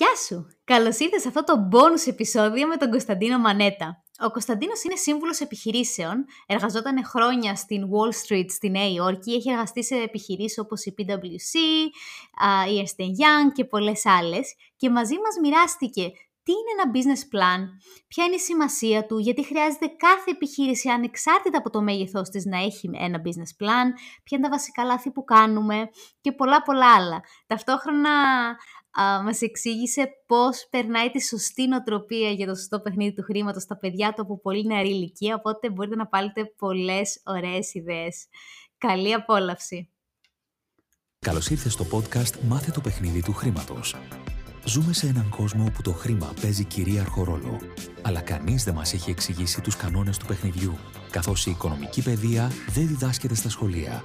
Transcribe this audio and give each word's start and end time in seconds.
Γεια 0.00 0.14
σου! 0.26 0.46
Καλώς 0.64 0.98
ήρθες 0.98 1.20
σε 1.22 1.28
αυτό 1.28 1.44
το 1.44 1.68
bonus 1.72 2.06
επεισόδιο 2.06 2.66
με 2.66 2.76
τον 2.76 2.90
Κωνσταντίνο 2.90 3.38
Μανέτα. 3.38 4.02
Ο 4.20 4.30
Κωνσταντίνος 4.30 4.82
είναι 4.82 4.96
σύμβουλος 4.96 5.40
επιχειρήσεων. 5.40 6.24
Εργαζόταν 6.46 7.04
χρόνια 7.04 7.54
στην 7.54 7.82
Wall 7.84 8.26
Street 8.26 8.46
στη 8.48 8.70
Νέα 8.70 8.88
Υόρκη. 8.88 9.32
Έχει 9.32 9.50
εργαστεί 9.50 9.84
σε 9.84 9.94
επιχειρήσεις 9.94 10.58
όπως 10.58 10.84
η 10.84 10.94
PwC, 10.98 11.58
η 12.70 12.82
Ernst 12.82 13.02
Young 13.04 13.52
και 13.52 13.64
πολλές 13.64 14.06
άλλες. 14.06 14.54
Και 14.76 14.90
μαζί 14.90 15.14
μας 15.14 15.34
μοιράστηκε 15.42 16.12
τι 16.42 16.54
είναι 16.54 16.72
ένα 16.80 16.90
business 16.94 17.22
plan, 17.34 17.60
ποια 18.08 18.24
είναι 18.24 18.34
η 18.34 18.38
σημασία 18.38 19.06
του, 19.06 19.18
γιατί 19.18 19.44
χρειάζεται 19.44 19.86
κάθε 19.86 20.30
επιχείρηση 20.30 20.88
ανεξάρτητα 20.88 21.58
από 21.58 21.70
το 21.70 21.82
μέγεθός 21.82 22.28
της 22.28 22.44
να 22.44 22.58
έχει 22.58 22.90
ένα 22.92 23.20
business 23.24 23.64
plan, 23.64 23.86
ποια 24.24 24.38
είναι 24.38 24.42
τα 24.42 24.48
βασικά 24.48 24.84
λάθη 24.84 25.10
που 25.10 25.24
κάνουμε 25.24 25.88
και 26.20 26.32
πολλά 26.32 26.62
πολλά 26.62 26.94
άλλα. 26.94 27.20
Ταυτόχρονα 27.46 28.10
α, 28.90 29.22
μας 29.22 29.40
εξήγησε 29.40 30.08
πώς 30.26 30.66
περνάει 30.70 31.10
τη 31.10 31.22
σωστή 31.22 31.66
νοοτροπία 31.66 32.30
για 32.30 32.46
το 32.46 32.54
σωστό 32.54 32.80
παιχνίδι 32.80 33.12
του 33.12 33.22
χρήματος 33.22 33.62
στα 33.62 33.78
παιδιά 33.78 34.12
του 34.12 34.22
από 34.22 34.40
πολύ 34.40 34.66
νεαρή 34.66 34.88
ηλικία, 34.88 35.34
οπότε 35.34 35.70
μπορείτε 35.70 35.96
να 35.96 36.06
πάρετε 36.06 36.44
πολλές 36.44 37.20
ωραίες 37.24 37.74
ιδέες. 37.74 38.26
Καλή 38.78 39.14
απόλαυση! 39.14 39.90
Καλώς 41.18 41.50
ήρθες 41.50 41.72
στο 41.72 41.86
podcast 41.92 42.40
«Μάθε 42.48 42.70
το 42.70 42.80
παιχνίδι 42.80 43.22
του 43.22 43.32
χρήματος». 43.32 43.96
Ζούμε 44.64 44.92
σε 44.92 45.06
έναν 45.06 45.28
κόσμο 45.28 45.64
όπου 45.64 45.82
το 45.82 45.92
χρήμα 45.92 46.32
παίζει 46.40 46.64
κυρίαρχο 46.64 47.24
ρόλο, 47.24 47.58
αλλά 48.02 48.20
κανείς 48.20 48.64
δεν 48.64 48.74
μας 48.74 48.92
έχει 48.92 49.10
εξηγήσει 49.10 49.60
τους 49.60 49.76
κανόνες 49.76 50.16
του 50.16 50.26
παιχνιδιού, 50.26 50.78
καθώς 51.10 51.46
η 51.46 51.50
οικονομική 51.50 52.02
παιδεία 52.02 52.50
δεν 52.68 52.86
διδάσκεται 52.86 53.34
στα 53.34 53.48
σχολεία. 53.48 54.04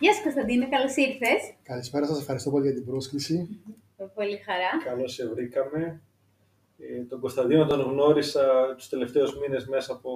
Γεια 0.00 0.12
σου 0.12 0.22
Κωνσταντίνε, 0.22 0.68
καλώς 0.68 0.96
ήρθες. 0.96 1.54
Καλησπέρα 1.62 2.06
σας, 2.06 2.20
ευχαριστώ 2.20 2.50
πολύ 2.50 2.64
για 2.64 2.74
την 2.74 2.84
πρόσκληση. 2.84 3.60
Με 3.96 4.10
πολύ 4.14 4.36
χαρά. 4.36 4.84
Καλώς 4.84 5.12
σε 5.12 5.28
βρήκαμε. 5.28 6.02
Ε, 6.78 7.02
τον 7.02 7.20
Κωνσταντίνο 7.20 7.66
τον 7.66 7.80
γνώρισα 7.80 8.74
τους 8.76 8.88
τελευταίους 8.88 9.38
μήνες 9.38 9.66
μέσα 9.66 9.92
από 9.92 10.10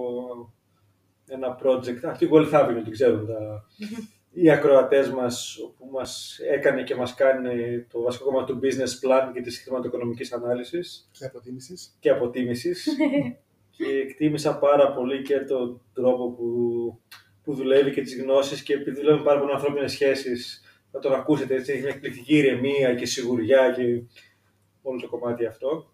ένα 1.29 1.59
project. 1.63 2.01
Αυτή 2.05 2.25
η 2.25 2.29
Wealth 2.33 2.53
Avenue, 2.53 2.81
την 2.83 2.93
ξέρουν 2.93 3.27
τα, 3.27 3.67
οι 4.33 4.51
ακροατές 4.51 5.11
μας, 5.11 5.59
που 5.79 5.89
μας 5.93 6.39
έκανε 6.51 6.83
και 6.83 6.95
μας 6.95 7.15
κάνει 7.15 7.81
το 7.81 8.03
βασικό 8.03 8.25
κομμάτι 8.25 8.53
του 8.53 8.61
business 8.63 9.07
plan 9.07 9.31
και 9.33 9.41
της 9.41 9.63
χρηματοοικονομικής 9.63 10.33
ανάλυσης. 10.33 11.09
Και 11.13 11.25
αποτίμησης. 11.25 11.97
Και 12.01 12.11
αποτίμησης. 12.11 12.89
και 13.77 13.85
εκτίμησα 14.09 14.59
πάρα 14.59 14.93
πολύ 14.93 15.23
και 15.23 15.39
τον 15.39 15.81
τρόπο 15.93 16.31
που, 16.31 17.01
που 17.45 17.55
δουλεύει 17.55 17.91
και 17.91 18.03
τις 18.03 18.23
γνώσεις 18.23 18.63
και 18.63 18.75
επειδή 18.75 18.97
δουλεύουμε 18.97 19.25
πάρα 19.25 19.41
πολύ 19.41 19.53
ανθρώπινες 19.53 19.93
σχέσεις, 19.93 20.63
θα 20.91 20.99
τον 20.99 21.13
ακούσετε 21.13 21.55
έτσι, 21.55 21.73
έχει 21.73 21.81
μια 21.81 21.91
εκπληκτική 21.91 22.37
ηρεμία 22.37 22.95
και 22.95 23.07
σιγουριά 23.07 23.71
και 23.77 24.03
όλο 24.83 25.01
το 25.01 25.09
κομμάτι 25.09 25.47
αυτό. 25.47 25.91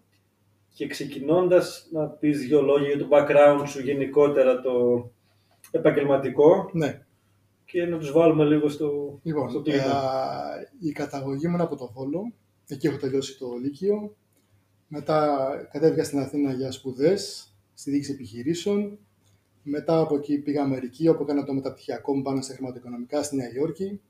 Και 0.73 0.87
ξεκινώντας 0.87 1.87
να 1.91 2.07
πεις 2.07 2.39
δύο 2.39 2.61
λόγια 2.61 2.87
για 2.87 2.97
το 2.97 3.07
background 3.11 3.63
σου 3.67 3.81
γενικότερα 3.81 4.61
το 4.61 4.71
επαγγελματικό. 5.71 6.69
Ναι. 6.73 7.01
Και 7.65 7.85
να 7.85 7.97
τους 7.97 8.11
βάλουμε 8.11 8.45
λίγο 8.45 8.69
στο, 8.69 9.19
Λοιπόν, 9.23 9.49
στο 9.49 9.61
κλίμα. 9.61 9.83
ε, 9.83 10.87
η 10.87 10.91
καταγωγή 10.91 11.47
μου 11.47 11.53
είναι 11.53 11.63
από 11.63 11.75
το 11.75 11.91
Βόλο. 11.93 12.33
Εκεί 12.67 12.87
έχω 12.87 12.97
τελειώσει 12.97 13.37
το 13.37 13.47
Λύκειο. 13.63 14.15
Μετά 14.87 15.37
κατέβηκα 15.71 16.03
στην 16.03 16.19
Αθήνα 16.19 16.53
για 16.53 16.71
σπουδές, 16.71 17.53
στη 17.73 17.91
διοίκηση 17.91 18.11
επιχειρήσεων. 18.11 18.99
Μετά 19.63 19.99
από 19.99 20.15
εκεί 20.15 20.37
πήγα 20.37 20.63
Αμερική, 20.63 21.07
όπου 21.07 21.23
έκανα 21.23 21.43
το 21.43 21.53
μεταπτυχιακό 21.53 22.15
μου 22.15 22.21
πάνω 22.21 22.41
στα 22.41 22.53
χρηματοοικονομικά 22.53 23.23
στη 23.23 23.35
Νέα 23.35 23.53
Υόρκη. 23.53 24.01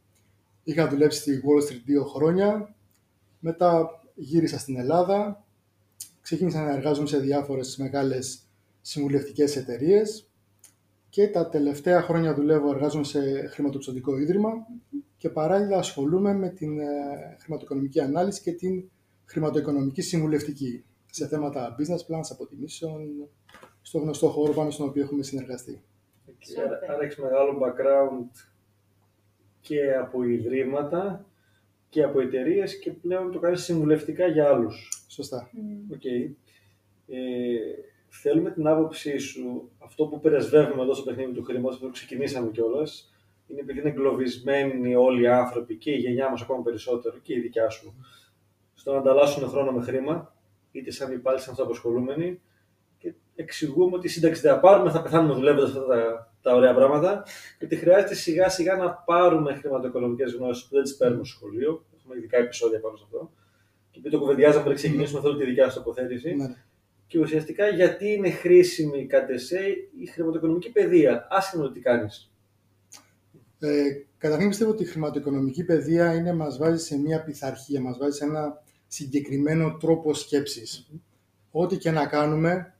Είχα 0.63 0.87
δουλέψει 0.87 1.19
στη 1.19 1.41
Wall 1.45 1.71
Street 1.71 1.81
δύο 1.85 2.03
χρόνια. 2.03 2.75
Μετά 3.39 3.89
γύρισα 4.15 4.59
στην 4.59 4.77
Ελλάδα. 4.77 5.43
Ξεκίνησα 6.21 6.63
να 6.63 6.71
εργάζομαι 6.71 7.07
σε 7.07 7.19
διάφορες 7.19 7.77
μεγάλες 7.77 8.39
συμβουλευτικές 8.81 9.55
εταιρείες 9.55 10.29
και 11.09 11.27
τα 11.27 11.49
τελευταία 11.49 12.01
χρόνια 12.01 12.33
δουλεύω, 12.33 12.69
εργάζομαι 12.69 13.03
σε 13.03 13.47
χρηματοπιστωτικό 13.47 14.17
ίδρυμα 14.17 14.49
και 15.17 15.29
παράλληλα 15.29 15.77
ασχολούμαι 15.77 16.33
με 16.33 16.49
την 16.49 16.79
ε, 16.79 16.85
χρηματοοικονομική 17.39 17.99
ανάλυση 17.99 18.41
και 18.41 18.51
την 18.51 18.89
χρηματοοικονομική 19.25 20.01
συμβουλευτική 20.01 20.83
σε 21.11 21.27
θέματα 21.27 21.75
business 21.79 22.13
plans, 22.13 22.27
αποτιμήσεων, 22.31 23.29
στο 23.89 23.99
γνωστό 23.99 24.27
χώρο 24.27 24.53
πάνω 24.53 24.69
στον 24.69 24.87
οποίο 24.87 25.03
έχουμε 25.03 25.23
συνεργαστεί. 25.23 25.81
Και 26.39 26.61
άρα- 26.61 26.79
Άρα 26.89 27.03
έχεις 27.03 27.17
μεγάλο 27.17 27.59
background 27.63 28.47
και 29.61 29.93
από 29.95 30.23
ιδρύματα 30.23 31.25
και 31.89 32.03
από 32.03 32.19
εταιρείες 32.19 32.79
και 32.79 32.91
πλέον 32.91 33.31
το 33.31 33.39
κάνεις 33.39 33.63
συμβουλευτικά 33.63 34.27
για 34.27 34.47
άλλους. 34.49 35.05
Σωστά. 35.07 35.49
Οκ. 35.93 36.05
Ε, 36.05 37.17
θέλουμε 38.09 38.51
την 38.51 38.67
άποψή 38.67 39.17
σου, 39.17 39.69
αυτό 39.77 40.05
που 40.05 40.19
πρεσβεύουμε 40.19 40.81
εδώ 40.81 40.93
στο 40.93 41.03
παιχνίδι 41.03 41.31
του 41.31 41.43
χρήματος, 41.43 41.79
που 41.79 41.89
ξεκινήσαμε 41.91 42.51
κιόλας, 42.51 43.13
είναι 43.47 43.59
επειδή 43.61 43.79
είναι 43.79 43.89
εγκλωβισμένοι 43.89 44.95
όλοι 44.95 45.21
οι 45.21 45.27
άνθρωποι 45.27 45.75
και 45.75 45.91
η 45.91 45.97
γενιά 45.97 46.29
μας 46.29 46.41
ακόμα 46.41 46.63
περισσότερο 46.63 47.17
και 47.21 47.33
η 47.33 47.39
δικιά 47.39 47.69
σου, 47.69 47.93
στο 48.75 48.91
να 48.91 48.97
ανταλλάσσουν 48.97 49.47
χρόνο 49.47 49.71
με 49.71 49.81
χρήμα, 49.81 50.35
είτε 50.71 50.91
σαν 50.91 51.11
υπάλληλοι, 51.11 51.41
σαν 51.43 51.51
αυτοαπασχολούμενοι, 51.51 52.31
και 52.31 52.39
εξηγούμε 53.41 53.95
ότι 53.95 54.07
η 54.07 54.09
σύνταξη 54.09 54.41
δεν 54.41 54.53
θα 54.53 54.59
πάρουμε, 54.59 54.91
θα 54.91 55.01
πεθάνουμε 55.01 55.33
δουλεύοντας 55.33 55.69
αυτά 55.69 55.85
τα, 55.85 56.31
τα 56.41 56.55
ωραία 56.55 56.73
πράγματα, 56.73 57.23
και 57.57 57.65
ότι 57.65 57.75
χρειάζεται 57.75 58.15
σιγά 58.15 58.49
σιγά 58.49 58.75
να 58.75 58.91
πάρουμε 58.91 59.53
χρηματοοικονομικές 59.53 60.33
γνώσεις 60.33 60.63
που 60.63 60.75
δεν 60.75 60.83
τις 60.83 60.97
παίρνουμε 60.97 61.25
στο 61.25 61.35
σχολείο. 61.35 61.85
Έχουμε 61.97 62.15
ειδικά 62.17 62.37
επεισόδια 62.37 62.79
πάνω 62.79 62.95
σε 62.95 63.03
αυτό. 63.05 63.31
Και 63.91 63.99
επειδή 63.99 64.15
το 64.15 64.21
κουβεντιάζαμε 64.21 64.63
πριν 64.63 64.75
ξεκινήσουμε, 64.75 65.21
θέλω 65.21 65.37
τη 65.37 65.45
δικιά 65.45 65.69
σου 65.69 65.77
τοποθέτηση. 65.77 66.35
Ναι. 66.35 66.55
Και 67.07 67.19
ουσιαστικά 67.19 67.67
γιατί 67.67 68.11
είναι 68.13 68.29
χρήσιμη 68.29 69.05
κατ' 69.05 69.29
εσέ 69.29 69.61
η 69.99 70.05
χρηματοοικονομική 70.05 70.71
παιδεία, 70.71 71.27
άσχημα 71.29 71.63
το 71.63 71.71
τι 71.71 71.79
κάνεις. 71.79 72.31
Ε, 73.59 73.83
καταρχήν 74.17 74.49
πιστεύω 74.49 74.71
ότι 74.71 74.83
η 74.83 74.85
χρηματοοικονομική 74.85 75.63
παιδεία 75.63 76.13
είναι, 76.13 76.33
μας 76.33 76.57
βάζει 76.57 76.83
σε 76.83 76.97
μια 76.97 77.23
πειθαρχία, 77.23 77.81
μας 77.81 77.97
βάζει 77.97 78.17
σε 78.17 78.23
ένα 78.23 78.61
συγκεκριμένο 78.87 79.77
τρόπο 79.77 80.13
σκέψης. 80.13 80.89
Ό,τι 81.51 81.77
και 81.77 81.91
να 81.91 82.05
κάνουμε, 82.05 82.73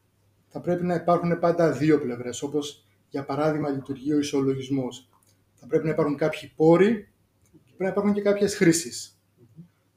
θα 0.50 0.60
πρέπει 0.62 0.86
να 0.86 0.96
υπάρχουν 0.96 1.40
πάντα 1.40 1.72
δύο 1.72 2.00
πλευρές, 2.00 2.42
όπως 2.42 2.86
για 3.10 3.26
παράδειγμα 3.26 3.70
λειτουργεί 3.70 4.14
ο 4.14 4.20
ισολογισμός. 4.20 5.10
Θα 5.54 5.68
πρέπει 5.68 5.86
να 5.86 5.92
υπάρχουν 5.92 6.16
κάποιοι 6.16 6.52
πόροι 6.56 7.10
και 7.52 7.60
πρέπει 7.66 7.84
να 7.84 7.88
υπάρχουν 7.88 8.14
και 8.14 8.22
κάποιες 8.22 8.56
χρήσεις. 8.56 9.20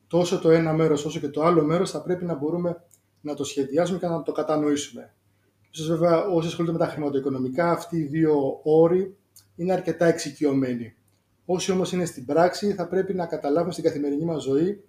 Τόσο 0.07 0.39
το 0.39 0.51
ένα 0.51 0.73
μέρος 0.73 1.05
όσο 1.05 1.21
και 1.21 1.29
το 1.29 1.43
άλλο 1.43 1.65
μέρος 1.65 1.91
θα 1.91 2.03
πρέπει 2.03 2.25
να 2.25 2.35
μπορούμε 2.35 2.83
να 3.21 3.35
το 3.35 3.45
σχεδιάσουμε 3.45 3.99
και 3.99 4.07
να 4.07 4.23
το 4.23 4.33
κατανοήσουμε. 4.33 5.15
Ίσως 5.71 5.87
βέβαια 5.87 6.27
όσοι 6.27 6.47
ασχολούνται 6.47 6.79
με 6.79 6.84
τα 6.84 6.91
χρηματοοικονομικά, 6.91 7.71
αυτοί 7.71 7.97
οι 7.97 8.03
δύο 8.03 8.61
όροι 8.63 9.17
είναι 9.57 9.73
αρκετά 9.73 10.07
εξοικειωμένοι. 10.07 10.95
Όσοι 11.45 11.73
όμως 11.73 11.93
είναι 11.93 12.05
στην 12.05 12.25
πράξη 12.25 12.73
θα 12.73 12.89
πρέπει 12.89 13.15
να 13.15 13.27
καταλάβουμε 13.27 13.73
στην 13.73 13.84
καθημερινή 13.84 14.25
μας 14.25 14.43
ζωή 14.43 14.84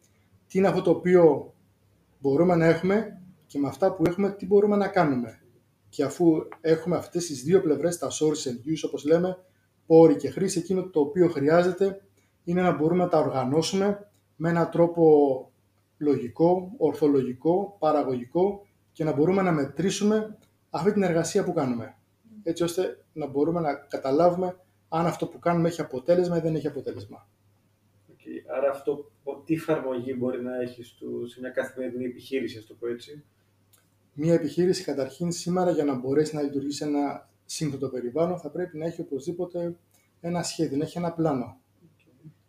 τι 0.47 0.57
είναι 0.57 0.67
αυτό 0.67 0.81
το 0.81 0.89
οποίο 0.89 1.53
μπορούμε 2.19 2.55
να 2.55 2.65
έχουμε 2.65 3.21
και 3.47 3.59
με 3.59 3.67
αυτά 3.67 3.93
που 3.93 4.03
έχουμε 4.07 4.31
τι 4.31 4.45
μπορούμε 4.45 4.75
να 4.75 4.87
κάνουμε. 4.87 5.42
Και 5.93 6.03
αφού 6.03 6.47
έχουμε 6.61 6.95
αυτές 6.95 7.25
τις 7.25 7.43
δύο 7.43 7.61
πλευρές, 7.61 7.97
τα 7.97 8.07
source 8.07 8.49
and 8.49 8.69
use 8.71 8.81
όπως 8.85 9.05
λέμε, 9.05 9.37
πόροι 9.85 10.15
και 10.15 10.29
χρήση, 10.29 10.59
εκείνο 10.59 10.89
το 10.89 10.99
οποίο 10.99 11.27
χρειάζεται 11.27 12.01
είναι 12.43 12.61
να 12.61 12.71
μπορούμε 12.71 13.03
να 13.03 13.09
τα 13.09 13.19
οργανώσουμε 13.19 14.07
με 14.35 14.49
έναν 14.49 14.69
τρόπο 14.69 15.03
λογικό, 15.97 16.73
ορθολογικό, 16.77 17.75
παραγωγικό 17.79 18.65
και 18.91 19.03
να 19.03 19.13
μπορούμε 19.13 19.41
να 19.41 19.51
μετρήσουμε 19.51 20.37
αυτή 20.69 20.93
την 20.93 21.03
εργασία 21.03 21.43
που 21.43 21.53
κάνουμε. 21.53 21.97
Έτσι 22.43 22.63
ώστε 22.63 23.05
να 23.13 23.27
μπορούμε 23.27 23.59
να 23.59 23.73
καταλάβουμε 23.73 24.57
αν 24.89 25.05
αυτό 25.05 25.27
που 25.27 25.39
κάνουμε 25.39 25.67
έχει 25.67 25.81
αποτέλεσμα 25.81 26.37
ή 26.37 26.39
δεν 26.39 26.55
έχει 26.55 26.67
αποτέλεσμα. 26.67 27.27
Okay. 28.09 28.55
Άρα 28.57 28.69
αυτό 28.69 29.11
τι 29.45 29.53
εφαρμογή 29.53 30.15
μπορεί 30.17 30.43
να 30.43 30.61
έχει 30.61 30.83
στο, 30.83 31.05
σε 31.27 31.39
μια 31.39 31.49
καθημερινή 31.49 32.05
επιχείρηση, 32.05 32.57
ας 32.57 32.65
το 32.65 32.73
πω 32.73 32.87
έτσι. 32.87 33.23
Μία 34.15 34.33
επιχείρηση 34.33 34.83
καταρχήν 34.83 35.31
σήμερα 35.31 35.71
για 35.71 35.83
να 35.83 35.95
μπορέσει 35.95 36.35
να 36.35 36.41
λειτουργήσει 36.41 36.77
σε 36.77 36.83
ένα 36.83 37.29
σύνθετο 37.45 37.89
περιβάλλον 37.89 38.39
θα 38.39 38.49
πρέπει 38.49 38.77
να 38.77 38.85
έχει 38.85 39.01
οπωσδήποτε 39.01 39.75
ένα 40.21 40.43
σχέδιο, 40.43 40.77
να 40.77 40.83
έχει 40.83 40.97
ένα 40.97 41.11
πλάνο. 41.11 41.57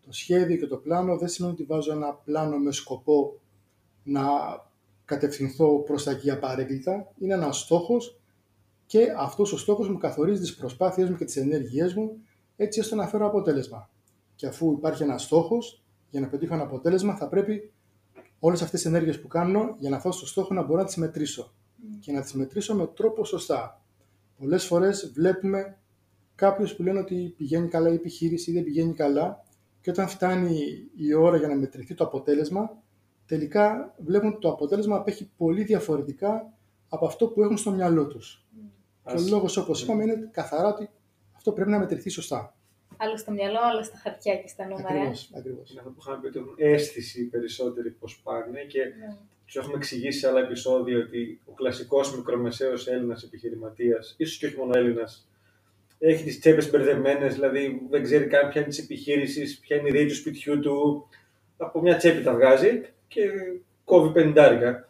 Το 0.06 0.12
σχέδιο 0.12 0.56
και 0.56 0.66
το 0.66 0.76
πλάνο 0.76 1.19
δεν 1.19 1.28
σημαίνει 1.28 1.55
ότι 1.55 1.64
βάζω 1.64 1.93
ένα 1.93 2.14
πλάνο 2.14 2.58
με 2.58 2.72
σκοπό 2.72 3.40
να 4.02 4.22
κατευθυνθώ 5.05 5.78
προς 5.78 6.05
τα 6.05 6.11
εκεί 6.11 6.31
απαρέγκλητα. 6.31 7.12
Είναι 7.19 7.34
ένας 7.34 7.58
στόχος 7.58 8.20
και 8.87 9.14
αυτός 9.19 9.52
ο 9.52 9.58
στόχος 9.58 9.88
μου 9.88 9.99
καθορίζει 9.99 10.40
τις 10.40 10.55
προσπάθειές 10.55 11.10
μου 11.10 11.17
και 11.17 11.25
τις 11.25 11.37
ενέργειές 11.37 11.94
μου 11.94 12.19
έτσι 12.56 12.81
ώστε 12.81 12.94
να 12.94 13.06
φέρω 13.06 13.26
αποτέλεσμα. 13.26 13.90
Και 14.34 14.46
αφού 14.46 14.72
υπάρχει 14.72 15.02
ένας 15.02 15.22
στόχος, 15.22 15.82
για 16.10 16.20
να 16.20 16.28
πετύχω 16.28 16.55
ένα 16.55 16.62
αποτέλεσμα 16.62 17.17
θα 17.17 17.28
πρέπει 17.28 17.72
όλες 18.46 18.62
αυτές 18.62 18.81
τις 18.81 18.91
ενέργειες 18.91 19.20
που 19.20 19.29
κάνω 19.29 19.76
για 19.79 19.91
να 19.91 19.99
φτάσω 19.99 20.19
στο 20.19 20.26
στόχο 20.26 20.55
να 20.55 20.62
μπορώ 20.62 20.81
να 20.81 20.87
τις 20.87 20.96
μετρήσω. 20.96 21.55
Και 22.00 22.12
να 22.12 22.20
τις 22.20 22.32
μετρήσω 22.32 22.75
με 22.75 22.87
τρόπο 22.87 23.25
σωστά. 23.25 23.82
Πολλές 24.38 24.64
φορές 24.64 25.12
βλέπουμε 25.14 25.79
κάποιους 26.35 26.75
που 26.75 26.82
λένε 26.82 26.99
ότι 26.99 27.35
πηγαίνει 27.37 27.69
καλά 27.69 27.91
η 27.91 27.94
επιχείρηση 27.94 28.50
ή 28.50 28.55
δεν 28.55 28.64
πηγαίνει 28.64 28.94
καλά 28.94 29.44
και 29.81 29.91
όταν 29.91 30.08
φτάνει 30.08 30.58
η 30.96 31.14
ώρα 31.14 31.37
για 31.37 31.49
να 31.49 31.55
μετρηθεί 31.55 31.94
το 31.94 32.05
αποτέλεσμα, 32.05 32.82
τελικά 33.26 33.94
βλέπουν 33.99 34.29
ότι 34.29 34.38
το 34.38 34.49
αποτέλεσμα 34.49 34.96
απέχει 34.96 35.31
πολύ 35.37 35.64
διαφορετικά 35.64 36.52
από 36.88 37.06
αυτό 37.06 37.26
που 37.29 37.43
έχουν 37.43 37.56
στο 37.56 37.70
μυαλό 37.70 38.06
τους. 38.06 38.46
Και 39.05 39.17
ο 39.17 39.26
λόγος, 39.29 39.56
όπως 39.56 39.82
είπαμε, 39.82 40.02
είναι 40.02 40.29
καθαρά 40.32 40.69
ότι 40.69 40.91
αυτό 41.37 41.52
πρέπει 41.52 41.70
να 41.70 41.79
μετρηθεί 41.79 42.08
σωστά. 42.11 42.56
Άλλο 42.96 43.17
στο 43.17 43.32
μυαλό, 43.32 43.58
άλλο 43.62 43.82
στα 43.82 43.96
χαρτιά 43.96 44.37
και 44.37 44.49
στα 44.49 44.64
νούμερα. 44.64 44.88
Ακριβώς, 44.88 45.31
ακριβώς. 45.37 45.70
Είναι 45.70 45.81
αυτό 45.81 45.91
που 45.93 45.99
είχαμε 46.00 46.20
πει 46.20 46.26
ότι 46.26 46.38
έχουν 46.38 46.55
αίσθηση 46.56 47.25
περισσότεροι 47.25 47.91
πώ 47.91 48.08
πάνε 48.23 48.61
και 48.61 48.79
Ναι. 48.85 49.17
τους 49.44 49.56
έχουμε 49.56 49.76
εξηγήσει 49.76 50.19
σε 50.19 50.29
άλλα 50.29 50.41
επεισόδια 50.41 50.99
ότι 50.99 51.41
ο 51.44 51.52
κλασικός 51.52 52.17
μικρομεσαίος 52.17 52.87
Έλληνας 52.88 53.23
επιχειρηματίας, 53.23 54.14
ίσως 54.19 54.37
και 54.38 54.46
όχι 54.46 54.56
μόνο 54.56 54.73
Έλληνας, 54.79 55.29
έχει 55.99 56.25
τις 56.25 56.41
τσέπες 56.41 56.70
μπερδεμένες, 56.70 57.35
δηλαδή 57.35 57.87
δεν 57.91 58.02
ξέρει 58.02 58.26
καν 58.26 58.49
ποια 58.49 58.61
είναι 58.61 58.70
της 58.70 58.79
επιχείρησης, 58.79 59.58
ποια 59.58 59.76
είναι 59.76 59.88
η 59.88 59.91
ιδέα 59.94 60.06
του 60.06 60.14
σπιτιού 60.14 60.61
του. 60.61 61.08
Από 61.56 61.81
μια 61.81 61.96
τσέπη 61.96 62.23
τα 62.23 62.35
βγάζει 62.35 62.82
και 63.08 63.20
κόβει 63.85 64.12
πενιντάρικα. 64.12 64.88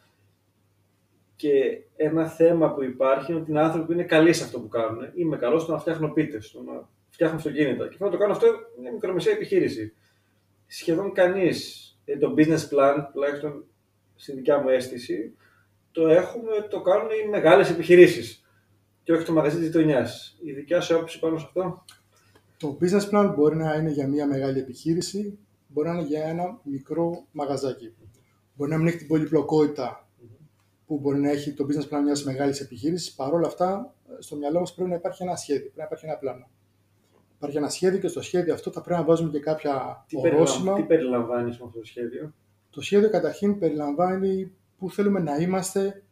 Και 1.36 1.80
ένα 1.96 2.28
θέμα 2.28 2.74
που 2.74 2.82
υπάρχει 2.82 3.32
είναι 3.32 3.40
ότι 3.40 3.52
οι 3.52 3.56
άνθρωποι 3.58 3.92
είναι 3.92 4.02
καλοί 4.02 4.32
σε 4.32 4.44
αυτό 4.44 4.60
που 4.60 4.68
κάνουν. 4.68 5.10
Είμαι 5.14 5.36
καλός 5.36 5.62
στο 5.62 5.72
να 5.72 5.78
φτιάχνω 5.78 6.08
πίτες, 6.08 6.46
στο 6.46 6.62
να 6.62 6.88
φτιάχνω 7.14 7.36
αυτοκίνητα. 7.36 7.88
Και 7.88 7.96
θέλω 7.96 8.10
να 8.10 8.16
το 8.16 8.22
κάνω 8.22 8.32
αυτό 8.32 8.46
μια 8.80 8.92
μικρομεσαία 8.92 9.32
επιχείρηση. 9.32 9.94
Σχεδόν 10.66 11.12
κανείς 11.12 11.88
το 12.20 12.34
business 12.36 12.68
plan, 12.70 12.96
τουλάχιστον 13.12 13.64
στη 14.14 14.32
δικιά 14.32 14.58
μου 14.58 14.68
αίσθηση, 14.68 15.36
το 15.92 16.08
έχουμε, 16.08 16.66
το 16.70 16.80
κάνουν 16.80 17.08
οι 17.10 17.28
μεγάλες 17.28 17.70
επιχειρήσεις. 17.70 18.48
Και 19.02 19.12
όχι 19.12 19.24
το 19.24 19.32
μαγαζί 19.32 19.56
της 19.56 19.66
γειτονιάς. 19.66 20.38
Η 20.42 20.52
δικιά 20.52 20.80
σου 20.80 20.94
άποψη 20.94 21.18
πάνω 21.18 21.38
σε 21.38 21.44
αυτό; 21.46 21.84
Το 22.58 22.78
business 22.80 23.10
plan 23.10 23.32
μπορεί 23.36 23.56
να 23.56 23.74
είναι 23.74 23.90
για 23.90 24.08
μια 24.08 24.26
μεγάλη 24.26 24.58
επιχείρηση, 24.58 25.38
μπορεί 25.66 25.88
να 25.88 25.94
είναι 25.94 26.06
για 26.06 26.24
ένα 26.24 26.60
μικρό 26.62 27.26
μαγαζάκι. 27.32 27.94
Μπορεί 28.54 28.70
να 28.70 28.76
μην 28.76 28.86
έχει 28.86 28.96
την 28.96 29.06
πολυπλοκότητα 29.06 30.08
που 30.86 30.98
μπορεί 30.98 31.18
να 31.18 31.30
έχει 31.30 31.52
το 31.52 31.66
business 31.68 31.94
plan 31.94 32.00
μιας 32.04 32.24
μεγάλης 32.24 32.60
επιχείρησης. 32.60 33.14
Παρ' 33.14 33.34
όλα 33.34 33.46
αυτά, 33.46 33.94
στο 34.18 34.36
μυαλό 34.36 34.60
μας 34.60 34.74
πρέπει 34.74 34.90
να 34.90 34.96
υπάρχει 34.96 35.22
ένα 35.22 35.36
σχέδιο, 35.36 35.62
πρέπει 35.62 35.78
να 35.78 35.84
υπάρχει 35.84 36.06
ένα 36.06 36.16
πλάνο. 36.16 36.48
Υπάρχει 37.44 37.62
ένα 37.62 37.72
σχέδιο 37.72 37.98
και 38.00 38.08
στο 38.08 38.22
σχέδιο 38.22 38.54
αυτό 38.54 38.70
θα 38.70 38.80
πρέπει 38.80 39.00
να 39.00 39.06
βάζουμε 39.06 39.30
και 39.30 39.40
κάποια 39.40 40.04
Τι, 40.08 40.16
ορόσημα. 40.16 40.38
περιλαμβάνει, 40.38 40.80
τι 40.82 40.86
περιλαμβάνει 40.86 41.48
με 41.48 41.50
αυτό 41.50 41.78
το 41.78 41.84
σχέδιο; 41.84 42.34
Το 42.70 42.80
σχέδιο 42.80 43.10
καταρχήν 43.10 43.58
περιλαμβάνει 43.58 44.52
πού 44.78 44.90
θέλουμε 44.90 45.20
να 45.20 45.36
είμαστε 45.36 46.02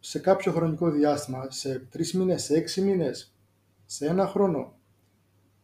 σε 0.00 0.18
κάποιο 0.18 0.52
χρονικό 0.52 0.90
διάστημα, 0.90 1.46
σε 1.50 1.78
τρεις 1.90 2.14
μήνες, 2.14 2.42
σε 2.42 2.54
έξι 2.56 2.80
μήνες, 2.82 3.34
σε 3.84 4.06
ένα 4.06 4.26
χρόνο. 4.26 4.74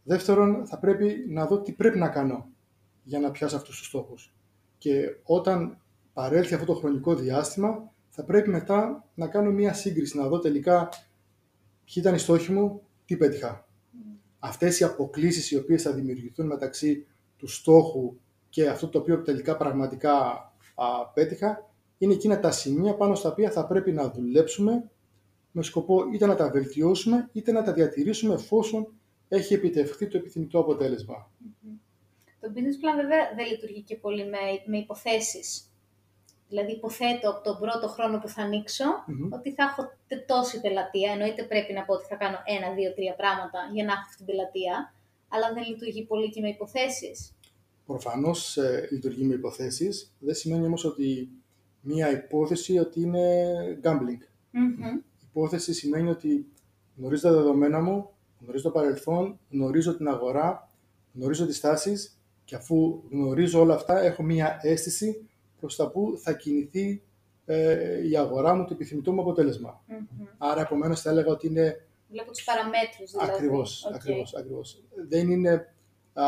Δεύτερον, 0.03 0.65
θα 0.67 0.79
πρέπει 0.79 1.25
να 1.29 1.45
δω 1.45 1.61
τι 1.61 1.71
πρέπει 1.71 1.97
να 1.97 2.09
κάνω 2.09 2.49
για 3.03 3.19
να 3.19 3.31
πιάσω 3.31 3.55
αυτούς 3.55 3.77
τους 3.77 3.87
στόχους. 3.87 4.33
Και 4.77 5.17
όταν 5.23 5.77
παρέλθει 6.13 6.53
αυτό 6.53 6.65
το 6.65 6.73
χρονικό 6.73 7.15
διάστημα, 7.15 7.91
θα 8.09 8.23
πρέπει 8.23 8.49
μετά 8.49 9.05
να 9.15 9.27
κάνω 9.27 9.51
μία 9.51 9.73
σύγκριση, 9.73 10.17
να 10.17 10.27
δω 10.27 10.39
τελικά 10.39 10.89
ποιοι 11.85 11.95
ήταν 11.95 12.13
οι 12.15 12.17
στόχοι 12.17 12.51
μου, 12.51 12.81
τι 13.05 13.17
πέτυχα. 13.17 13.66
Αυτές 14.39 14.79
οι 14.79 14.83
αποκλίσεις 14.83 15.51
οι 15.51 15.57
οποίες 15.57 15.81
θα 15.81 15.93
δημιουργηθούν 15.93 16.45
μεταξύ 16.45 17.05
του 17.37 17.47
στόχου 17.47 18.17
και 18.49 18.67
αυτό 18.67 18.87
το 18.87 18.99
οποίο 18.99 19.21
τελικά 19.21 19.57
πραγματικά 19.57 20.13
α, 20.75 21.11
πέτυχα, 21.13 21.71
είναι 21.97 22.13
εκείνα 22.13 22.39
τα 22.39 22.51
σημεία 22.51 22.95
πάνω 22.95 23.15
στα 23.15 23.29
οποία 23.29 23.51
θα 23.51 23.67
πρέπει 23.67 23.91
να 23.91 24.09
δουλέψουμε 24.09 24.89
με 25.51 25.63
σκοπό 25.63 26.03
είτε 26.13 26.25
να 26.25 26.35
τα 26.35 26.49
βελτιώσουμε 26.49 27.29
είτε 27.33 27.51
να 27.51 27.63
τα 27.63 27.73
διατηρήσουμε 27.73 28.33
εφόσον 28.33 28.93
έχει 29.27 29.53
επιτευχθεί 29.53 30.07
το 30.07 30.17
επιθυμητό 30.17 30.59
αποτέλεσμα. 30.59 31.31
Το 32.39 32.51
business 32.55 32.77
plan 32.83 32.95
βέβαια 32.95 33.33
δεν 33.35 33.45
λειτουργεί 33.51 33.81
και 33.81 33.95
πολύ 33.95 34.25
με, 34.25 34.37
με 34.65 34.77
υποθέσεις. 34.77 35.66
Δηλαδή 36.49 36.71
υποθέτω 36.71 37.29
από 37.29 37.41
τον 37.43 37.57
πρώτο 37.59 37.87
χρόνο 37.87 38.19
που 38.19 38.27
θα 38.27 38.41
ανοίξω 38.41 38.85
Μμμ. 39.05 39.33
ότι 39.33 39.53
θα 39.53 39.63
έχω 39.63 39.91
τε- 40.07 40.25
τόση 40.27 40.61
πελατεία. 40.61 41.11
Εννοείται 41.11 41.43
πρέπει 41.43 41.73
να 41.73 41.83
πω 41.85 41.93
ότι 41.93 42.05
θα 42.07 42.15
κάνω 42.15 42.37
ένα, 42.45 42.73
δύο, 42.73 42.93
τρία 42.93 43.15
πράγματα 43.15 43.59
για 43.73 43.83
να 43.85 43.91
έχω 43.91 44.01
αυτή 44.05 44.15
την 44.17 44.25
πελατεία. 44.25 44.93
Αλλά 45.27 45.53
δεν 45.53 45.63
λειτουργεί 45.63 46.03
πολύ 46.05 46.29
και 46.29 46.41
με 46.41 46.49
υποθέσεις. 46.49 47.35
Προφανώς 47.85 48.57
ε, 48.57 48.87
λειτουργεί 48.91 49.23
με 49.23 49.33
υποθέσεις, 49.33 50.13
δεν 50.19 50.35
σημαίνει 50.35 50.65
όμως 50.65 50.83
ότι 50.85 51.29
μία 51.81 52.11
υπόθεση 52.11 52.77
ότι 52.79 53.01
είναι 53.01 53.25
gambling. 53.83 54.23
Μμμ. 54.51 55.01
Υπόθεση 55.29 55.73
σημαίνει 55.73 56.09
ότι 56.09 56.45
γνωρίζω 56.97 57.21
τα 57.27 57.33
δεδομένα 57.33 57.79
μου, 57.81 58.09
γνωρίζω 58.41 58.63
το 58.63 58.71
παρελθόν, 58.71 59.39
γνωρίζω 59.51 59.97
την 59.97 60.07
αγορά, 60.07 60.71
γνωρίζω 61.13 61.45
τις 61.45 61.59
τάσεις 61.59 62.17
και 62.45 62.55
αφού 62.55 63.03
γνωρίζω 63.11 63.59
όλα 63.61 63.73
αυτά 63.75 63.99
έχω 64.01 64.23
μία 64.23 64.59
αίσθηση 64.61 65.26
προς 65.59 65.75
τα 65.75 65.89
που 65.91 66.19
θα 66.23 66.33
κινηθεί 66.33 67.01
ε, 67.45 68.07
η 68.09 68.17
αγορά 68.17 68.53
μου, 68.55 68.63
το 68.65 68.73
επιθυμητό 68.73 69.11
μου 69.11 69.21
αποτέλεσμα. 69.21 69.83
Μμμ. 69.87 70.25
Άρα 70.37 70.61
επομένως 70.61 71.01
θα 71.01 71.09
έλεγα 71.09 71.31
ότι 71.31 71.47
είναι 71.47 71.81
Βλέπω 72.09 72.31
τους 72.31 72.43
παραμέτρους 72.43 73.11
δηλαδή. 73.11 73.31
ακριβώς, 73.31 73.85
Οκ. 73.85 73.93
ακριβώς, 73.95 74.35
ακριβώς. 74.35 74.83
Δεν 75.07 75.31
είναι 75.31 75.73
α, 76.13 76.23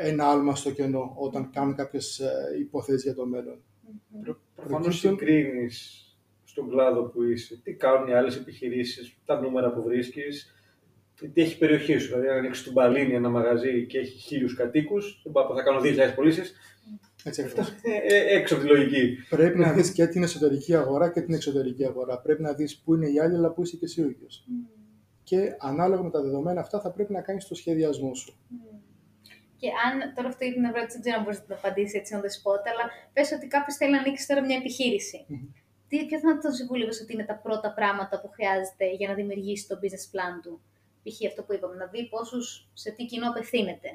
ένα 0.00 0.30
άλμα 0.30 0.54
στο 0.56 0.70
κενό 0.70 1.14
όταν 1.18 1.50
κάνουμε 1.50 1.74
κάποιες 1.74 2.18
ε, 2.18 2.32
υποθέσεις 2.60 3.02
για 3.02 3.14
το 3.14 3.26
μέλλον. 3.26 3.62
Μμμ. 4.08 4.22
Προφανώς 4.22 4.38
Προκύπτουν- 4.84 4.92
συγκρίνεις 4.92 6.04
στον 6.44 6.68
κλάδο 6.68 7.02
που 7.02 7.22
είσαι. 7.22 7.60
Τι 7.64 7.72
κάνουν 7.74 8.08
οι 8.08 8.14
άλλες 8.14 8.36
επιχειρήσεις, 8.36 9.16
τα 9.24 9.40
νούμερα 9.40 9.72
που 9.72 9.82
βρίσκεις, 9.82 10.54
τι 11.32 11.40
έχει 11.42 11.54
η 11.54 11.58
περιοχή 11.58 11.98
σου. 11.98 12.08
Δηλαδή, 12.08 12.28
αν 12.28 12.36
ανοίξεις 12.36 12.64
του 12.64 12.72
Μπαλίνι 12.72 13.14
ένα 13.14 13.28
μαγαζί 13.28 13.86
και 13.86 13.98
έχει 13.98 14.18
χίλιους 14.18 14.54
κατοίκους, 14.56 15.20
δεν 15.24 15.32
πάω 15.32 15.54
θα 15.56 15.62
κάνω 15.62 15.80
2.000 15.80 16.14
πωλήσεις. 16.14 16.54
Έτσι 17.24 17.42
ακριβώς. 17.42 17.68
Ε, 17.68 18.14
ε, 18.14 18.36
έξω 18.36 18.54
από 18.54 18.64
τη 18.64 18.70
λογική. 18.70 19.16
Πρέπει 19.28 19.58
να 19.58 19.72
δεις 19.72 19.92
και 19.92 20.06
την 20.06 20.22
εσωτερική 20.22 20.74
αγορά 20.74 21.12
και 21.12 21.20
την 21.20 21.34
εξωτερική 21.34 21.84
αγορά. 21.84 22.20
Πρέπει 22.20 22.42
να 22.42 22.52
δεις 22.52 22.78
πού 22.78 22.94
είναι 22.94 23.08
οι 23.08 23.20
άλλοι, 23.20 23.34
αλλά 23.34 23.50
πού 23.50 23.62
είσαι 23.62 23.76
και 23.76 23.84
εσύ 23.84 24.02
ο 24.02 24.08
ίδιος. 24.08 24.44
Μμμ. 24.48 24.64
Και 25.22 25.56
ανάλογα 25.58 26.02
με 26.02 26.10
τα 26.10 26.22
δεδομένα 26.22 26.60
αυτά 26.60 26.80
θα 26.80 26.90
πρέπει 26.90 27.12
να 27.12 27.20
κάνεις 27.20 27.46
το 27.46 27.54
σχεδιασμό 27.54 28.14
σου. 28.14 28.38
Μμμ. 28.48 28.78
Και 29.56 29.68
αν 29.86 30.14
τώρα 30.14 30.28
αυτή 30.28 30.52
την 30.54 30.64
ερώτηση 30.64 30.92
δεν 30.92 31.00
ξέρω 31.00 31.16
αν 31.16 31.22
μπορείς 31.22 31.38
να 31.38 31.44
την 31.44 31.54
απαντήσεις 31.54 31.94
έτσι 32.00 32.14
on 32.16 32.22
the 32.26 32.32
spot, 32.38 32.62
αλλά 32.70 32.84
πες 33.12 33.32
ότι 33.32 33.46
κάποιος 33.46 33.76
θέλει 33.76 33.92
να 33.92 33.98
ανοίξει 33.98 34.26
τώρα 34.26 34.44
μια 34.44 34.56
επιχείρηση. 34.56 35.24
Μμμ. 35.28 35.46
Τι, 35.88 35.96
ποιο 36.06 36.18
θα 36.18 36.28
ήταν 36.28 36.40
το 36.40 36.50
συμβούλιο 36.50 36.92
σου 36.92 37.00
ότι 37.04 37.12
είναι 37.12 37.24
τα 37.32 37.36
πρώτα 37.44 37.72
πράγματα 37.78 38.20
που 38.20 38.28
χρειάζεται 38.34 38.84
για 38.98 39.08
να 39.08 39.14
δημιουργήσει 39.14 39.68
το 39.68 39.74
business 39.82 40.06
plan 40.12 40.34
του; 40.42 40.52
Π.χ. 41.02 41.16
αυτό 41.30 41.40
που 41.42 41.52
είπαμε, 41.54 41.76
να 41.82 41.86
δει 41.86 42.08
πόσους, 42.08 42.68
σε 42.72 42.90
τι 42.90 43.04
κοινό 43.10 43.28
απευθύνεται. 43.28 43.90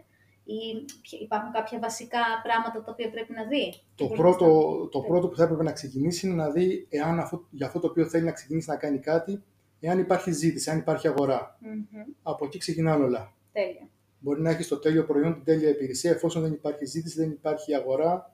Ή 0.47 0.85
ποια- 1.01 1.19
υπάρχουν 1.21 1.51
κάποια 1.51 1.79
βασικά 1.79 2.19
πράγματα 2.43 2.83
τα 2.83 2.91
οποία 2.91 3.09
πρέπει 3.09 3.33
να 3.33 3.43
δει; 3.45 3.73
Το 3.95 4.05
Πολύ 4.05 4.19
πρώτο, 4.19 4.45
μπροστά. 4.45 4.89
το 4.89 4.99
πρώτο 4.99 5.27
που 5.27 5.35
θα 5.35 5.43
έπρεπε 5.43 5.63
να 5.63 5.71
ξεκινήσει 5.71 6.27
είναι 6.27 6.35
να 6.35 6.49
δει 6.49 6.87
εάν 6.89 7.19
αυτό, 7.19 7.45
για 7.49 7.65
αυτό 7.67 7.79
το 7.79 7.87
οποίο 7.87 8.05
θέλει 8.05 8.25
να 8.25 8.31
ξεκινήσει 8.31 8.69
να 8.69 8.75
κάνει 8.75 8.99
κάτι, 8.99 9.43
εάν 9.79 9.99
υπάρχει 9.99 10.31
ζήτηση, 10.31 10.69
αν 10.69 10.77
υπάρχει 10.77 11.07
αγορά. 11.07 11.57
Μμμ. 11.59 12.01
Από 12.23 12.45
εκεί 12.45 12.57
ξεκινάνε 12.57 13.03
όλα. 13.03 13.33
Τέλεια. 13.51 13.87
Μπορεί 14.19 14.41
να 14.41 14.49
έχεις 14.49 14.67
το 14.67 14.79
τέλειο 14.79 15.05
προϊόν, 15.05 15.33
την 15.33 15.43
τέλεια 15.43 15.69
υπηρεσία, 15.69 16.11
εφόσον 16.11 16.41
δεν 16.41 16.51
υπάρχει 16.51 16.85
ζήτηση, 16.85 17.19
δεν 17.19 17.29
υπάρχει 17.29 17.75
αγορά, 17.75 18.33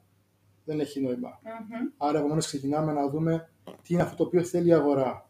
δεν 0.65 0.79
έχει 0.79 1.01
νόημα. 1.01 1.39
Μμμ. 1.43 1.89
Άρα, 1.97 2.17
επομένως, 2.17 2.45
ξεκινάμε 2.45 2.91
να 2.91 3.09
δούμε 3.09 3.49
τι 3.81 3.93
είναι 3.93 4.01
αυτό 4.01 4.15
το 4.15 4.23
οποίο 4.23 4.43
θέλει 4.43 4.67
η 4.67 4.73
αγορά. 4.73 5.29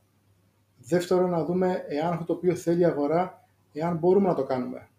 Δεύτερον, 0.78 1.30
να 1.30 1.46
δούμε 1.46 1.84
εάν 1.88 2.12
αυτό 2.14 2.26
το 2.26 2.34
οποίο 2.34 2.56
θέλει 2.56 2.82
η 2.82 2.86
αγορά, 2.86 3.48
εάν 3.74 3.98
μπορούμε 3.98 4.28
να 4.28 4.36
το 4.36 4.44
κάνουμε. 4.44 4.90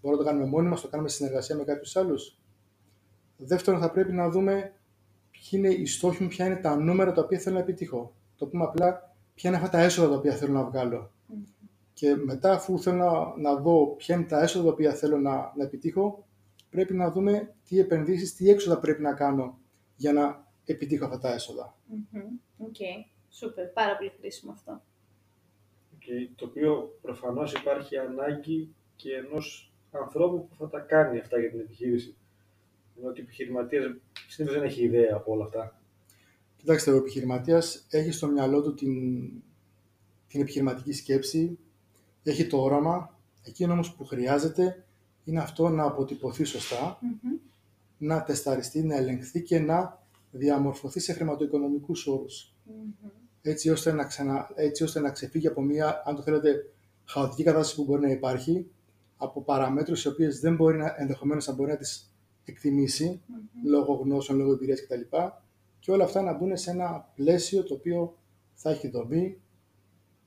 Μπορούμε 0.00 0.10
να 0.10 0.16
το 0.16 0.24
κάνουμε 0.24 0.46
μόνοι 0.46 0.68
μας, 0.68 0.80
το 0.80 0.88
κάνουμε 0.88 1.08
σε 1.08 1.16
συνεργασία 1.16 1.56
με 1.56 1.64
κάποιους 1.64 1.96
άλλους. 1.96 2.38
Δεύτερον, 3.36 3.80
θα 3.80 3.90
πρέπει 3.90 4.12
να 4.12 4.30
δούμε 4.30 4.72
ποιοι 5.30 5.50
είναι 5.50 5.68
οι 5.68 5.86
στόχοι 5.86 6.22
μου, 6.22 6.28
ποια 6.28 6.46
είναι 6.46 6.56
τα 6.56 6.76
νούμερα 6.76 7.12
τα 7.12 7.22
οποία 7.22 7.38
θέλω 7.38 7.54
να 7.54 7.60
επιτύχω. 7.60 8.14
Το 8.36 8.46
πούμε 8.46 8.64
απλά, 8.64 9.14
ποια 9.34 9.50
είναι 9.50 9.58
αυτά 9.58 9.70
τα 9.70 9.78
έσοδα 9.78 10.08
τα 10.08 10.16
οποία 10.16 10.34
θέλω 10.34 10.52
να 10.52 10.64
βγάλω. 10.64 11.12
Μμμ. 11.26 11.42
Και 11.92 12.16
μετά, 12.16 12.52
αφού 12.52 12.78
θέλω 12.78 12.96
να, 12.96 13.36
να 13.50 13.60
δω 13.60 13.86
ποια 13.86 14.14
είναι 14.14 14.24
τα 14.24 14.42
έσοδα 14.42 14.64
τα 14.64 14.72
οποία 14.72 14.94
θέλω 14.94 15.18
να, 15.18 15.52
να 15.56 15.64
επιτύχω, 15.64 16.26
πρέπει 16.70 16.94
να 16.94 17.10
δούμε 17.10 17.54
τι 17.64 17.78
επενδύσεις, 17.78 18.34
τι 18.34 18.50
έξοδα 18.50 18.78
πρέπει 18.78 19.02
να 19.02 19.14
κάνω 19.14 19.58
για 19.96 20.12
να 20.12 20.46
επιτύχω 20.64 21.04
αυτά 21.04 21.18
τα 21.18 21.32
έσοδα. 21.32 21.76
Μμμ. 21.86 22.22
Οκ. 22.58 22.76
Σούπερ. 23.28 23.66
Πάρα 23.66 23.96
πολύ 23.96 24.12
χρήσιμο 24.18 24.52
αυτό. 24.52 24.82
Και 25.98 26.30
το 26.34 26.44
οποίο 26.44 26.98
προφανώς 27.02 27.52
υπάρχει 27.52 27.96
ανάγκη 27.96 28.74
και 29.02 29.14
ενός 29.14 29.72
ανθρώπου 29.90 30.48
που 30.48 30.54
θα 30.56 30.68
τα 30.68 30.80
κάνει 30.80 31.18
αυτά 31.18 31.38
για 31.38 31.50
την 31.50 31.60
επιχείρηση. 31.60 32.16
Ενώ 32.98 33.08
ότι 33.08 33.20
ο 33.20 33.22
επιχειρηματίας 33.22 33.84
συνήθως 34.28 34.56
δεν 34.56 34.66
έχει 34.66 34.82
ιδέα 34.84 35.14
από 35.14 35.32
όλα 35.32 35.44
αυτά. 35.44 35.80
Κοιτάξτε, 36.56 36.90
ο 36.90 36.96
επιχειρηματίας 36.96 37.86
έχει 37.90 38.10
στο 38.10 38.26
μυαλό 38.26 38.62
του 38.62 38.74
την, 38.74 38.92
την 40.28 40.40
επιχειρηματική 40.40 40.92
σκέψη, 40.92 41.58
έχει 42.22 42.46
το 42.46 42.62
όραμα. 42.62 43.18
Εκείνο 43.42 43.72
όμως 43.72 43.94
που 43.94 44.04
χρειάζεται 44.04 44.84
είναι 45.24 45.40
αυτό 45.40 45.68
να 45.68 45.84
αποτυπωθεί 45.84 46.44
σωστά, 46.44 46.98
να 47.98 48.22
τεσταριστεί, 48.22 48.82
να 48.82 48.96
ελεγχθεί 48.96 49.42
και 49.42 49.58
να 49.58 50.02
διαμορφωθεί 50.30 51.00
σε 51.00 51.12
χρηματοοικονομικούς 51.12 52.06
όρους. 52.06 52.54
Έτσι, 53.42 53.70
ώστε 53.70 53.92
να 53.92 54.04
ξανα, 54.04 54.50
έτσι 54.54 54.82
ώστε 54.82 55.00
να 55.00 55.10
ξεφύγει 55.10 55.46
από 55.46 55.62
μια, 55.62 56.02
αν 56.04 56.16
το 56.16 56.22
θέλετε, 56.22 56.72
χαοτική 57.04 57.42
κατάσταση 57.42 57.76
που 57.76 57.84
μπορεί 57.84 58.00
να 58.00 58.10
υπάρχει, 58.10 58.70
από 59.22 59.42
παραμέτρους 59.42 60.04
οι 60.04 60.08
οποίες 60.08 60.40
δεν 60.40 60.54
μπορεί 60.54 60.76
να, 60.76 60.94
ενδεχομένως 60.98 61.46
να 61.46 61.54
μπορεί 61.54 61.70
να 61.70 61.76
τις 61.76 62.14
εκτιμήσει, 62.44 63.22
λόγω 63.64 63.94
γνώσεων, 63.94 64.38
λόγω 64.38 64.52
εμπειρίας 64.52 64.82
κτλ. 64.82 65.16
Και 65.78 65.90
όλα 65.90 66.04
αυτά 66.04 66.22
να 66.22 66.32
μπουν 66.32 66.56
σε 66.56 66.70
ένα 66.70 67.10
πλαίσιο 67.14 67.62
το 67.62 67.74
οποίο 67.74 68.16
θα 68.54 68.70
έχει 68.70 68.88
δομή, 68.88 69.40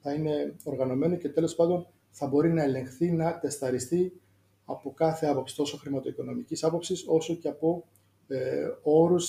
θα 0.02 0.14
είναι 0.14 0.56
οργανωμένο 0.64 1.16
και 1.16 1.30
τέλος 1.30 1.56
πάντων 1.56 1.88
θα 2.10 2.28
μπορεί 2.28 2.54
να 2.54 2.64
ελεγχθεί, 2.64 3.12
να 3.12 3.40
τεσταριστεί 3.40 4.22
από 4.66 4.94
κάθε 4.94 5.28
άποψη, 5.28 5.56
τόσο 5.56 5.78
χρηματοοικονομικής 5.78 6.64
άποψης, 6.64 7.06
όσο 7.08 7.36
και 7.36 7.48
από 7.48 7.86
ε, 8.28 8.68
όρους 8.84 9.28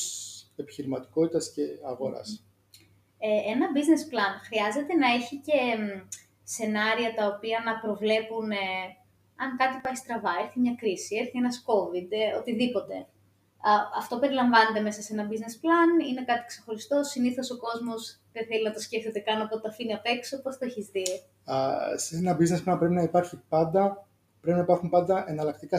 επιχειρηματικότητας 0.57 1.53
και 1.53 1.63
αγοράς. 1.85 2.47
Ε, 3.19 3.51
ένα 3.53 3.67
business 3.75 4.13
plan 4.13 4.33
χρειάζεται 4.47 4.95
να 4.95 5.07
έχει 5.07 5.37
και 5.37 5.53
σενάρια 6.43 7.15
τα 7.15 7.27
οποία 7.27 7.63
να 7.65 7.79
προβλέπουν 7.79 8.51
ε, 8.51 8.57
αν 9.43 9.57
κάτι 9.57 9.76
πάει 9.83 9.95
στραβά, 9.95 10.33
έρθει 10.43 10.61
μια 10.61 10.75
κρίση, 10.81 11.16
έρθει 11.16 11.38
ένας 11.38 11.64
COVID, 11.69 12.09
ε, 12.09 12.37
οτιδήποτε. 12.38 13.07
αυτό 14.00 14.19
περιλαμβάνεται 14.19 14.81
μέσα 14.81 15.00
σε 15.02 15.12
ένα 15.12 15.25
business 15.31 15.55
plan, 15.62 15.90
είναι 16.09 16.25
κάτι 16.25 16.45
ξεχωριστό, 16.47 17.02
συνήθως 17.02 17.50
ο 17.50 17.59
κόσμος 17.59 18.21
δεν 18.33 18.47
θέλει 18.47 18.64
να 18.64 18.73
το 18.73 18.81
σκέφτεται 18.81 19.21
καν 19.21 19.40
από 19.40 19.61
το 19.61 19.69
αφήνει 19.69 19.93
απ' 19.93 20.07
έξω, 20.07 20.43
πώς 20.43 20.59
το 20.59 20.64
έχεις 20.64 20.87
δει; 20.87 21.07
σε 21.97 22.16
ένα 22.16 22.37
business 22.40 22.62
plan 22.64 22.76
πρέπει 22.78 22.95
να 22.95 23.02
υπάρχει 23.02 23.40
πάντα, 23.49 24.07
πρέπει 24.40 24.57
να 24.57 24.62
υπάρχουν 24.62 24.88
πάντα 24.88 25.31
εναλλακτικά 25.31 25.78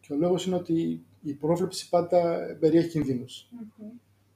Και 0.00 0.12
ο 0.12 0.16
λόγος 0.16 0.46
είναι 0.46 0.56
ότι 0.56 1.04
η 1.22 1.32
πρόβλεψη 1.34 1.88
πάντα 1.88 2.38
περιέχει 2.60 3.28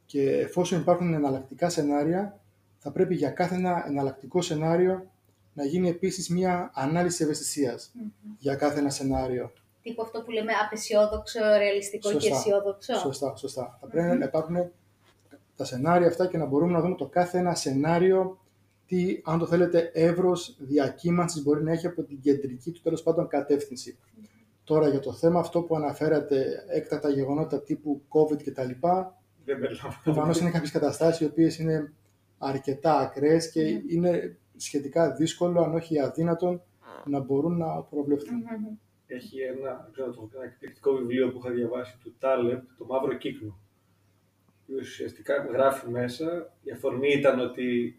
Και 0.07 0.31
εφόσον 0.31 0.81
υπάρχουν 0.81 1.15
εναλλακτικά 1.15 1.69
σενάρια, 1.69 2.41
θα 2.79 2.93
πρέπει 2.93 3.15
για 3.15 3.31
κάθε 3.31 3.55
ένα 3.55 3.85
εναλλακτικό 3.87 4.41
σενάριο 4.41 5.11
να 5.55 5.65
γίνει 5.65 5.89
επίσης 5.89 6.29
μια 6.29 6.71
ανάλυση 6.75 7.27
για 8.39 8.55
κάθε 8.55 8.79
ένα 8.79 8.91
σενάριο. 8.91 9.53
Τύπο 9.83 10.03
αυτό 10.03 10.23
που 10.23 10.31
λέμε 10.31 10.53
απεσιόδοξο, 10.65 11.41
ρεαλιστικό 11.59 12.13
και 12.13 12.29
αισιόδοξο. 12.29 12.95
Σωστά, 12.95 13.37
σωστά. 13.37 13.79
Θα 13.81 13.87
πρεπει 13.87 14.19
να 14.19 14.25
υπάρχουν 14.25 14.57
τα 15.57 15.65
σενάρια 15.65 16.09
αυτά 16.09 16.27
και 16.27 16.39
να 16.39 16.47
μπορούμε 16.47 16.73
να 16.73 16.81
δούμε 16.81 16.95
το 16.95 17.07
κάθε 17.07 17.39
ένα 17.39 17.55
σενάριο 17.55 18.39
τι, 18.87 19.21
αν 19.25 19.39
το 19.39 19.47
θέλετε, 19.47 19.91
εύρος 19.95 20.57
διακύμανσης 20.59 21.43
μπορεί 21.43 21.63
να 21.63 21.73
έχει 21.73 21.87
από 21.87 22.03
την 22.03 22.21
κεντρική 22.21 22.71
του 22.71 22.81
τέλος 22.83 23.03
πάντων 23.03 23.29
κατεύθυνση. 23.29 23.99
Τώρα 24.65 24.89
για 24.89 25.01
το 25.01 25.13
θέμα 25.13 25.41
αυτό 25.41 25.63
που 25.63 25.77
αναφέρατε, 25.77 26.65
έκτατα 26.69 27.09
γεγονότα 27.09 27.63
τύπου 27.63 28.03
COVID 28.09 28.43
κτλ. 28.45 28.71
Προφανώς 30.05 30.41
είναι 30.41 30.51
κάποιες 30.51 30.71
καταστάσεις 30.71 31.21
οι 31.21 31.25
οποίες 31.25 31.59
είναι 31.59 31.93
αρκετά 32.39 32.99
ακραίες 32.99 33.51
και 33.51 33.63
ναι. 33.63 33.81
είναι 33.89 34.37
σχετικά 34.57 35.13
δύσκολο, 35.13 35.61
αν 35.63 35.75
όχι 35.75 35.99
αδύνατον, 35.99 36.63
να 37.05 37.21
μπορούν 37.21 37.57
να 37.57 37.83
προβλεφθούν. 37.83 38.43
Έχει 39.07 39.41
ένα, 39.41 39.89
ξέρω, 39.93 40.31
ένα 40.35 40.45
εκπληκτικό 40.45 40.93
βιβλίο 40.93 41.33
που 41.33 41.39
είχα 41.39 41.51
διαβάσει 41.51 41.99
του 42.03 42.15
Τάλεπ, 42.19 42.63
το 42.79 42.85
Μαύρο 42.85 43.15
Κύκνο. 43.15 43.59
Ουσιαστικά 44.67 45.35
γράφει 45.37 45.89
μέσα, 45.91 46.55
η 46.63 46.71
αφορμή 46.71 47.09
ήταν 47.09 47.41
ότι 47.41 47.99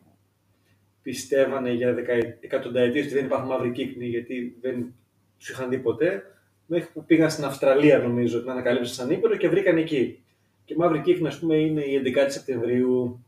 πιστεύανε 1.01 1.71
για 1.74 1.95
εκατονταετίες 2.39 3.05
ότι 3.05 3.13
δεν 3.13 3.25
υπάρχουν 3.25 3.47
μαύροι 3.47 3.71
κύκνοι 3.71 4.05
γιατί 4.05 4.57
δεν 4.62 4.93
τους 5.38 5.50
είχαν 5.50 5.69
δει 5.69 5.79
ποτέ 5.79 6.24
μέχρι 6.65 6.89
που 6.93 7.05
πήγαν 7.05 7.29
στην 7.29 7.43
Αυστραλία, 7.43 8.00
νομίζω, 8.00 8.41
την 8.41 8.50
ανακαλύψαν 8.50 8.93
σαν 8.93 9.09
ύπερο 9.09 9.35
και 9.35 9.50
βρήκαν 9.50 9.77
εκεί. 9.77 10.24
Και 10.65 10.74
η 10.74 10.77
Μαύρη 10.77 11.01
Κύκνη, 11.01 11.27
ας 11.27 11.39
πούμε, 11.39 11.55
είναι 11.55 11.81
η 11.81 12.01
11η 12.05 12.27
Σεπτεμβρίου, 12.27 13.25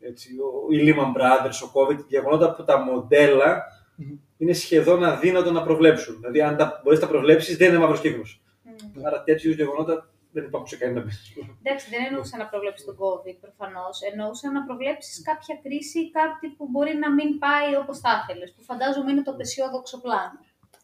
έτσι, 0.00 0.28
ο, 0.38 0.72
η 0.72 0.78
Lehman 0.84 1.20
Brothers, 1.20 1.58
ο 1.64 1.70
COVID, 1.74 2.04
γεγονότα 2.08 2.54
που 2.54 2.64
τα 2.64 2.78
μοντέλα 2.78 3.62
mm-hmm. 3.62 4.18
είναι 4.36 4.52
σχεδόν 4.52 5.04
αδύνατο 5.04 5.50
να 5.52 5.62
προβλέψουν. 5.62 6.16
Δηλαδή, 6.16 6.40
αν 6.40 6.56
τα 6.56 6.80
μπορείς 6.84 7.00
να 7.00 7.08
προβλέψεις, 7.08 7.56
δεν 7.56 7.68
είναι 7.68 7.78
μαύρος 7.78 8.00
κύκνο. 8.00 8.22
Mm. 8.22 9.00
Άρα, 9.06 9.22
τέτοιου 9.22 9.50
γεγονότα 9.50 10.10
δεν 10.32 10.44
υπάρχουν 10.44 10.68
σε 10.68 10.76
κανένα 10.76 11.00
business. 11.06 11.56
Εντάξει, 11.62 11.90
δεν 11.90 12.04
εννοούσα 12.08 12.36
να 12.36 12.46
προβλέψεις 12.46 12.86
τον 12.86 12.96
COVID 12.98 13.36
προφανώς. 13.40 14.00
Εννοούσα 14.12 14.52
να 14.52 14.64
προβλέψεις 14.64 15.22
κάποια 15.22 15.58
κρίση 15.62 15.98
ή 16.00 16.10
κάτι 16.10 16.48
που 16.56 16.68
μπορεί 16.70 16.94
να 16.96 17.12
μην 17.12 17.38
πάει 17.38 17.76
όπως 17.82 17.98
θα 17.98 18.10
ήθελες. 18.22 18.52
Που 18.52 18.62
φαντάζομαι 18.62 19.10
είναι 19.10 19.22
το 19.22 19.30
απεσιόδοξο 19.30 20.00
πλάνο. 20.00 20.38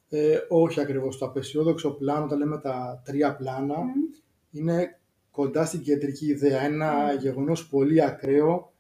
Ε, 0.09 0.39
όχι 0.49 0.81
ακριβώς. 0.81 1.19
Το 1.19 1.27
απεσιόδοξο 1.27 1.91
πλάνο, 1.91 2.27
τα 2.27 2.37
λέμε 2.37 2.59
τα 2.59 3.03
τρία 3.05 3.37
πλάνα, 3.37 3.77
είναι 4.51 4.99
κοντά 5.31 5.65
στην 5.65 5.83
κεντρική 5.83 6.27
ιδέα. 6.27 6.61
Ένα 6.61 7.13
mm. 7.13 7.19
γεγονός 7.19 7.69
πολύ 7.69 8.03
ακραίο, 8.03 8.72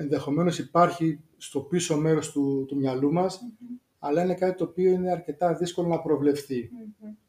ενδεχομένως 0.00 0.58
υπάρχει 0.58 1.20
στο 1.36 1.60
πίσω 1.60 1.96
μέρος 1.96 2.32
του, 2.32 2.64
του 2.68 2.76
μυαλού 2.76 3.12
μας, 3.12 3.40
αλλά 3.98 4.22
είναι 4.22 4.34
κάτι 4.34 4.56
το 4.56 4.64
οποίο 4.64 4.90
είναι 4.90 5.10
αρκετά 5.10 5.54
δύσκολο 5.54 5.88
να 5.88 6.00
προβλεφθεί. 6.00 6.70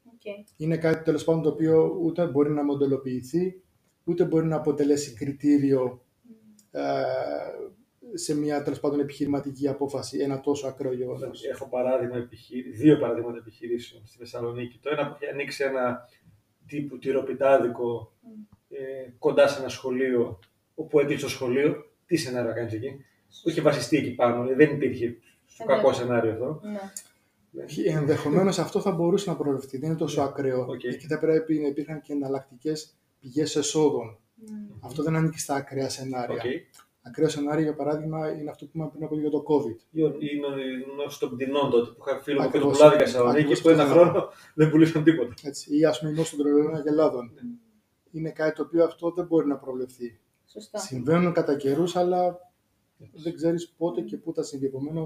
Okay. 0.06 0.52
Είναι 0.56 0.76
κάτι 0.76 1.04
τέλος 1.04 1.24
πάντων 1.24 1.42
το 1.42 1.48
οποίο 1.48 1.98
ούτε 2.02 2.26
μπορεί 2.26 2.50
να 2.50 2.64
μοντελοποιηθεί, 2.64 3.62
ούτε 4.04 4.24
μπορεί 4.24 4.46
να 4.46 4.56
αποτελέσει 4.56 5.14
κριτήριο 5.14 6.04
ε, 6.70 6.82
σε 8.14 8.36
μια 8.36 8.62
τέλος 8.62 8.80
πάντων 8.80 9.00
επιχειρηματική 9.00 9.68
απόφαση 9.68 10.18
ένα 10.18 10.40
τόσο 10.40 10.66
ακραίο 10.66 10.92
γεγονός. 10.92 11.44
Έχω 11.44 11.68
παράδειγμα 11.68 12.16
επιχείρη... 12.16 12.70
δύο 12.70 12.98
παραδείγματα 12.98 13.38
επιχειρήσεων 13.38 14.06
στη 14.06 14.18
Θεσσαλονίκη. 14.18 14.78
Το 14.82 14.90
ένα 14.90 15.08
που 15.08 15.16
έχει 15.20 15.32
ανοίξει 15.32 15.64
ένα 15.64 16.08
τύπου 16.66 16.98
τυροπιτάδικο 16.98 18.12
ε, 18.68 19.10
κοντά 19.18 19.48
σε 19.48 19.60
ένα 19.60 19.68
σχολείο, 19.68 20.38
όπου 20.74 21.00
έκλεισε 21.00 21.22
το 21.22 21.28
σχολείο. 21.28 21.91
Τι 22.06 22.16
σενάριο 22.16 22.54
κάνεις 22.54 22.72
εκεί, 22.72 23.04
που 23.42 23.48
είχε 23.48 23.60
βασιστεί 23.60 23.96
εκεί 23.96 24.14
πάνω, 24.14 24.42
δηλαδή 24.42 24.64
δεν 24.64 24.74
υπήρχε 24.74 25.16
στο 25.46 25.64
κακό 25.64 25.92
σενάριο 25.92 26.32
αυτό. 26.32 26.60
Ναι. 26.62 26.70
ναι. 27.50 27.64
Ενδεχομένως 27.98 28.58
αυτό 28.58 28.80
θα 28.80 28.90
μπορούσε 28.90 29.30
να 29.30 29.36
προβλεφθεί, 29.36 29.78
δεν 29.78 29.88
είναι 29.88 29.98
τόσο 29.98 30.22
ναι. 30.22 30.28
ακραίο. 30.28 30.66
Okay. 30.70 30.96
Και 30.98 31.06
θα 31.08 31.18
πρέπει 31.18 31.58
να 31.58 31.66
υπήρχαν 31.66 32.00
και 32.00 32.12
εναλλακτικές 32.12 32.96
πηγές 33.20 33.56
εσόδων. 33.56 34.18
Mm. 34.18 34.76
Αυτό 34.80 35.02
δεν 35.02 35.16
ανήκει 35.16 35.38
στα 35.38 35.54
ακραία 35.54 35.88
σενάρια. 35.88 36.42
Okay. 36.42 36.80
Ακραίο 37.02 37.28
σενάριο, 37.28 37.62
για 37.62 37.74
παράδειγμα, 37.74 38.32
είναι 38.32 38.50
αυτό 38.50 38.64
που 38.64 38.70
είπαμε 38.74 38.90
πριν 38.90 39.04
από 39.04 39.18
για 39.18 39.30
το 39.30 39.44
COVID. 39.48 39.76
Είναι 39.90 40.46
ο 41.06 41.18
των 41.18 41.36
πτηνών 41.36 41.70
τότε 41.70 41.90
που 41.90 42.04
είχα 42.06 42.22
φίλο 42.22 42.42
μου 42.42 42.50
και 42.50 42.58
το 42.58 42.68
πουλάδικα 42.68 43.06
σε 43.06 43.12
Θεσσαλονίκη 43.12 43.62
που 43.62 43.68
ένα 43.68 43.84
χρόνο 43.84 44.28
δεν 44.54 44.70
πουλήσαν 44.70 45.04
τίποτα. 45.04 45.34
Έτσι, 45.42 45.78
ή 45.78 45.84
ας 45.84 45.98
πούμε 45.98 46.10
η 46.10 46.14
νόσο 46.14 46.36
των 46.36 46.44
τρελών 46.44 46.74
αγελάδων. 46.74 47.32
Mm. 47.34 47.70
Είναι 48.10 48.30
κάτι 48.30 48.54
το 48.56 48.62
οποίο 48.62 48.84
αυτό 48.84 49.10
δεν 49.10 49.26
μπορεί 49.26 49.46
να 49.46 49.56
προβλεφθεί. 49.56 50.20
Σωστά. 50.52 50.78
Συμβαίνουν 50.78 51.32
κατά 51.32 51.56
καιρούς, 51.56 51.96
αλλά 51.96 52.50
δεν 53.12 53.34
ξέρεις 53.34 53.68
πότε 53.68 54.00
και 54.00 54.16
πού 54.16 54.34
θα 54.34 54.42
συμβεί. 54.42 54.66
Επομένω, 54.66 55.04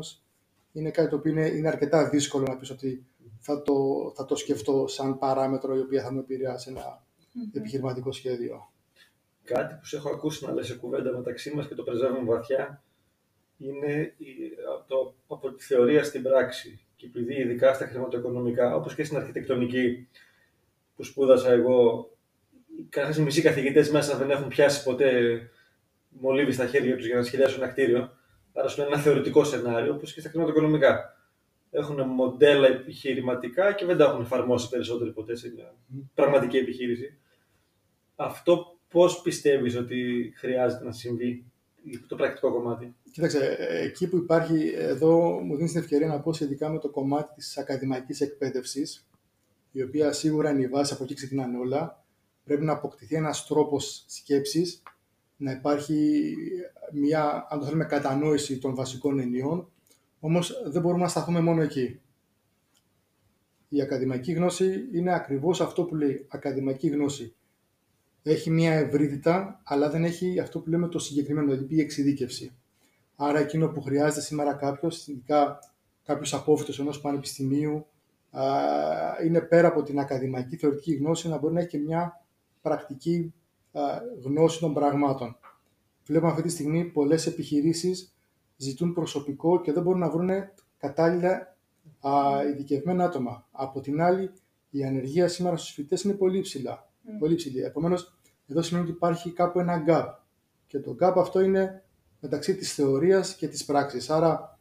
είναι 0.73 0.91
κάτι 0.91 1.09
το 1.09 1.17
οποίο 1.17 1.33
είναι, 1.33 1.47
είναι 1.47 1.69
αρκετά 1.69 2.09
δύσκολο 2.09 2.45
να 2.49 2.57
πεις 2.57 2.71
ότι 2.71 3.07
θα 3.39 3.63
το, 3.63 3.75
θα 4.15 4.25
το 4.25 4.37
σκεφτώ 4.37 4.87
σαν 4.87 5.19
παράμετρο 5.19 5.77
η 5.77 5.81
οποία 5.81 6.03
θα 6.03 6.13
μου 6.13 6.19
επηρεάσει 6.19 6.71
ένα 6.71 7.03
mm-hmm. 7.03 7.57
επιχειρηματικό 7.57 8.13
σχέδιο. 8.13 8.71
Κάτι 9.45 9.75
που 9.75 9.85
σε 9.85 9.97
έχω 9.97 10.11
ακούσει 10.11 10.47
να 10.47 10.53
λες 10.53 10.67
σε 10.67 10.77
κουβέντα 10.77 11.17
μεταξύ 11.17 11.55
μας 11.55 11.69
και 11.69 11.75
το 11.75 11.83
πρεζεύουμε 11.83 12.25
βαθιά 12.25 12.83
είναι 13.59 14.15
το, 14.87 15.15
από 15.27 15.53
τη 15.53 15.65
θεωρία 15.65 16.05
στην 16.05 16.23
πράξη. 16.23 16.87
Και 16.97 17.07
επειδή 17.07 17.35
ειδικά 17.35 17.75
στα 17.75 17.87
χρηματοοικονομικά, 17.87 18.75
όπως 18.75 18.95
και 18.95 19.05
στην 19.05 19.17
αρχιτεκτονική 19.17 20.09
που 20.97 21.03
σπούδασα 21.03 21.51
εγώ, 21.51 22.11
κάθε 22.89 23.23
μισοί 23.23 23.43
καθηγητές 23.43 23.91
μέσα 23.91 24.17
δεν 24.17 24.31
έχουν 24.31 24.49
πιάσει 24.49 24.83
ποτέ 24.83 25.41
μολύβι 26.09 26.53
στα 26.53 26.67
χέρια 26.67 26.97
τους 26.97 27.07
για 27.07 27.17
να 27.17 27.23
σχεδιάσουν 27.23 27.63
ένα 27.63 27.73
κτίριο. 27.73 28.11
Άρα 28.53 28.69
σου 28.69 28.83
ένα 28.83 28.99
θεωρητικό 28.99 29.45
σενάριο, 29.45 29.95
όπως 29.95 30.13
και 30.13 30.21
στα 30.21 30.29
χρηματοοικονομικά. 30.29 31.15
Έχουν 31.71 32.09
μοντέλα 32.09 32.67
επιχειρηματικά 32.67 33.73
και 33.73 33.85
δεν 33.85 33.97
τα 33.97 34.05
έχουν 34.05 34.21
εφαρμόσει 34.21 34.69
περισσότερο 34.69 35.13
ποτέ 35.13 35.37
σε 35.37 35.53
μια 35.55 35.75
πραγματική 36.15 36.57
επιχείρηση. 36.57 37.19
Αυτό 38.17 38.79
πώς 38.89 39.23
πιστεύεις 39.23 39.77
ότι 39.77 40.33
χρειάζεται 40.37 40.85
να 40.85 40.93
συμβεί 40.93 41.45
το 42.07 42.17
πρακτικό 42.17 42.53
κομμάτι; 42.53 42.95
Κοίταξε, 43.11 43.57
εκεί 43.59 44.09
που 44.09 44.17
υπάρχει, 44.17 44.73
εδώ 44.77 45.41
μου 45.43 45.57
δίνεις 45.57 45.73
την 45.73 45.81
ευκαιρία 45.81 46.07
να 46.07 46.21
πω 46.21 46.33
σχετικά 46.33 46.71
με 46.71 46.79
το 46.79 46.91
κομμάτι 46.91 47.35
της 47.35 47.59
ακαδημαϊκής 47.59 48.21
εκπαίδευσης, 48.21 49.09
η 49.73 49.83
οποία 49.83 50.13
σίγουρα 50.13 50.51
είναι 50.51 50.63
η 50.63 50.69
βάση, 50.69 50.93
από 50.95 51.05
εκεί 51.05 51.15
ξεκινάνε 51.15 51.59
όλα. 51.59 52.06
Πρέπει 52.47 52.65
να 52.65 52.73
αποκτηθεί 52.73 53.15
ένας 53.15 53.47
τρόπος 53.47 54.05
σκέψης, 54.07 54.83
να 55.37 55.51
υπάρχει 55.51 56.35
μια, 56.93 57.47
αν 57.51 57.59
το 57.59 57.65
θέλουμε, 57.65 57.85
κατανόηση 57.85 58.59
των 58.59 58.75
βασικών 58.75 59.19
ενιών, 59.19 59.71
όμως 60.21 60.63
δεν 60.67 60.83
μπορούμε 60.83 61.03
να 61.03 61.09
σταθούμε 61.09 61.41
μόνο 61.41 61.63
εκεί. 61.63 62.01
Η 63.69 63.81
ακαδημαϊκή 63.81 64.33
γνώση 64.33 64.89
είναι 64.93 65.15
ακριβώς 65.15 65.61
αυτό 65.61 65.85
που 65.85 65.95
λέει 65.95 66.27
ακαδημαϊκή 66.29 66.89
γνώση 66.89 67.35
έχει 68.23 68.51
μια 68.51 68.73
ευρύτητα, 68.73 69.61
αλλά 69.65 69.91
δεν 69.91 70.05
έχει 70.05 70.41
αυτό 70.41 70.61
που 70.61 70.71
λέμε 70.71 70.89
το 70.89 70.99
συγκεκριμένο, 70.99 71.53
δηλαδή 71.53 71.75
η 71.75 71.81
εξειδίκευση. 71.81 72.57
Άρα 73.17 73.39
εκείνο 73.39 73.69
που 73.69 73.83
χρειάζεται 73.83 74.21
σήμερα 74.21 74.55
κάποιος, 74.55 75.07
ειδικά 75.07 75.59
κάποιος 76.05 76.35
απόφυτος 76.35 76.79
ενός 76.79 77.01
πανεπιστημίου, 77.01 77.87
είναι 79.25 79.41
πέρα 79.41 79.69
από 79.69 79.83
την 79.83 79.99
ακαδημαϊκή 79.99 80.57
θεωρητική 80.57 80.95
γνώση 80.95 81.29
να 81.29 81.39
μπορεί 81.39 81.55
να 81.55 81.61
έχει 81.61 81.69
και 81.69 81.79
μια 81.79 82.26
πρακτική 82.67 83.35
γνώση 84.23 84.61
των 84.61 84.75
πραγμάτων. 84.75 85.37
Βλέπουμε 86.07 86.31
αυτή 86.31 86.43
τη 86.43 86.49
στιγμή 86.49 86.85
πολλές 86.85 87.27
επιχειρήσεις 87.27 88.17
ζητούν 88.57 88.93
προσωπικό 88.93 89.61
και 89.61 89.73
δεν 89.73 89.83
μπορούν 89.83 90.01
να 90.01 90.11
βρουν 90.11 90.31
κατάλληλα 90.79 91.57
ειδικευμένα 92.51 93.05
άτομα. 93.05 93.47
Από 93.51 93.81
την 93.81 94.01
άλλη, 94.01 94.31
η 94.71 94.85
ανεργία 94.85 95.29
σήμερα 95.29 95.57
στους 95.57 95.75
φοιτητές 95.75 96.03
είναι 96.03 96.15
πολύ, 96.15 96.41
ψηλά, 96.41 96.91
mm. 97.05 97.09
πολύ 97.19 97.35
ψηλή. 97.35 97.61
Επομένως, 97.63 98.19
εδώ 98.47 98.63
σημαίνει 98.63 98.87
ότι 98.87 98.95
υπάρχει 98.95 99.33
κάπου 99.33 99.61
ένα 99.61 99.85
gap. 99.89 100.07
Και 100.67 100.81
το 100.81 100.97
gap 101.01 101.15
αυτό 101.17 101.41
είναι 101.41 101.85
μεταξύ 102.21 102.57
της 102.57 102.75
θεωρίας 102.75 103.37
και 103.37 103.49
της 103.49 103.65
πράξης. 103.65 104.11
Άρα, 104.11 104.59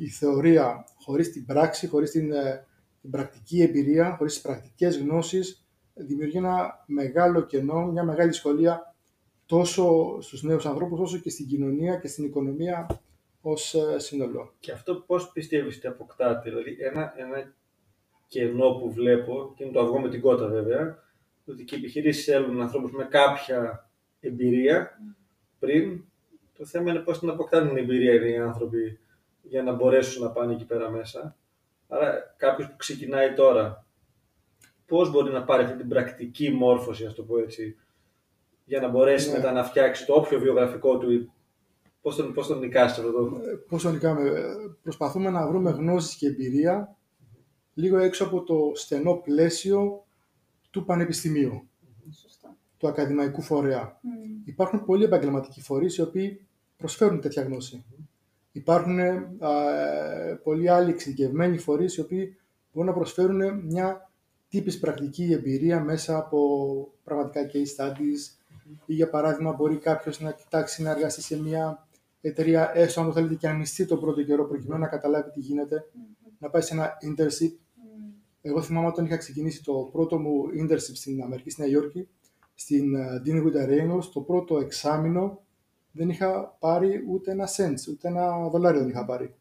η 0.00 0.08
θεωρία 0.08 0.84
χωρίς 1.04 1.32
την 1.32 1.46
πράξη, 1.46 1.86
χωρίς 1.86 2.10
την, 2.10 2.32
ε, 2.32 2.66
την 3.00 3.10
πρακτική 3.10 3.62
εμπειρία, 3.62 4.14
χωρίς 4.16 4.32
τις 4.32 4.42
πρακτικές 4.42 4.98
γνώσεις, 4.98 5.59
δημιουργεί 6.06 6.36
ένα 6.36 6.84
μεγάλο 6.86 7.40
κενό, 7.40 7.86
μια 7.86 8.04
μεγάλη 8.04 8.28
δυσκολία 8.28 8.94
τόσο 9.46 10.16
στους 10.20 10.42
νέους 10.42 10.66
ανθρώπους, 10.66 11.00
όσο 11.00 11.18
και 11.18 11.30
στην 11.30 11.46
κοινωνία 11.46 11.96
και 11.96 12.08
στην 12.08 12.24
οικονομία 12.24 13.00
ως 13.40 13.74
ε, 13.74 13.98
σύνολο. 13.98 14.54
Και 14.60 14.72
αυτό 14.72 14.94
πώς 14.94 15.30
πιστεύεις 15.32 15.76
ότι 15.76 15.86
αποκτάτε, 15.86 16.50
δηλαδή 16.50 16.76
ένα, 16.80 17.14
ένα 17.16 17.52
κενό 18.26 18.70
που 18.70 18.92
βλέπω, 18.92 19.52
και 19.56 19.64
είναι 19.64 19.72
το 19.72 19.80
αυγό 19.80 20.00
με 20.00 20.08
την 20.08 20.20
κότα 20.20 20.46
βέβαια, 20.46 20.98
ότι 21.46 21.64
και 21.64 21.74
οι 21.74 21.78
επιχειρήσεις 21.78 22.24
θέλουν 22.24 22.60
ανθρώπους 22.60 22.92
με 22.92 23.04
κάποια 23.04 23.90
εμπειρία 24.20 25.00
πριν. 25.58 26.04
Το 26.56 26.64
θέμα 26.64 26.90
είναι 26.90 27.00
πώς 27.00 27.18
την 27.18 27.28
αποκτάνε 27.28 27.68
την 27.68 27.76
εμπειρία 27.76 28.28
οι 28.28 28.36
άνθρωποι 28.36 28.98
για 29.42 29.62
να 29.62 29.72
μπορέσουν 29.72 30.22
να 30.22 30.30
πάνε 30.30 30.52
εκεί 30.52 30.66
πέρα 30.66 30.90
μέσα. 30.90 31.36
Άρα 31.88 32.34
κάποιος 32.36 32.68
που 32.68 32.76
ξεκινάει 32.76 33.34
τώρα, 33.34 33.86
πώς 34.90 35.10
μπορεί 35.10 35.32
να 35.32 35.44
πάρει 35.44 35.64
αυτή 35.64 35.76
την 35.76 35.88
πρακτική 35.88 36.50
μόρφωση, 36.50 37.06
ας 37.06 37.14
το 37.14 37.22
πω 37.22 37.38
έτσι, 37.38 37.76
για 38.64 38.80
να 38.80 38.88
μπορέσει 38.88 39.30
ναι. 39.30 39.36
μετά 39.36 39.52
να 39.52 39.64
φτιάξει 39.64 40.06
το 40.06 40.14
όποιο 40.14 40.38
βιογραφικό 40.38 40.98
του. 40.98 41.32
Πώς 42.00 42.16
τον, 42.16 42.32
πώς 42.32 42.46
τον 42.46 42.58
νικάσει 42.58 43.00
αυτό 43.00 43.12
το. 43.12 43.36
Ε, 43.36 43.54
πώς 43.68 43.82
τον 43.82 43.92
νικάμε. 43.92 44.30
Προσπαθούμε 44.82 45.30
να 45.30 45.46
βρούμε 45.46 45.70
γνώσεις 45.70 46.16
και 46.16 46.26
εμπειρία 46.26 46.96
λίγο 47.74 47.98
έξω 47.98 48.24
από 48.24 48.42
το 48.42 48.72
στενό 48.74 49.14
πλαίσιο 49.14 50.04
του 50.70 50.84
πανεπιστημίου, 50.84 51.68
του 52.76 52.88
ακαδημαϊκού 52.88 53.42
φορέα. 53.42 54.00
Υπάρχουν 54.44 54.84
πολλοί 54.84 55.04
επαγγελματικοί 55.04 55.60
φορείς 55.60 55.96
οι 55.96 56.02
οποίοι 56.02 56.46
προσφέρουν 56.76 57.20
τέτοια 57.20 57.42
γνώση. 57.42 57.84
Υπάρχουν 58.52 58.98
ε, 58.98 59.28
πολλοί 60.42 60.68
άλλοι 60.68 60.90
εξειδικευμένοι 60.90 61.58
φορείς 61.58 61.96
οι 61.96 62.00
οποίοι 62.00 62.36
μπορούν 62.72 62.88
να 62.90 62.96
προσφέρουν 62.96 63.64
μια 63.64 64.09
τύπης 64.50 64.78
πρακτική 64.78 65.32
εμπειρία 65.32 65.80
μέσα 65.80 66.16
από 66.16 66.38
πραγματικά 67.04 67.50
case 67.52 67.82
studies 67.84 68.38
ή 68.86 68.94
για 68.94 69.10
παράδειγμα 69.10 69.52
μπορεί 69.52 69.76
κάποιος 69.76 70.20
να 70.20 70.32
κοιτάξει 70.32 70.82
να 70.82 70.90
εργαστεί 70.90 71.22
σε 71.22 71.40
μια 71.40 71.88
εταιρεία 72.20 72.70
έστω 72.74 73.00
αν 73.00 73.06
το 73.06 73.12
θέλετε 73.12 73.34
και 73.34 73.48
ανιστεί 73.48 73.86
τον 73.86 74.00
πρώτο 74.00 74.22
καιρό 74.22 74.48
προκειμένου 74.48 74.80
να 74.80 74.88
καταλάβει 74.88 75.30
τι 75.30 75.40
γινεται 75.40 75.84
να 76.38 76.50
πάει 76.50 76.62
σε 76.62 76.74
ένα 76.74 76.92
internship 77.02 77.52
εγώ 78.42 78.62
θυμάμαι 78.62 78.86
όταν 78.86 79.04
είχα 79.04 79.16
ξεκινήσει 79.16 79.64
το 79.64 79.88
πρώτο 79.92 80.18
μου 80.18 80.44
internship 80.60 80.94
στην 80.94 81.22
Αμερική, 81.22 81.50
στη 81.50 81.60
Νέα 81.60 81.70
Υόρκη, 81.70 82.08
στην 82.54 82.94
ε, 82.94 83.22
Dean 83.24 83.44
Winter 83.44 83.68
Reynolds, 83.68 84.04
το 84.12 84.20
πρώτο 84.20 84.58
εξάμεινο 84.58 85.42
δεν 85.92 86.08
είχα 86.08 86.56
πάρει 86.58 87.04
ούτε 87.08 87.30
ένα 87.30 87.48
cent, 87.56 87.74
ούτε 87.90 88.08
ένα 88.08 88.48
δολάριο 88.48 88.80
δεν 88.80 88.88
είχα 88.88 89.04
πάρει. 89.04 89.34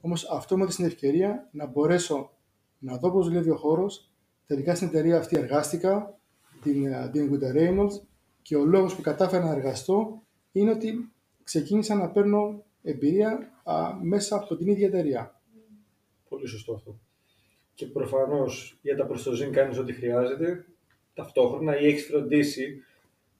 Όμως 0.00 0.30
αυτό 0.30 0.56
μου 0.56 0.62
έδωσε 0.62 0.76
την 0.76 0.86
ευκαιρία 0.86 1.48
να 1.52 1.66
μπορέσω 1.66 2.30
να 2.78 2.96
δω 2.96 3.10
πώς 3.10 3.26
δουλεύει 3.26 3.50
ο 3.50 3.56
χώρος. 3.56 4.10
Τελικά 4.46 4.74
στην 4.74 4.88
εταιρεία 4.88 5.18
αυτή 5.18 5.38
εργάστηκα, 5.38 6.18
την 6.62 6.86
ε, 6.86 7.10
Dean 7.14 7.30
Winter 7.30 7.56
Reynolds, 7.56 8.00
και 8.42 8.56
ο 8.56 8.64
λόγος 8.64 8.94
που 8.94 9.02
κατάφερα 9.02 9.44
να 9.44 9.50
εργαστώ 9.50 10.22
είναι 10.52 10.70
ότι 10.70 11.12
ξεκίνησα 11.42 11.94
να 11.94 12.10
παίρνω 12.10 12.64
εμπειρία 12.82 13.52
α, 13.64 13.94
μέσα 14.02 14.36
από 14.36 14.56
την 14.56 14.68
ίδια 14.68 14.86
εταιρεία. 14.86 15.40
Πολύ 16.28 16.46
σωστό 16.46 16.72
αυτό 16.72 16.98
και 17.76 17.86
προφανώς 17.86 18.78
για 18.82 18.96
τα 18.96 19.06
προστοζήν 19.06 19.52
κάνεις 19.52 19.78
ό,τι 19.78 19.92
χρειάζεται, 19.92 20.64
ταυτόχρονα 21.14 21.80
ή 21.80 21.86
έχεις 21.86 22.04
φροντίσει, 22.06 22.84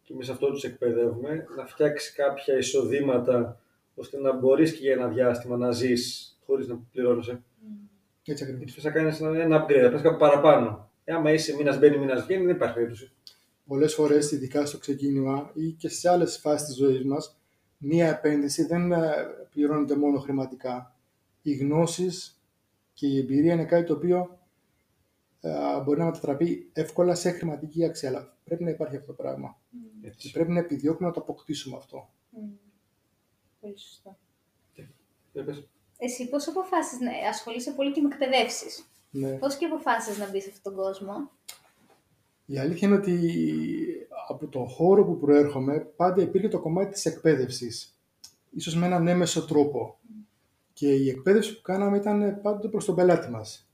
και 0.02 0.12
εμείς 0.12 0.28
αυτό 0.28 0.50
τους 0.50 0.64
εκπαιδεύουμε, 0.64 1.46
να 1.56 1.66
φτιάξεις 1.66 2.12
κάποια 2.12 2.56
εισοδήματα 2.56 3.60
ώστε 3.94 4.18
να 4.18 4.32
μπορείς 4.32 4.72
και 4.72 4.78
για 4.82 4.92
ένα 4.92 5.08
διάστημα 5.08 5.56
να 5.56 5.70
ζεις 5.70 6.34
χωρίς 6.46 6.68
να 6.68 6.78
πληρώνεσαι. 6.92 7.42
Mm. 7.42 7.88
Έτσι 8.24 8.44
ακριβώς. 8.44 8.64
Γιατί 8.64 8.80
θα 8.80 8.90
κάνεις 8.90 9.20
ένα 9.20 9.64
upgrade, 9.64 9.90
θα 9.92 10.00
κάπου 10.00 10.18
παραπάνω. 10.18 10.90
Ε, 11.08 11.14
άμα 11.14 11.32
είσαι 11.32 11.54
μήνας 11.56 11.78
μπαίνει, 11.78 11.98
μήνας 11.98 12.24
βγαίνει, 12.24 12.44
δεν 12.44 12.54
υπάρχει 12.54 12.74
περίπτωση. 12.74 13.12
Πολλές 13.66 13.94
φορές, 13.94 14.32
ειδικά 14.32 14.66
στο 14.66 14.78
ξεκίνημα 14.78 15.50
ή 15.54 15.70
και 15.70 15.88
σε 15.88 16.10
άλλες 16.10 16.38
φάσεις 16.38 16.66
της 16.66 16.76
ζωής 16.76 17.04
μας, 17.04 17.38
μία 17.78 18.08
επένδυση 18.08 18.66
δεν 18.66 18.92
ε, 18.92 19.12
πληρώνεται 19.50 19.96
μόνο 19.96 20.18
χρηματικά. 20.18 20.96
Οι 21.42 21.54
γνώσεις 21.54 22.40
και 22.92 23.06
η 23.06 23.18
εμπειρία 23.18 23.52
είναι 23.52 23.64
κάτι 23.64 23.84
το 23.84 23.92
οποίο 23.92 24.38
ε, 25.40 25.80
μπορεί 25.84 25.98
να 25.98 26.04
μετατραπεί 26.04 26.70
εύκολα 26.72 27.14
σε 27.14 27.30
χρηματική 27.30 27.84
αξία. 27.84 28.08
Αλλά 28.08 28.36
πρέπει 28.44 28.64
να 28.64 28.70
υπάρχει 28.70 28.96
αυτό 28.96 29.06
το 29.06 29.22
πράγμα. 29.22 29.60
Mm. 29.72 30.10
Και 30.16 30.30
πρέπει 30.32 30.50
να 30.50 30.58
επιδιώκουμε 30.58 31.08
να 31.08 31.14
το 31.14 31.20
αποκτήσουμε 31.20 31.76
αυτό. 31.76 32.10
Mm. 32.32 32.58
Πολύ 33.60 33.78
σωστά. 33.78 34.18
Εσύ 35.98 36.28
πώς 36.28 36.48
αποφάσισες 36.48 37.00
να 37.00 37.28
ασχολείσαι 37.28 37.72
πολύ 37.72 37.92
και 37.92 38.00
με 38.00 38.08
εκπαιδεύσεις; 38.12 38.90
Ναι. 39.18 39.30
Πώς 39.30 39.56
και 39.56 39.64
αποφάσισες 39.64 40.18
να 40.18 40.30
μπεις 40.30 40.42
σε 40.42 40.50
αυτόν 40.50 40.74
τον 40.74 40.84
κόσμο; 40.84 41.30
Η 42.46 42.58
αλήθεια 42.58 42.88
είναι 42.88 42.96
ότι 42.96 43.18
από 44.28 44.46
τον 44.46 44.68
χώρο 44.68 45.04
που 45.04 45.18
προέρχομαι 45.18 45.78
πάντα 45.78 46.22
υπήρχε 46.22 46.48
το 46.48 46.60
κομμάτι 46.60 46.92
της 46.92 47.04
εκπαίδευσης. 47.04 47.98
Ίσως 48.50 48.76
με 48.76 48.86
έναν 48.86 49.08
έμεσο 49.08 49.44
τρόπο. 49.44 49.98
Και 50.72 50.92
η 50.92 51.08
εκπαίδευση 51.08 51.54
που 51.56 51.62
κάναμε 51.62 51.96
ήταν 51.96 52.40
πάντοτε 52.42 52.68
προς 52.68 52.84
τον 52.84 52.94
πελάτη 52.94 53.30
μας. 53.30 53.70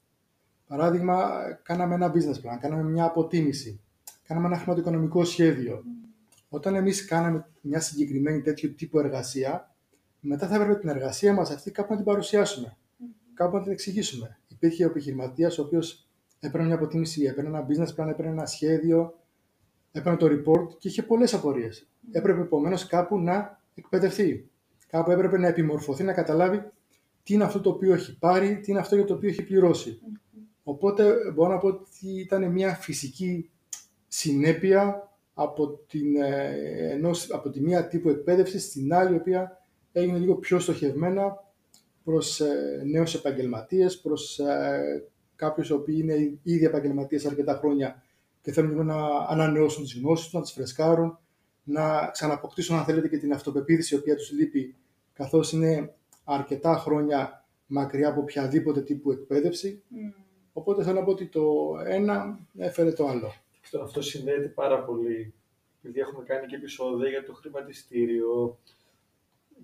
Παράδειγμα, 0.67 1.43
κάναμε 1.63 1.95
ένα 1.95 2.13
business 2.13 2.37
plan, 2.37 2.59
κάναμε 2.61 2.83
μια 2.83 3.05
αποτίμηση, 3.05 3.81
κάναμε 4.27 4.47
ένα 4.47 4.57
χρηματοοικονομικό 4.57 5.25
σχέδιο. 5.25 5.85
Όταν 6.49 6.75
εμείς 6.75 7.05
κάναμε 7.05 7.49
μια 7.61 7.81
συγκεκριμένη 7.81 8.41
τέτοιου 8.41 8.75
τύπου 8.75 8.99
εργασία, 8.99 9.75
μετά 10.21 10.49
θα 10.49 10.55
έπρεπε 10.55 10.75
την 10.75 10.89
εργασία 10.89 11.33
μας 11.33 11.51
αυτή 11.51 11.71
κάπου 11.71 11.91
να 11.91 11.97
την 11.97 12.05
παρουσιάσουμε, 12.07 12.77
κάπου 13.35 13.57
να 13.57 13.63
την 13.63 13.73
εξηγήσουμε. 13.73 14.39
Υπήρχε 14.63 14.85
ο 14.85 14.89
επιχειρηματίας 14.89 15.59
ο 15.59 15.63
οποίος 15.63 16.09
έπαιρνε 16.41 16.67
μια 16.67 16.75
αποτίμηση, 16.75 17.23
έπαιρνε 17.23 17.49
ένα 17.49 17.67
business 17.67 18.01
plan, 18.01 18.09
έπαιρνε 18.09 18.31
ένα 18.31 18.47
σχέδιο, 18.47 19.15
έπαιρνε 19.93 20.19
το 20.19 20.27
report 20.27 20.79
και 20.79 20.89
είχε 20.89 21.03
πολλές 21.03 21.35
απορίες. 21.35 21.89
Έπρεπε 22.11 22.41
επομένως 22.41 22.87
κάπου 22.87 23.19
να 23.19 23.61
εκπαιδευτεί. 23.75 24.51
Κάπου 24.87 25.11
έπρεπε 25.11 25.39
να 25.39 25.47
επιμορφωθεί, 25.47 26.03
να 26.03 26.13
καταλάβει 26.13 26.71
τι 27.23 27.35
είναι 27.35 27.45
αυτό 27.45 27.61
το 27.61 27.71
οποίο 27.71 27.95
έχει 27.95 28.19
πάρει, 28.19 28.61
τι 28.61 28.71
είναι 28.71 28.81
αυτό 28.81 28.95
για 28.95 29.05
το 29.05 29.15
οποίο 29.15 29.29
έχει 29.29 29.43
πληρώσει. 29.43 30.01
Οπότε 30.63 31.15
μπορώ 31.35 31.53
να 31.53 31.59
πω 31.59 31.69
ότι 31.69 32.21
ήταν 32.21 32.51
μια 32.51 32.75
φυσική 32.75 33.51
συνέπεια 34.09 35.11
από, 35.35 35.69
την, 35.69 36.17
ε, 36.17 36.91
ενός, 36.91 37.31
από 37.31 37.51
τη 37.51 37.61
μία 37.61 37.89
τύπου 37.89 38.09
εκπαίδευση 38.09 38.59
στην 38.59 38.95
άλλη, 38.95 39.13
η 39.15 39.17
οποία 39.17 39.67
έγινε 39.93 40.19
λίγο 40.19 40.35
πιο 40.35 40.59
στοχευμένα 40.59 41.42
προς 42.05 42.41
ε, 42.41 42.83
νέους 42.85 43.15
επαγγελματίες, 43.15 44.01
προς 44.01 44.39
ε, 44.39 45.05
κάποιους 45.37 45.69
οι 45.69 45.73
οποίοι 45.73 45.99
είναι 46.03 46.39
ήδη 46.43 46.65
επαγγελματίες 46.65 47.27
αρκετά 47.27 47.55
χρόνια 47.55 48.03
και 48.41 48.53
θέλουν 48.53 48.87
να 48.87 49.07
ανανεώσουν 49.29 49.83
τις 49.83 49.95
γνώσεις 49.95 50.25
τους, 50.25 50.35
να 50.35 50.41
τις 50.41 50.53
φρεσκάρουν, 50.53 51.19
να 51.63 52.11
ξαναποκτήσουν, 52.13 52.77
αν 52.77 52.85
θέλετε, 52.85 53.09
και 53.09 53.19
την 53.19 53.33
αυτοπεποίθηση 53.33 53.95
η 53.95 53.99
οποία 53.99 54.17
τους 54.17 54.31
λείπει, 54.31 54.75
καθώς 55.13 55.53
είναι 55.53 55.95
αρκετά 56.25 56.77
χρόνια 56.77 57.47
μακριά 57.67 58.09
από 58.09 58.21
οποιαδήποτε 58.21 58.81
τύπου 58.81 59.11
εκπαίδευση. 59.11 59.83
Mm. 59.91 60.23
Οπότε 60.53 60.83
θέλω 60.83 60.99
να 60.99 61.05
πω 61.05 61.11
ότι 61.11 61.27
το 61.27 61.43
ένα 61.87 62.39
έφερε 62.59 62.93
το 62.93 63.07
άλλο. 63.07 63.33
Αυτό 63.83 64.03
συνδέεται 64.03 64.49
πάρα 64.49 64.85
πολύ, 64.85 65.35
επειδή 65.79 66.01
έχουμε 66.01 66.25
κάνει 66.25 66.47
και 66.47 66.57
επεισόδια 66.57 67.09
για 67.09 67.25
το 67.25 67.33
χρηματιστήριο 67.33 68.59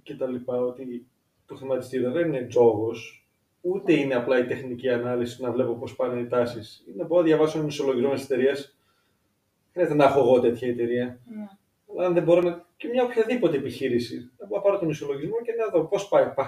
και 0.03 0.16
τα 0.16 0.27
λοιπά, 0.27 0.61
ότι 0.61 1.07
το 1.49 1.55
χρηματιστήριο 1.55 2.11
δεν 2.11 2.27
είναι 2.27 2.47
τζόγος, 2.47 3.27
ούτε 3.61 3.93
είναι 3.93 4.15
απλά 4.15 4.39
η 4.39 4.47
τεχνική 4.47 4.89
ανάλυση 4.89 5.43
να 5.43 5.53
βλέπω 5.53 5.73
πώς 5.73 5.97
πάνε 5.97 6.21
οι 6.21 6.27
τάσεις. 6.27 6.85
Είναι 6.89 6.97
να 6.97 7.07
μπορώ 7.07 7.21
να 7.21 7.27
διαβάσω 7.27 7.59
ένα 7.59 7.67
ισολογισμό 7.67 8.13
της 8.13 8.25
εταιρείας. 8.25 8.79
Χρειάζεται 9.73 9.97
να 9.97 10.05
έχω 10.05 10.19
εγώ 10.19 10.41
τέτοια 10.41 10.69
εταιρεία. 10.69 11.19
Mm. 11.19 11.57
Αλλά 11.91 12.07
αν 12.07 12.15
δεν 12.15 12.23
μπορώ 12.23 12.41
να 12.41 12.67
και 12.77 12.89
μια 12.89 13.05
οποιαδήποτε 13.05 13.57
επιχείρηση. 13.57 14.31
Να 14.51 14.61
πάρω 14.61 14.79
τον 14.79 14.89
ισολογισμό 14.89 15.37
και 15.43 15.53
να 15.53 15.79
δω 15.79 15.87
πώς 15.87 16.09
πάει. 16.09 16.33
πάει. 16.35 16.47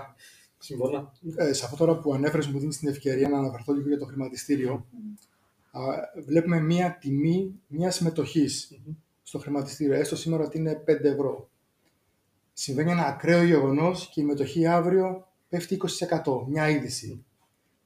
Συμφωνώ. 0.59 1.13
Ε, 1.37 1.53
σε 1.53 1.65
αυτό 1.65 1.77
τώρα 1.77 1.99
που 1.99 2.15
ανέφερες, 2.15 2.47
μου 2.47 2.59
δίνεις 2.59 2.79
την 2.79 2.89
ευκαιρία 2.89 3.29
να 3.29 3.39
αναφερθώ 3.39 3.73
λίγο 3.73 3.89
για 3.89 3.99
το 3.99 4.05
χρηματιστήριο. 4.05 4.87
Mm. 4.93 6.23
βλέπουμε 6.27 6.61
μία 6.61 6.99
τιμή 7.01 7.61
μιας 7.67 7.95
συμμετοχής 7.95 8.73
mm-hmm. 8.73 8.95
στο 9.23 9.39
χρηματιστήριο, 9.39 9.95
έστω 9.95 10.17
σήμερα 10.17 10.45
ότι 10.45 10.59
είναι 10.59 10.85
5 10.87 11.05
ευρώ. 11.05 11.50
Συμβαίνει 12.62 12.90
ένα 12.90 13.07
ακραίο 13.07 13.42
γεγονός 13.42 14.09
και 14.12 14.20
η 14.20 14.25
μετοχή 14.25 14.66
αύριο 14.66 15.27
πέφτει 15.49 15.81
20%. 16.25 16.46
Μια 16.49 16.68
είδηση. 16.68 17.25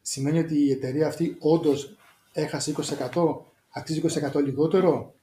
Σημαίνει 0.00 0.38
ότι 0.38 0.58
η 0.58 0.70
εταιρεία 0.70 1.06
αυτή 1.06 1.36
όντως 1.38 1.96
έχασε 2.32 2.74
20%, 3.12 3.36
αξίζει 3.70 4.00
20% 4.32 4.42
λιγότερο; 4.44 5.14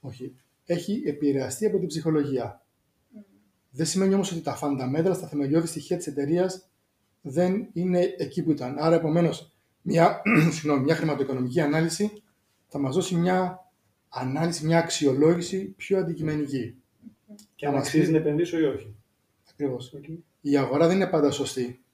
Όχι. 0.00 0.36
Έχει 0.66 1.02
επηρεαστεί 1.06 1.66
από 1.66 1.78
την 1.78 1.88
ψυχολογία. 1.88 2.64
Δεν 3.70 3.86
σημαίνει 3.86 4.14
όμως 4.14 4.32
ότι 4.32 4.40
τα 4.40 4.58
fundamental, 4.62 5.16
τα 5.20 5.28
θεμελιώδη 5.28 5.66
στοιχεία 5.66 5.96
της 5.96 6.06
εταιρείας 6.06 6.68
δεν 7.20 7.68
είναι 7.72 8.14
εκεί 8.18 8.42
που 8.42 8.50
ήταν. 8.50 8.76
Άρα, 8.78 8.94
επομένως, 8.94 9.56
μια, 9.82 10.22
μια 10.84 10.94
χρηματοοικονομική 10.94 11.60
ανάλυση 11.60 12.22
θα 12.66 12.78
μας 12.78 12.94
δώσει 12.94 13.14
μια 13.14 13.70
ανάλυση, 14.08 14.66
μια 14.66 14.78
αξιολόγηση 14.78 15.74
πιο 15.76 15.98
αντικειμενική. 15.98 16.80
Και 17.54 17.66
αν 17.66 17.76
αξίζει 17.76 18.10
να 18.10 18.18
επενδύσω 18.18 18.58
ή 18.58 18.64
όχι. 18.64 18.94
Ακριβώς. 19.50 19.94
Η 20.40 20.56
αγορά 20.56 20.86
δεν 20.86 20.96
είναι 20.96 21.06
πάντα 21.06 21.30
σωστή. 21.30 21.84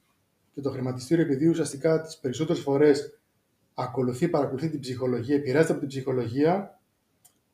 Και 0.55 0.61
το 0.61 0.71
χρηματιστήριο, 0.71 1.25
επειδή 1.25 1.49
ουσιαστικά 1.49 2.01
τις 2.01 2.19
περισσότερες 2.19 2.63
φορές 2.63 3.19
ακολουθεί, 3.75 4.29
παρακολουθεί 4.29 4.71
την 4.71 4.81
ψυχολογία, 4.81 5.35
επηρεάζεται 5.35 5.73
από 5.73 5.81
την 5.81 5.89
ψυχολογία, 5.89 6.81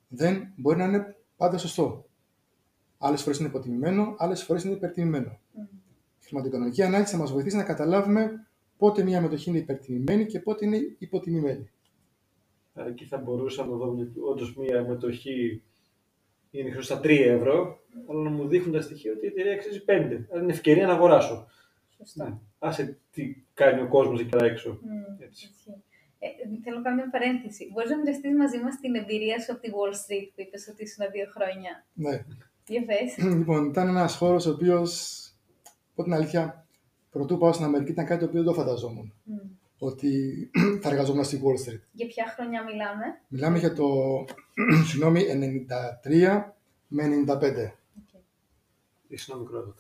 δεν 0.09 0.53
μπορεί 0.57 0.79
να 0.79 0.85
είναι 0.85 1.17
πάντα 1.37 1.59
σωστό. 1.59 2.09
Άλλες 2.99 3.23
φορές 3.23 3.39
είναι 3.39 3.49
υποτιμημένο, 3.49 4.15
άλλες 4.19 4.43
φορές 4.43 4.65
είναι 4.65 4.75
υπερτιμημένο. 4.75 5.31
Mm. 5.31 5.69
Η 6.21 6.27
χρηματοοικονομική 6.27 6.83
ανάλυση 6.83 7.13
θα 7.13 7.19
μας 7.19 7.33
βοηθήσει 7.33 7.57
να 7.57 7.65
καταλάβουμε 7.65 8.47
πότε 8.77 9.03
μια 9.03 9.21
μετοχή 9.21 9.51
είναι 9.51 9.59
υπερτιμημένη 9.59 10.27
και 10.27 10.41
πότε 10.41 10.67
είναι 10.67 10.79
υποτιμημένη. 10.99 11.71
Άρα 12.75 12.89
εκεί 12.89 13.05
θα 13.05 13.17
μπορούσαμε 13.17 13.71
να 13.73 13.77
δούμε 13.77 14.13
όντως 14.31 14.57
μια 14.57 14.87
μετοχή 14.89 15.63
είναι 16.51 16.71
χρωστά 16.71 17.01
3 17.03 17.09
ευρώ, 17.27 17.81
αλλά 18.11 18.23
να 18.23 18.31
μου 18.31 18.49
δείχνουν 18.49 18.75
τα 18.75 18.81
στοιχεία 18.81 19.13
ότι 19.13 19.25
η 19.25 19.29
εταιρεία 19.29 19.53
αξίζει 19.53 19.85
5. 19.87 20.27
Άρα 20.33 20.43
είναι 20.43 20.53
ευκαιρία 20.53 20.87
να 20.87 20.93
αγοράσω. 20.93 21.47
Σωστά. 21.97 22.25
Ναι. 22.25 22.35
Άσε 22.59 22.99
τι 23.11 23.37
κάνει 23.55 23.81
ο 23.81 23.89
κόσμος 23.89 24.21
εκεί 24.21 24.29
πέρα 24.29 24.47
έξω. 24.47 24.81
Mm, 24.83 25.23
έτσι. 25.23 25.51
Ε, 26.19 26.29
θέλω 26.63 26.77
να 26.77 26.83
κάνω 26.83 26.97
μια 26.97 27.11
παρένθεση. 27.11 27.71
Μπορείς 27.73 27.91
να 27.91 27.99
μοιραστείς 27.99 28.37
μαζί 28.37 28.59
μας 28.59 28.81
την 28.81 28.95
εμπειρία 28.95 29.41
σου 29.41 29.53
από 29.53 29.61
τη 29.61 29.71
Wall 29.73 29.93
Street 29.93 30.29
που 30.35 30.41
είπες 30.41 30.69
ότι 30.69 30.83
ήσουν 30.83 31.07
δύο 31.13 31.27
χρόνια; 31.35 31.87
Ναι. 31.93 32.25
Για 32.67 32.85
πες. 32.85 33.17
Λοιπόν, 33.39 33.65
ήταν 33.65 33.89
ένας 33.89 34.17
χώρος 34.17 34.47
ο 34.47 34.51
οποίος, 34.51 34.91
πω 35.95 36.03
την 36.03 36.15
αλήθεια, 36.15 36.67
πρωτού 37.11 37.39
πάω 37.39 37.53
στην 37.53 37.65
Αμερική 37.65 37.91
ήταν 37.91 38.07
κάτι 38.07 38.21
το 38.21 38.27
οποίο 38.27 38.43
δεν 38.43 38.53
το 38.53 38.61
φανταζόμουν. 38.61 39.13
Mm. 39.27 39.58
Ότι 39.79 40.51
θα 40.83 40.89
εργαζόμουν 40.89 41.25
στη 41.25 41.41
Wall 41.45 41.69
Street. 41.69 41.81
Για 41.93 42.07
ποια 42.07 42.33
χρονιά 42.37 42.65
μιλάμε; 42.65 43.05
Μιλάμε 43.29 43.59
για 43.59 43.73
το, 43.73 43.87
συγγνώμη, 44.89 45.25
93 46.05 46.43
με 46.89 47.05
95. 47.27 47.41
Okay. 47.41 48.21
Ήσουν 49.09 49.39
μικρός 49.39 49.75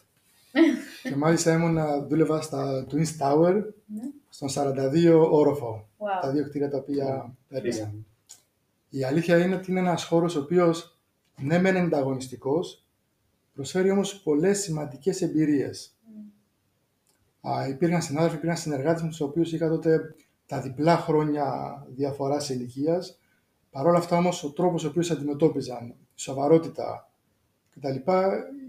και 1.02 1.16
μάλιστα 1.16 1.52
ήμουν, 1.52 2.06
δούλευα 2.08 2.40
στα 2.40 2.86
Twin 2.90 3.04
Tower, 3.20 3.62
ναι. 3.86 4.02
στον 4.28 4.48
42 4.54 5.28
όροφο. 5.30 5.88
Wow. 5.98 6.20
Τα 6.22 6.30
δύο 6.30 6.44
κτίρια 6.44 6.70
τα 6.70 6.78
οποία 6.78 7.36
πέρασαν. 7.48 8.06
Η 8.90 9.04
αλήθεια 9.04 9.38
είναι 9.38 9.54
ότι 9.54 9.70
είναι 9.70 9.80
ένας 9.80 10.04
χώρος 10.04 10.36
ο 10.36 10.40
οποίος 10.40 10.98
ναι 11.36 11.58
μεν 11.58 11.76
είναι 11.76 11.84
ανταγωνιστικός, 11.84 12.84
προσφέρει 13.54 13.90
όμως 13.90 14.20
πολλές 14.20 14.58
σημαντικές 14.58 15.22
εμπειρίες. 15.22 15.97
Mm. 17.42 17.50
Α, 17.50 17.68
υπήρχαν 17.68 18.02
συνάδελφοι, 18.02 18.36
υπήρχαν 18.36 18.56
συνεργάτες 18.56 19.02
με 19.02 19.08
τους 19.08 19.20
οποίους 19.20 19.52
είχα 19.52 19.68
τότε 19.68 20.14
τα 20.46 20.60
διπλά 20.60 20.96
χρόνια 20.96 21.46
διαφοράς 21.88 22.48
ηλικίας. 22.48 23.18
Παρ' 23.70 23.86
όλα 23.86 23.98
αυτά 23.98 24.16
όμως 24.16 24.44
ο 24.44 24.52
τρόπος 24.52 24.84
ο 24.84 24.88
οποίος 24.88 25.10
αντιμετώπιζαν, 25.10 25.86
η 25.86 25.94
σοβαρότητα 26.14 27.10
κτλ. 27.70 27.96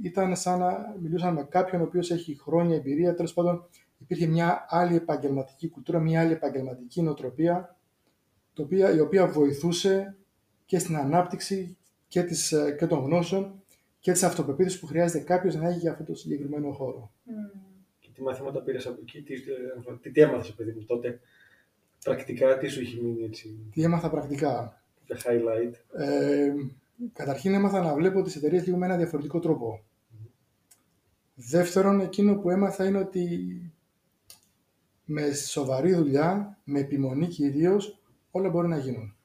ήταν 0.03 0.36
σαν 0.36 0.60
να 0.60 0.95
μιλούσαν 1.01 1.34
με 1.34 1.43
κάποιον 1.43 1.82
ο 1.82 1.84
οποίος 1.84 2.12
έχει 2.12 2.39
χρόνια 2.39 2.75
εμπειρία, 2.75 3.15
τέλος 3.15 3.34
πάντων 3.34 3.67
υπήρχε 3.97 4.25
μια 4.25 4.65
άλλη 4.69 4.95
επαγγελματική 4.95 5.69
κουλτούρα, 5.69 5.99
μια 5.99 6.21
άλλη 6.21 6.32
επαγγελματική 6.32 7.01
νοοτροπία, 7.01 7.75
η 8.95 8.99
οποία 8.99 9.27
βοηθούσε 9.27 10.17
και 10.65 10.79
στην 10.79 10.97
ανάπτυξη 10.97 11.77
και, 12.08 12.23
της, 12.23 12.51
ε, 12.51 12.75
και 12.79 12.88
των 12.88 12.99
γνώσεων 12.99 13.62
και 13.99 14.12
της 14.12 14.23
αυτοπεποίθησης 14.23 14.79
που 14.79 14.88
χρειάζεται 14.88 15.23
κάποιος 15.23 15.55
να 15.55 15.67
έχει 15.67 15.79
για 15.79 15.91
αυτό 15.91 16.03
το 16.03 16.15
συγκεκριμένο 16.15 16.71
χώρο. 16.71 17.12
Mm. 17.27 17.68
Και 18.19 18.25
τι 18.25 18.32
μαθήματα 18.32 18.62
πήρες 18.62 18.86
από 18.88 18.99
εκεί, 19.01 19.21
τις, 19.21 19.43
τι, 20.01 20.12
τι 20.12 20.21
έμαθες, 20.21 20.53
παιδί 20.53 20.71
μου, 20.71 20.86
τότε; 20.86 21.19
Πρακτικά, 22.03 22.58
τι 22.58 22.67
σου 22.67 22.79
έχει 22.79 23.01
μείνει 23.01 23.23
έτσι; 23.23 23.69
Τι 23.71 23.84
έμαθα 23.84 24.10
πρακτικά; 24.10 24.82
Τα 25.08 25.17
highlight. 25.17 26.01
Ε, 26.01 26.53
καταρχήν 27.13 27.53
έμαθα 27.53 27.82
να 27.82 27.93
βλέπω 27.93 28.21
τις 28.21 28.36
εταιρείες 28.36 28.65
λίγο 28.65 28.77
με 28.77 28.86
ένα 28.86 28.97
διαφορετικό 28.97 29.39
τρόπο. 29.39 29.84
Mm. 29.84 30.27
Δεύτερον, 31.36 31.99
εκείνο 31.99 32.36
που 32.36 32.49
έμαθα 32.49 32.86
είναι 32.86 32.97
ότι 32.97 33.38
με 35.05 35.34
σοβαρή 35.34 35.93
δουλειά, 35.93 36.58
με 36.63 36.79
επιμονή 36.79 37.27
κυρίω, 37.27 37.82
όλα 38.32 38.49
μπορεί 38.49 38.67
να 38.67 38.77
γίνουν. 38.77 39.15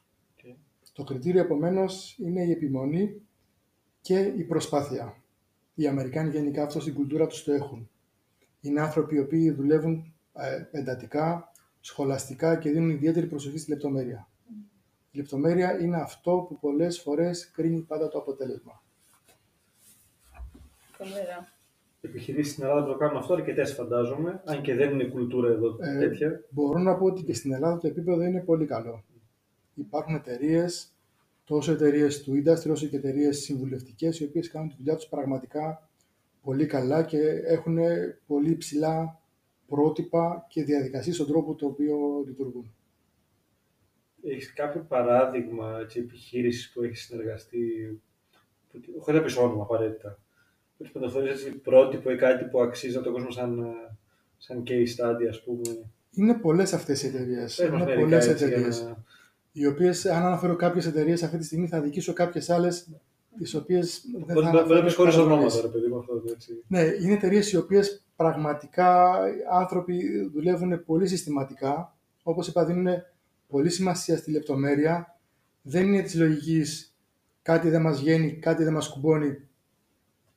Το 0.93 1.05
κριτήριο 1.05 1.41
επομένως 1.41 2.19
είναι 2.19 2.45
η 2.45 2.51
επιμονή 2.51 3.21
και 4.01 4.19
η 4.19 4.45
προσπάθεια. 4.45 5.23
Οι 5.75 5.87
Αμερικάνοι 5.87 6.31
γενικά 6.31 6.63
αυτό 6.63 6.81
στην 6.81 6.95
κουλτούρα 6.95 7.27
τους 7.27 7.45
το 7.45 7.53
έχουν. 7.53 7.89
Είναι 8.65 8.81
άνθρωποι 8.81 9.15
οι 9.15 9.19
οποίοι 9.19 9.51
δουλεύουν 9.51 10.15
ε, 10.33 10.79
εντατικά, 10.79 11.53
σχολαστικά 11.81 12.57
και 12.57 12.71
δίνουν 12.71 12.91
ιδιαίτερη 12.91 13.27
προσοχή 13.27 13.59
στη 13.59 13.71
λεπτομέρεια. 13.71 14.29
Η 15.11 15.19
λεπτομέρεια 15.19 15.81
είναι 15.81 15.97
αυτό 15.97 16.45
που 16.49 16.59
πολλές 16.59 17.01
φορές 17.01 17.51
κρίνει 17.51 17.81
πάντα 17.81 18.09
το 18.09 18.19
αποτέλεσμα. 18.19 18.83
Πολύ 20.99 21.13
ωραία. 21.13 21.53
Επιχειρήσεις 22.01 22.53
στην 22.53 22.65
Ελλάδα 22.65 22.87
το 22.87 22.97
κάνουν 22.97 23.17
αυτό 23.17 23.35
αρκετές, 23.35 23.75
φαντάζομαι, 23.75 24.43
αν 24.45 24.63
και 24.63 24.75
δεν 24.75 24.91
είναι 24.91 25.03
η 25.03 25.11
κουλτούρα 25.11 25.49
εδώ 25.49 25.77
ε, 25.81 25.99
τέτοια. 25.99 26.45
Μπορώ 26.49 26.79
να 26.79 26.97
πω 26.97 27.07
ότι 27.07 27.23
και 27.23 27.35
στην 27.35 27.53
Ελλάδα 27.53 27.79
το 27.79 27.87
επίπεδο 27.87 28.23
είναι 28.23 28.41
πολύ 28.41 28.67
καλό 28.67 29.05
υπάρχουν 29.75 30.15
εταιρείες, 30.15 30.93
τόσο 31.45 31.73
εταιρείες 31.73 32.23
του 32.23 32.33
industry 32.33 32.71
όσο 32.71 32.87
και 32.87 32.97
εταιρείες 32.97 33.39
συμβουλευτικές, 33.39 34.21
οι 34.21 34.25
οποίες 34.25 34.51
κάνουν 34.51 34.69
τη 34.69 34.75
δουλειά 34.77 34.97
τους 34.97 35.07
πραγματικά 35.07 35.89
πολύ 36.45 36.67
καλά 36.67 37.03
και 37.03 37.19
έχουν 37.47 37.79
πολύ 38.27 38.57
ψηλά 38.57 39.21
πρότυπα 39.67 40.47
και 40.49 40.65
διαδικασίες 40.65 41.15
στον 41.15 41.27
τρόπο 41.27 41.55
το 41.55 41.67
οποίο 41.67 42.25
λειτουργούν. 42.27 42.75
Έχεις 44.23 44.53
κάποιο 44.53 44.81
παράδειγμα 44.89 45.87
επιχείρησης 45.95 46.73
που 46.73 46.83
έχεις 46.83 47.03
συνεργαστεί, 47.03 48.01
χωρίς 48.99 49.21
να 49.21 49.27
πεις 49.27 49.37
όνομα 49.37 49.63
απαραίτητα, 49.63 50.19
που 50.93 50.99
το 50.99 51.11
θεωρεί 51.11 51.51
πρότυπο 51.63 52.11
ή 52.11 52.17
κάτι 52.17 52.45
που 52.45 52.61
αξίζει 52.61 52.97
από 52.97 53.05
τον 53.05 53.13
κόσμο 53.13 53.31
σαν, 53.31 53.65
σαν 54.37 54.63
case 54.67 54.87
study, 54.97 55.27
ας 55.29 55.43
πούμε; 55.43 55.91
Είναι 56.11 56.35
πολλές 56.35 56.73
αυτές 56.73 57.03
οι 57.03 57.07
εταιρείες. 57.07 57.59
Είναι 57.59 57.95
πολλές 57.95 58.29
εταιρείες 58.29 58.95
οι 59.57 59.67
οποίες, 59.67 60.07
αν 60.07 60.25
αναφέρω 60.25 60.57
κάποιες 60.57 60.87
εταιρείες 60.87 61.23
αυτή 61.23 61.39
τη 61.39 61.45
στιγμή, 61.45 61.69
θα 61.69 61.81
δικήσω 61.81 62.13
κάποιες 62.13 62.51
άλλες, 62.51 62.89
τις 63.39 63.55
οποίες 63.55 64.05
δεν 64.27 64.43
θα 64.43 64.49
αναφέρω. 64.49 64.67
Πρέπει 64.67 64.95
χωρίς 64.95 65.17
ονόματα, 65.17 65.61
ρε 65.61 65.69
παιδί 65.69 65.87
μου, 65.87 65.99
αυτό. 65.99 66.23
Έτσι. 66.33 66.65
Ναι, 66.67 66.81
είναι 66.81 67.13
εταιρείες 67.13 67.53
οι 67.53 67.57
οποίες 67.57 68.05
πραγματικά 68.17 69.21
άνθρωποι 69.51 70.29
δουλεύουν 70.33 70.85
πολύ 70.85 71.07
συστηματικά. 71.07 71.97
Όπως 72.23 72.49
είπα, 72.49 72.65
δίνουν 72.65 72.93
πολύ 73.49 73.71
σημασία 73.71 74.17
στη 74.17 74.31
λεπτομέρεια. 74.31 75.19
Δεν 75.63 75.87
είναι 75.87 76.03
της 76.03 76.15
λογικής 76.15 76.97
κάτι 77.43 77.69
δεν 77.69 77.83
μας 77.83 78.01
βγαίνει, 78.01 78.33
κάτι 78.33 78.65
δεν 78.65 78.73
μας 78.73 78.89
κουμπώνει. 78.89 79.29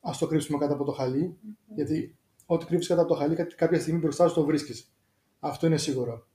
Α 0.01 0.11
το 0.19 0.27
κρύψουμε 0.27 0.57
κάτω 0.57 0.73
από 0.73 0.83
το 0.83 0.91
χαλί. 0.91 1.37
Mm-hmm. 1.37 1.73
Γιατί 1.75 2.17
ό,τι 2.45 2.65
κρύβει 2.65 2.85
κάτω 2.85 3.01
από 3.01 3.09
το 3.13 3.19
χαλί, 3.19 3.35
κάποια 3.35 3.79
στιγμή 3.79 3.99
μπροστά 3.99 4.27
σου 4.27 4.33
το 4.33 4.45
βρίσκεις. 4.45 4.91
Αυτό 5.39 5.67
είναι 5.67 5.77
σίγουρο 5.77 6.27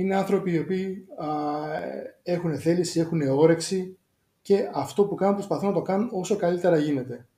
είναι 0.00 0.16
άνθρωποι 0.16 0.52
οι 0.52 0.58
οποίοι 0.58 1.06
α, 1.16 1.26
έχουν 2.22 2.58
θέληση, 2.58 3.00
έχουν 3.00 3.22
όρεξη 3.22 3.98
και 4.48 4.70
αυτό 4.72 5.06
που 5.06 5.14
κάνουν 5.14 5.34
προσπαθούν 5.34 5.68
να 5.68 5.74
το 5.74 5.82
κάνουν 5.82 6.08
όσο 6.12 6.36
καλύτερα 6.36 6.78
γίνεται. 6.78 7.28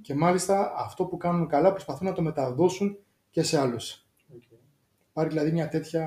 Και 0.00 0.14
μάλιστα 0.14 0.74
αυτό 0.76 1.04
που 1.04 1.16
κάνουν 1.16 1.48
καλά 1.48 1.70
προσπαθούν 1.70 2.06
να 2.06 2.12
το 2.12 2.22
μεταδώσουν 2.22 2.98
και 3.30 3.42
σε 3.42 3.60
άλλους. 3.60 4.06
Okay. 4.32 4.58
Υπάρχει 5.10 5.30
δηλαδή 5.30 5.52
μια 5.52 5.68
τέτοια 5.68 6.04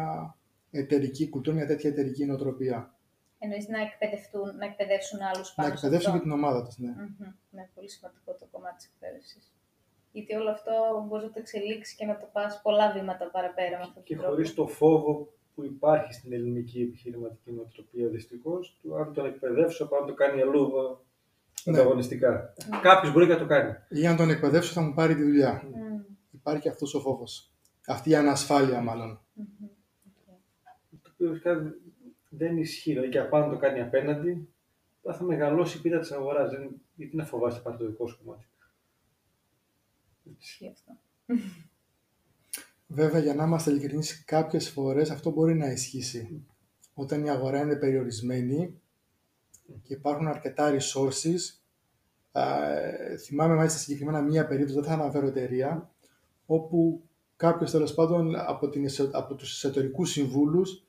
εταιρική 0.72 1.30
κουλτούρα, 1.30 1.56
μια 1.56 1.66
τέτοια 1.66 1.90
εταιρική 1.90 2.26
νοοτροπία. 2.26 2.96
Εννοείς 3.40 3.68
να 3.68 3.82
εκπαιδευτούν, 3.82 4.56
να 4.58 4.66
εκπαιδεύσουν 4.66 5.20
άλλους 5.22 5.54
πάνω 5.54 5.68
Να 5.68 5.74
εκπαιδεύσουν 5.74 6.14
και 6.14 6.20
την 6.20 6.32
ομάδα 6.32 6.64
τους, 6.64 6.78
ναι. 6.78 6.94
Mm-hmm. 6.98 7.34
Ναι, 7.50 7.70
πολύ 7.74 7.90
σημαντικό 7.90 8.34
το 8.34 8.48
κομμάτι 8.52 8.76
της 8.76 8.86
εκπαίδευσης. 8.86 9.54
Γιατί 10.12 10.36
όλο 10.36 10.50
αυτό 10.50 11.06
μπορεί 11.08 11.24
να 11.24 11.32
το 11.32 11.40
εξελίξει 11.40 11.96
και 11.96 12.06
να 12.06 12.18
το 12.18 12.28
πας 12.32 12.62
πολλά 12.64 12.92
βήματα 12.92 13.30
παραπέρα 13.30 13.78
με 13.78 13.84
αυτόν 13.84 13.94
τον 13.94 14.04
τρόπο. 14.04 14.22
Και 14.22 14.28
χωρίς 14.28 14.54
το 14.54 14.68
φόβο 14.68 15.34
που 15.56 15.64
υπάρχει 15.64 16.14
στην 16.14 16.34
ελληνική 16.34 16.82
επιχειρηματική 16.82 17.52
νοοτροπία 17.52 18.08
δυστυχώς, 18.08 18.78
του 18.82 18.96
αν 18.96 19.14
τον 19.14 19.26
εκπαιδεύσω, 19.26 19.90
αν 20.02 20.08
το 20.08 20.14
κάνει 20.14 20.42
αλλού 20.42 20.72
ναι. 21.64 21.78
ανταγωνιστικά. 21.78 22.54
Ναι. 22.70 22.80
Κάποιος 22.80 23.14
μπορεί 23.14 23.28
να 23.28 23.38
το 23.38 23.46
κάνει. 23.46 23.74
Ή 23.90 24.08
αν 24.08 24.16
τον 24.16 24.30
εκπαιδεύσω, 24.30 24.74
θα 24.74 24.82
μου 24.82 24.94
πάρει 24.94 25.16
τη 25.16 25.24
δουλειά. 25.24 25.64
Mm. 25.64 26.16
Υπάρχει 26.32 26.70
αυτός 26.70 26.94
ο 26.94 27.00
φόβος. 27.00 27.52
Αυτή 27.88 28.10
η 28.10 28.16
ανασφάλεια, 28.16 28.82
μάλλον. 28.82 29.20
Mm-hmm. 29.40 29.68
Το 31.02 31.12
οποίο 31.14 31.40
δεν 32.30 32.58
ισχύει. 32.58 32.92
Δηλαδή 32.92 33.10
και 33.10 33.20
απάνω 33.20 33.54
το 33.54 33.60
κάνει 33.60 33.82
απέναντι, 33.82 34.48
θα 35.02 35.24
μεγαλώσει 35.24 35.78
η 35.78 35.82
πίτα 35.82 36.00
της 36.00 36.12
αγοράς. 36.12 36.52
Γιατί 36.96 37.16
να 37.16 37.26
φοβάστε 37.26 37.62
πάρει 37.62 37.78
το 37.78 37.86
δικό 37.86 38.08
σου 38.08 38.20
κομμάτι. 38.24 38.46
αυτό. 40.72 40.98
Βέβαια, 42.94 43.22
για 43.22 43.34
να 43.34 43.44
είμαστε 43.44 43.72
ειλικρινείς, 43.72 44.24
κάποιες 44.26 44.70
φορές 44.70 45.10
αυτό 45.10 45.30
μπορεί 45.32 45.56
να 45.56 45.72
ισχύσει. 45.72 46.46
Όταν 46.94 47.26
η 47.26 47.30
αγορά 47.30 47.62
είναι 47.62 47.76
περιορισμένη 47.76 48.82
και 49.82 49.94
υπάρχουν 49.94 50.28
αρκετά 50.28 50.72
resources, 50.72 51.60
ε, 52.32 53.18
θυμάμαι 53.18 53.56
μάλιστα 53.56 53.80
συγκεκριμένα 53.80 54.22
μία 54.22 54.48
περίπτωση, 54.48 54.80
δεν 54.80 54.84
θα 54.84 54.94
αναφέρω 54.94 55.28
εταιρεία, 55.28 55.90
όπου 56.46 57.04
κάποιος 57.36 57.72
τέλος 57.72 57.94
πάντων 57.94 58.36
από, 58.36 58.70
την, 58.70 58.88
από 59.12 59.36
τους 59.36 59.52
εσωτερικούς 59.52 60.12
συμβούλους 60.12 60.86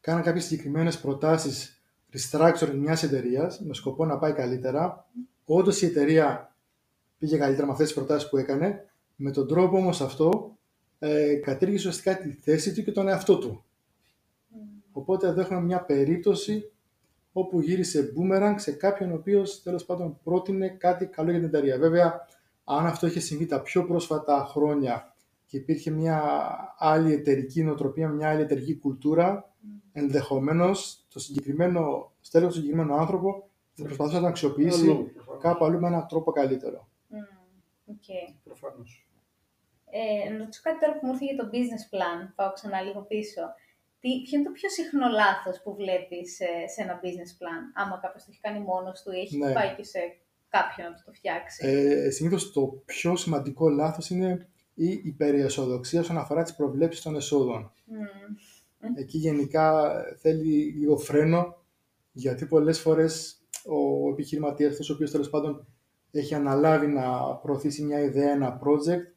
κάναν 0.00 0.22
κάποιες 0.22 0.44
συγκεκριμένες 0.44 1.00
προτάσεις 1.00 1.82
restructuring 2.12 2.74
μιας 2.76 3.02
εταιρείας 3.02 3.60
με 3.60 3.74
σκοπό 3.74 4.04
να 4.04 4.18
πάει 4.18 4.32
καλύτερα. 4.32 5.08
Όντως 5.44 5.82
η 5.82 5.86
εταιρεία 5.86 6.56
πήγε 7.18 7.36
καλύτερα 7.36 7.66
με 7.66 7.72
αυτές 7.72 7.86
τις 7.86 7.96
προτάσεις 7.96 8.28
που 8.28 8.36
έκανε. 8.36 8.88
Με 9.16 9.30
τον 9.30 9.48
τρόπο 9.48 9.76
όμως 9.76 10.00
αυτό 10.00 10.43
ε, 11.06 11.34
κατήργησε 11.34 11.88
ουσιαστικά 11.88 12.18
τη 12.18 12.30
θέση 12.32 12.74
του 12.74 12.82
και 12.82 12.92
τον 12.92 13.08
εαυτό 13.08 13.38
του. 13.38 13.64
Mm. 13.64 14.56
Οπότε 14.92 15.26
εδώ 15.26 15.40
έχουμε 15.40 15.60
μια 15.60 15.84
περίπτωση 15.84 16.72
όπου 17.32 17.60
γύρισε 17.60 18.12
boomerang 18.16 18.54
σε 18.56 18.72
κάποιον 18.72 19.10
ο 19.10 19.14
οποίος 19.14 19.62
τέλος 19.62 19.84
πάντων 19.84 20.18
πρότεινε 20.22 20.68
κάτι 20.68 21.06
καλό 21.06 21.30
για 21.30 21.38
την 21.38 21.48
εταιρεία. 21.48 21.78
Βέβαια, 21.78 22.26
αν 22.64 22.86
αυτό 22.86 23.06
είχε 23.06 23.20
συμβεί 23.20 23.46
τα 23.46 23.62
πιο 23.62 23.84
πρόσφατα 23.84 24.46
χρόνια 24.50 25.14
και 25.46 25.56
υπήρχε 25.56 25.90
μια 25.90 26.22
άλλη 26.78 27.12
εταιρική 27.12 27.62
νοοτροπία, 27.62 28.08
μια 28.08 28.30
άλλη 28.30 28.42
εταιρική 28.42 28.76
κουλτούρα, 28.76 29.42
mm. 29.44 29.66
ενδεχομένως 29.92 31.06
το 31.08 31.18
συγκεκριμένο 31.18 32.12
στέλεχο 32.20 32.50
του 32.50 32.56
συγκεκριμένου 32.56 32.94
άνθρωπο 32.94 33.48
θα 33.72 33.84
προσπαθούσε 33.84 34.16
να 34.16 34.22
το 34.22 34.28
αξιοποιήσει 34.28 35.12
κάπου 35.40 35.64
αλλού 35.64 35.80
με 35.80 35.86
έναν 35.86 36.06
τρόπο 36.08 36.32
καλύτερο. 36.32 36.88
Mm. 37.10 37.14
Okay. 37.90 38.34
Προφανώς. 38.44 39.03
Ε, 39.96 40.30
να 40.30 40.38
ρωτήσω 40.38 40.60
κάτι 40.66 40.78
τώρα 40.80 40.92
που 40.98 41.06
μου 41.06 41.12
ήρθε 41.12 41.24
για 41.30 41.38
το 41.40 41.46
business 41.54 41.84
plan, 41.92 42.18
πάω 42.36 42.52
ξανά 42.52 42.80
λίγο 42.80 43.00
πίσω. 43.12 43.42
Τι, 44.00 44.08
ποιο 44.24 44.38
είναι 44.38 44.48
το 44.48 44.54
πιο 44.58 44.68
συχνό 44.68 45.08
λάθος 45.08 45.56
που 45.62 45.74
βλέπεις 45.80 46.34
σε, 46.34 46.48
σε, 46.72 46.82
ένα 46.84 47.00
business 47.02 47.32
plan, 47.40 47.62
άμα 47.80 47.98
κάποιος 48.02 48.22
το 48.24 48.28
έχει 48.32 48.40
κάνει 48.40 48.60
μόνος 48.70 49.02
του 49.02 49.12
ή 49.12 49.18
έχει 49.20 49.36
ναι. 49.36 49.52
πάει 49.52 49.74
και 49.76 49.84
σε 49.84 50.00
κάποιον 50.48 50.90
να 50.90 51.02
το 51.04 51.12
φτιάξει; 51.12 51.66
Ε, 51.66 52.10
Συνήθως 52.10 52.52
το 52.52 52.82
πιο 52.84 53.16
σημαντικό 53.16 53.68
λάθος 53.68 54.10
είναι 54.10 54.48
η 54.74 54.88
υπεριαισοδοξία 55.04 56.00
όσον 56.00 56.18
αφορά 56.18 56.42
τις 56.42 56.54
προβλέψεις 56.54 57.02
των 57.02 57.16
εσόδων. 57.16 57.72
Mm. 57.88 58.86
Εκεί 58.94 59.18
γενικά 59.18 59.92
θέλει 60.20 60.74
λίγο 60.78 60.96
φρένο, 60.96 61.64
γιατί 62.12 62.46
πολλές 62.46 62.80
φορές 62.80 63.38
ο 63.64 64.08
επιχειρηματίας, 64.10 64.70
αυτός 64.70 64.90
ο 64.90 64.92
οποίος 64.92 65.10
τέλος 65.10 65.30
πάντων 65.30 65.66
έχει 66.10 66.34
αναλάβει 66.34 66.86
να 66.86 67.36
προωθήσει 67.36 67.82
μια 67.82 68.00
ιδέα, 68.00 68.30
ένα 68.30 68.60
project, 68.62 69.13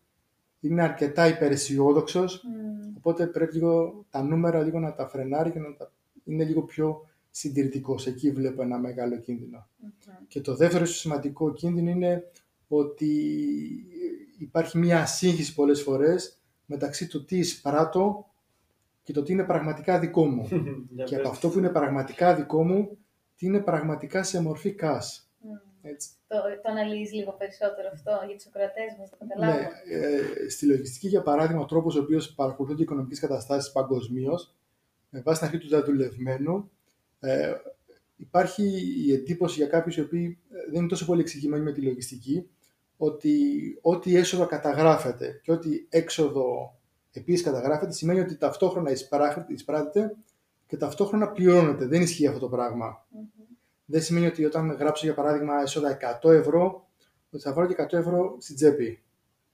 είναι 0.72 0.84
αρκετά 0.84 1.28
υπεραισιόδοξος. 1.28 2.44
Mm. 2.46 2.94
Οπότε 2.98 3.28
πρέπει 3.28 3.54
λίγο 3.54 4.06
τα 4.10 4.24
νούμερα 4.24 4.62
λίγο 4.62 4.80
να 4.80 4.94
τα 4.94 5.08
φρενάρει 5.08 5.52
και 5.52 5.60
να 5.60 5.76
τα... 5.76 5.92
είναι 6.24 6.44
λίγο 6.44 6.62
πιο 6.62 7.02
συντηρητικός. 7.30 8.08
Εκεί 8.08 8.32
βλέπω 8.32 8.62
ένα 8.62 8.80
μεγάλο 8.80 9.18
κίνδυνο. 9.18 9.68
Και 10.28 10.42
το 10.42 10.56
δεύτερο 10.56 10.86
σημαντικό 10.86 11.54
κίνδυνο 11.54 11.90
είναι 11.90 12.24
ότι 12.68 13.12
υπάρχει 14.38 14.78
μια 14.78 15.06
σύγχυση 15.06 15.54
πολλές 15.54 15.82
φορές 15.82 16.42
μεταξύ 16.66 17.08
του 17.08 17.26
τι 17.26 17.38
εισπράττω 17.38 18.26
και 19.04 19.14
το 19.14 19.24
τι 19.24 19.32
είναι 19.32 19.44
πραγματικά 19.44 20.00
δικό 20.00 20.26
μου. 20.26 20.48
και 21.08 21.16
από 21.16 21.30
αυτό 21.30 21.50
που 21.50 21.58
είναι 21.58 21.70
πραγματικά 21.70 22.36
δικό 22.36 22.64
μου, 22.64 22.98
τι 23.36 23.46
είναι 23.46 23.60
πραγματικά 23.60 24.24
σε 24.24 24.42
μορφή 24.42 24.76
cash. 24.82 25.27
Έτσι. 25.92 26.10
Το, 26.28 26.36
το 26.64 26.72
αναλύεις 26.72 27.12
λίγο 27.14 27.32
περισσότερο 27.32 27.90
αυτό 27.94 28.12
για 28.28 28.36
τους 28.36 28.48
ακροατές 28.48 28.96
μας, 29.00 29.10
το 29.10 29.18
καταλάβω. 29.20 29.58
Ναι, 29.58 29.70
ε, 29.96 30.50
στη 30.50 30.66
λογιστική, 30.66 31.08
για 31.08 31.22
παράδειγμα, 31.22 31.62
ο 31.62 31.66
τρόπος 31.66 31.96
ο 31.96 32.00
οποίος 32.00 32.34
παρακολουθούνται 32.34 32.82
οι 32.82 32.84
οικονομικές 32.84 33.20
καταστάσεις 33.20 33.72
παγκοσμίως, 33.72 34.56
με 35.10 35.22
βάση 35.22 35.40
την 35.40 35.48
αρχή 35.48 35.60
του 35.60 35.70
δεδουλευμένου, 35.70 36.72
ε, 37.20 37.54
υπάρχει 38.16 38.64
η 39.06 39.14
εντύπωση 39.14 39.60
για 39.60 39.68
κάποιους 39.68 39.98
οι 39.98 40.02
οποίοι 40.02 40.40
ε, 40.52 40.72
δεν 40.72 40.80
είναι 40.80 40.90
τόσο 40.90 41.06
πολύ 41.06 41.22
εξηγημένοι 41.22 41.64
με 41.64 41.72
τη 41.72 41.82
λογιστική, 41.82 42.50
ότι 42.98 43.34
ό,τι 43.82 44.16
έσοδο 44.16 44.46
καταγράφεται 44.46 45.40
και 45.44 45.52
ό,τι 45.52 45.70
έξοδο 45.90 46.78
επίσης 47.12 47.44
καταγράφεται, 47.44 47.92
σημαίνει 47.92 48.20
ότι 48.20 48.38
ταυτόχρονα 48.38 48.92
εισπράττεται 49.48 50.16
και 50.68 50.78
ταυτόχρονα 50.78 51.32
πληρώνεται. 51.32 51.86
Δεν 51.86 52.02
ισχύει 52.02 52.28
αυτό 52.28 52.40
το 52.40 52.50
πραγμα 52.50 53.06
δεν 53.90 54.02
σημαίνει 54.02 54.26
ότι 54.26 54.46
όταν 54.46 54.72
γράψω 54.72 55.06
για 55.06 55.16
παράδειγμα 55.16 55.62
έσοδα 55.62 55.98
100 56.24 56.30
ευρώ, 56.32 56.90
ότι 57.30 57.44
θα 57.44 57.54
βάλω 57.54 57.68
και 57.68 57.76
100 57.78 57.94
ευρώ 57.94 58.38
στην 58.40 58.56
τσέπη. 58.56 59.04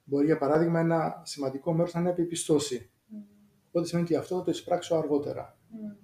Μπορεί 0.04 0.26
για 0.26 0.38
παράδειγμα 0.38 0.80
ένα 0.80 1.22
σημαντικό 1.24 1.74
μέρος 1.74 1.94
να 1.94 2.00
είναι 2.00 2.10
επιπιστώσει. 2.10 2.90
Mm. 2.92 3.16
Οπότε 3.68 3.88
σημαίνει 3.88 4.08
ότι 4.08 4.16
αυτό 4.16 4.38
θα 4.38 4.44
το 4.44 4.52
εισπράξω 4.52 4.96
αργότερα. 4.96 5.58
Mm. 5.72 5.98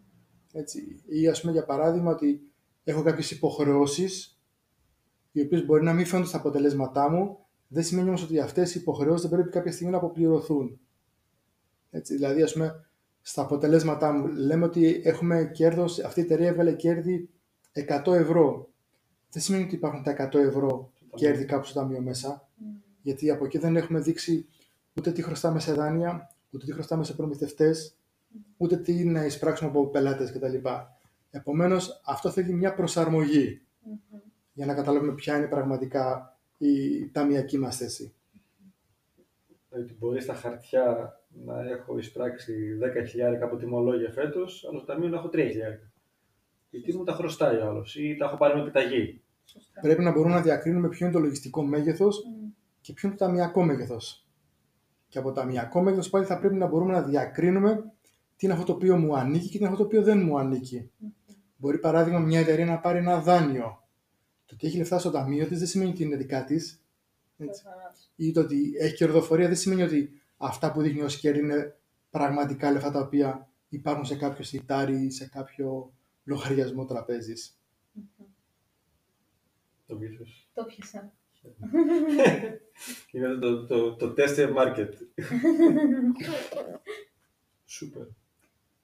Έτσι. 0.54 1.04
Ή 1.06 1.28
ας 1.28 1.42
πούμε 1.42 1.54
για 1.54 1.66
παράδειγμα 1.66 2.12
ότι 2.12 2.42
έχω 2.84 3.02
κάποιες 3.02 3.32
υποχρεώσεις, 3.32 4.42
οι 5.32 5.42
οποίες 5.42 5.66
μπορεί 5.66 5.84
να 5.84 5.94
μην 5.94 6.06
φαίνονται 6.06 6.28
στα 6.28 6.38
αποτελέσματά 6.38 7.10
μου, 7.10 7.38
δεν 7.68 7.84
σημαίνει 7.84 8.08
όμως 8.08 8.24
ότι 8.24 8.40
αυτές 8.40 8.76
οι 8.76 8.80
υποχρεώσεις 8.80 9.22
δεν 9.22 9.32
πρέπει 9.38 9.50
κάποια 9.50 9.72
στιγμή 9.72 9.92
να 9.92 9.98
αποπληρωθούν. 9.98 10.80
Έτσι, 11.90 12.14
δηλαδή, 12.14 12.42
ας 12.42 12.54
πούμε, 12.54 12.90
στα 13.22 13.42
αποτελέσματά 13.42 14.12
μου 14.12 14.28
λέμε 14.28 14.66
ότι 14.66 15.02
έχουμε 15.04 15.50
κέρδος, 15.54 16.00
αυτή 16.00 16.20
η 16.20 16.24
εταιρεία 16.24 16.48
έβγαλε 16.48 16.74
κέρδη 16.74 17.30
100 17.74 18.14
ευρώ. 18.14 18.70
Δεν 19.30 19.42
σημαίνει 19.42 19.64
ότι 19.64 19.76
υπάρχουν 19.76 20.04
τα 20.04 20.30
100 20.32 20.36
ευρώ 20.36 20.92
κέρδη 21.16 21.46
κάπου 21.46 21.66
στο 21.66 21.80
ταμείο 21.80 22.02
μέσα. 22.02 22.50
Mm. 22.60 22.64
Γιατί 23.02 23.32
από 23.32 23.46
εκεί 23.46 23.58
δεν 23.58 23.76
έχουμε 23.76 24.00
δείξει 24.00 24.48
ούτε 24.94 25.12
τι 25.12 25.22
χρωστάμε 25.22 25.60
σε 25.60 25.74
δάνεια, 25.74 26.36
ούτε 26.50 26.66
τι 26.66 26.74
χρωστάμε 26.74 27.04
σε 27.04 27.14
προμηθευτές, 27.14 27.98
mm. 28.34 28.38
ούτε 28.58 28.78
τι 28.78 29.06
να 29.06 29.26
εισπράξουμε 29.26 29.70
από 29.70 29.88
πελάτες 29.88 30.32
κτλ. 30.32 30.56
Επομένως, 31.32 32.02
αυτό 32.06 32.30
θέλει 32.30 32.54
μια 32.54 32.74
προσαρμογή 32.74 33.62
mm-hmm. 33.62 34.22
για 34.54 34.66
να 34.66 34.74
καταλάβουμε 34.74 35.14
ποια 35.14 35.38
είναι 35.38 35.48
πραγματικά 35.48 36.38
η 36.58 37.10
ταμιακή 37.12 37.58
μας 37.58 37.78
θέση. 37.78 38.14
Ότι 39.70 39.96
μπορεί 40.00 40.22
στα 40.22 40.34
χαρτιά 40.34 41.14
να 41.46 41.62
έχω 41.70 41.98
εισπράξει 41.98 42.78
10.000 43.34 43.40
από 43.42 43.56
τιμολόγια 43.56 44.12
φέτος, 44.12 44.66
αλλά 44.70 44.78
στο 44.78 44.88
ταμείο 44.88 45.10
να 45.10 45.18
έχω 45.18 45.30
3.000 45.34 45.40
γιατί 46.70 46.98
μου 46.98 47.04
τα 47.04 47.14
χρωστάει 47.14 47.58
ο 47.58 47.68
άλλος 47.68 47.96
ή 47.96 48.16
τα 48.16 48.26
έχω 48.26 48.38
πάρει 48.38 48.56
με 48.56 48.62
επιταγή. 48.62 49.22
Πρέπει 49.82 50.04
να 50.04 50.12
μπορούμε 50.12 50.34
να 50.34 50.42
διακρίνουμε 50.42 50.88
ποιο 50.88 51.06
είναι 51.06 51.16
το 51.16 51.22
λογιστικό 51.22 51.64
μέγεθος 51.64 52.18
mm. 52.18 52.52
και 52.82 52.94
ποιο 52.94 53.08
είναι 53.08 53.18
το 53.18 53.26
ταμιακό 53.26 53.64
μέγεθος. 53.64 54.28
Και 55.08 55.18
από 55.18 55.28
το 55.28 55.34
ταμιακό 55.34 55.82
μέγεθος 55.82 56.10
πάλι 56.10 56.26
θα 56.26 56.40
πρέπει 56.40 56.56
να 56.56 56.68
μπορούμε 56.68 56.92
να 56.92 57.02
διακρίνουμε 57.02 57.94
τι 58.36 58.46
είναι 58.46 58.54
αυτό 58.54 58.66
το 58.66 58.72
οποίο 58.72 58.98
μου 58.98 59.16
ανήκει 59.16 59.46
και 59.46 59.52
τι 59.52 59.58
είναι 59.58 59.66
αυτό 59.66 59.78
το 59.78 59.84
οποίο 59.84 60.04
δεν 60.04 60.22
μου 60.22 60.38
ανήκει. 60.40 60.92
Mm. 61.04 61.06
Μπορεί 61.56 61.80
παράδειγμα 61.80 62.20
μια 62.20 62.40
εταιρεία 62.40 62.66
να 62.66 62.80
πάρει 62.80 62.98
ένα 62.98 63.22
δάνειο. 63.22 63.84
Το 64.46 64.54
ότι 64.54 64.68
έχει 64.68 64.78
λεφτά 64.78 65.00
στο 65.00 65.12
ταμείο 65.12 65.48
της 65.48 65.58
δεν 65.58 65.68
σημαίνει 65.68 65.90
ότι 65.90 66.04
είναι 66.04 66.16
δικά 66.16 66.44
της. 66.44 66.84
Ή 68.16 68.32
το 68.32 68.40
ότι 68.40 68.74
έχει 68.80 68.96
κερδοφορία 68.96 69.48
δεν 69.48 69.56
σημαίνει 69.56 69.84
ότι 69.84 70.22
αυτά 70.38 70.72
που 70.72 70.82
δείχνει 70.82 71.02
ως 71.02 71.20
κέρδη 71.20 71.40
είναι 71.40 71.78
πραγματικά 72.10 72.72
λεφτά 72.72 72.92
τα 72.92 73.00
οποία 73.00 73.50
υπάρχουν 73.70 74.06
σε 74.06 74.16
κάποιο 74.16 74.44
σιτάρι 74.44 75.06
ή 75.06 75.12
σε 75.12 75.28
κάποιο 75.28 75.94
λογαριασμό 76.30 76.86
τραπέζης. 76.86 77.60
Το 79.88 79.96
πιέσες. 79.96 80.50
Το 80.54 80.64
πιέσα. 80.66 81.14
Είναι 83.12 83.36
το, 83.36 83.66
το, 83.66 83.96
το 83.96 84.14
test 84.18 84.56
market. 84.58 84.90
Σούπερ. 87.66 88.06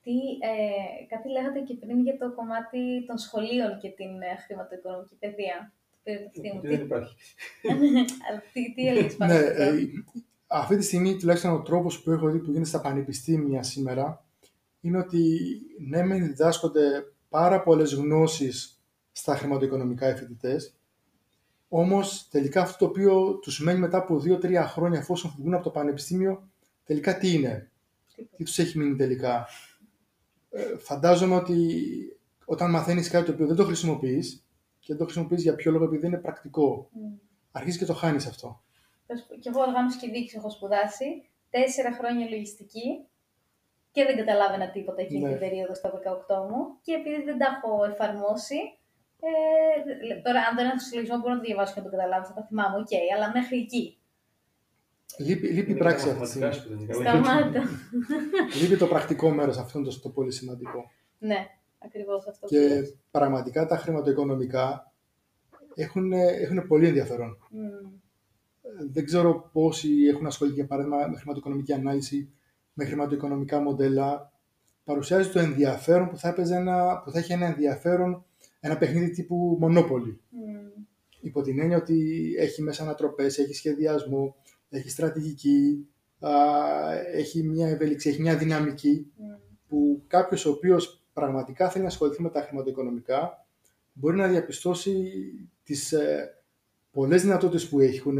Τι, 0.01 0.11
ε, 0.41 1.05
κάτι 1.07 1.29
λέγατε 1.29 1.59
και 1.59 1.73
πριν 1.73 2.01
για 2.01 2.17
το 2.17 2.33
κομμάτι 2.35 3.05
των 3.07 3.17
σχολείων 3.17 3.79
και 3.79 3.89
την 3.89 4.21
ε, 4.21 4.35
χρηματοοικονομική 4.45 5.15
παιδεία. 5.15 5.73
Δεν 6.61 6.81
υπάρχει. 6.81 7.15
τι, 8.53 8.73
τι 8.73 8.87
έλεγες 8.87 9.15
πάνω 9.15 9.33
ναι, 9.33 9.39
ε, 9.39 9.87
αυτή 10.47 10.77
τη 10.77 10.83
στιγμή, 10.83 11.17
τουλάχιστον 11.17 11.51
ο 11.51 11.61
τρόπος 11.61 12.01
που 12.01 12.11
έχω 12.11 12.29
δει 12.29 12.39
που 12.39 12.45
γίνεται 12.51 12.65
στα 12.65 12.81
πανεπιστήμια 12.81 13.63
σήμερα, 13.63 14.25
είναι 14.81 14.97
ότι 14.97 15.39
ναι, 15.87 16.03
μεν 16.03 16.25
διδάσκονται 16.25 17.14
πάρα 17.35 17.61
πολλές 17.61 17.93
γνώσεις 17.93 18.81
στα 19.11 19.35
χρηματοοικονομικά 19.35 20.09
οι 20.09 20.15
φοιτητέ. 20.15 20.57
Όμως 21.67 22.27
τελικά 22.29 22.61
αυτό 22.61 22.77
το 22.77 22.85
οποίο 22.85 23.35
τους 23.35 23.59
μένει 23.59 23.79
μετά 23.79 23.97
από 23.97 24.21
2-3 24.25 24.63
χρόνια 24.67 24.99
εφόσον 24.99 25.33
βγουν 25.37 25.53
από 25.53 25.63
το 25.63 25.69
πανεπιστήμιο, 25.69 26.49
τελικά 26.83 27.17
τι 27.17 27.33
είναι, 27.33 27.71
τι 28.35 28.43
τους 28.43 28.59
έχει 28.59 28.77
μείνει 28.77 28.95
τελικά; 28.95 29.47
Ε, 30.49 30.77
φαντάζομαι 30.77 31.35
ότι 31.35 31.81
όταν 32.45 32.69
μαθαίνεις 32.69 33.09
κάτι 33.09 33.25
το 33.25 33.31
οποίο 33.31 33.47
δεν 33.47 33.55
το 33.55 33.65
χρησιμοποιείς 33.65 34.45
και 34.79 34.87
δεν 34.87 34.97
το 34.97 35.03
χρησιμοποιείς 35.03 35.41
για 35.41 35.55
ποιο 35.55 35.71
λόγο 35.71 35.83
επειδή 35.83 36.01
δεν 36.01 36.11
είναι 36.11 36.21
πρακτικό, 36.21 36.89
mm. 36.93 37.19
αρχίζεις 37.51 37.79
και 37.79 37.85
το 37.85 37.93
χάνεις 37.93 38.25
αυτό. 38.25 38.63
Και 39.39 39.49
εγώ 39.49 39.61
οργάνωση 39.61 39.97
και 39.97 40.09
δείξη 40.09 40.35
έχω 40.37 40.49
σπουδάσει, 40.49 41.29
τέσσερα 41.49 41.93
χρόνια 41.93 42.29
λογιστική 42.29 43.07
και 43.95 44.03
δεν 44.07 44.15
καταλάβαινα 44.21 44.67
τίποτα 44.75 45.01
εκείνη 45.01 45.23
ναι. 45.23 45.29
την 45.29 45.39
περίοδο 45.39 45.73
στα 45.75 45.87
18 45.93 46.49
μου 46.49 46.59
και 46.85 46.93
επειδή 46.99 47.19
δεν 47.29 47.37
τα 47.41 47.47
έχω 47.53 47.71
εφαρμόσει, 47.91 48.59
Ε, 49.27 50.21
τώρα, 50.25 50.39
αν 50.47 50.53
δεν 50.57 50.65
είναι 50.65 50.79
στο 50.79 50.87
συλλογισμό, 50.89 51.17
μπορώ 51.19 51.33
να 51.33 51.39
το 51.41 51.45
διαβάσω 51.49 51.73
και 51.73 51.79
να 51.81 51.85
το 51.87 51.91
καταλάβω, 51.95 52.25
θα 52.29 52.33
τα 52.33 52.43
θυμάμαι, 52.49 52.75
οκ, 52.83 52.93
αλλά 53.15 53.27
μέχρι 53.37 53.57
εκεί. 53.65 53.83
Λείπει, 55.25 55.47
λείπει 55.47 55.59
η 55.59 55.73
Είναι 55.73 55.83
πράξη 55.83 56.05
τα 56.05 56.11
αυτή. 56.11 56.23
τη 56.33 56.39
μαθηματικά 56.39 56.59
στιγμή. 56.59 56.79
σου 56.79 56.87
που 56.87 56.93
δεν 56.93 57.01
είναι 57.01 57.09
καλά. 57.09 57.23
Σταμάτα. 57.25 57.61
Λείπει 58.61 58.77
το 58.77 58.87
πρακτικό 58.87 59.27
μέρος, 59.29 59.57
αυτό 59.57 59.79
είναι 59.79 59.87
το, 59.89 59.99
το 59.99 60.09
πολύ 60.09 60.31
σημαντικό. 60.31 60.79
ναι, 61.29 61.39
ακριβώς 61.85 62.27
αυτό 62.27 62.45
που 62.47 62.53
Και 62.53 62.59
λες. 62.67 62.95
πραγματικά 63.11 63.65
τα 63.65 63.77
χρηματοοικονομικά 63.77 64.93
έχουν, 65.75 66.11
έχουν 66.13 66.67
πολύ 66.67 66.87
ενδιαφέρον. 66.87 67.37
Μμμ. 67.49 67.89
Δεν 68.91 69.05
ξέρω 69.05 69.49
πόσοι 69.53 69.89
έχουν 70.11 70.25
ασχοληθεί 70.25 70.55
για 70.55 70.67
παράδειγμα 70.67 71.07
με 71.07 71.17
χρηματοοικονομική 71.17 71.73
ανάλυση, 71.73 72.33
με 72.75 72.85
χρηματοοικονομικά 72.85 73.59
μοντέλα. 73.59 74.31
Παρουσιάζει 74.83 75.29
το 75.29 75.39
ενδιαφέρον 75.39 76.09
που 76.09 76.17
θα, 76.17 76.27
έπαιζε 76.27 76.55
ένα, 76.55 77.01
που 77.03 77.11
θα 77.11 77.19
έχει 77.19 77.33
ένα 77.33 77.45
ενδιαφέρον 77.45 78.25
ένα 78.59 78.77
παιχνίδι 78.77 79.09
τύπου 79.09 79.59
Monopoly. 79.61 80.15
Μμμ. 80.29 80.85
Υπό 81.21 81.41
την 81.41 81.59
έννοια 81.59 81.77
ότι 81.77 82.29
έχει 82.37 82.61
μέσα 82.61 82.83
ανατροπές, 82.83 83.37
έχει 83.37 83.53
σχεδιασμό, 83.53 84.35
έχει 84.69 84.89
στρατηγική, 84.89 85.87
α, 86.19 86.31
έχει 87.13 87.43
μια 87.43 87.67
ευελιξία, 87.67 88.11
έχει 88.11 88.21
μια 88.21 88.37
δυναμική 88.37 89.11
Μμμ. 89.15 89.27
που 89.67 90.03
κάποιος 90.07 90.45
ο 90.45 90.49
οποίος 90.49 91.03
πραγματικά 91.13 91.69
θέλει 91.69 91.83
να 91.83 91.89
ασχοληθεί 91.89 92.21
με 92.21 92.29
τα 92.29 92.41
χρηματοοικονομικά 92.41 93.45
μπορεί 93.93 94.17
να 94.17 94.27
διαπιστώσει 94.27 95.11
τις 95.63 95.91
ε, 95.91 96.33
πολλές 96.91 97.21
δυνατότητες 97.21 97.69
που 97.69 97.79
έχουν. 97.79 98.19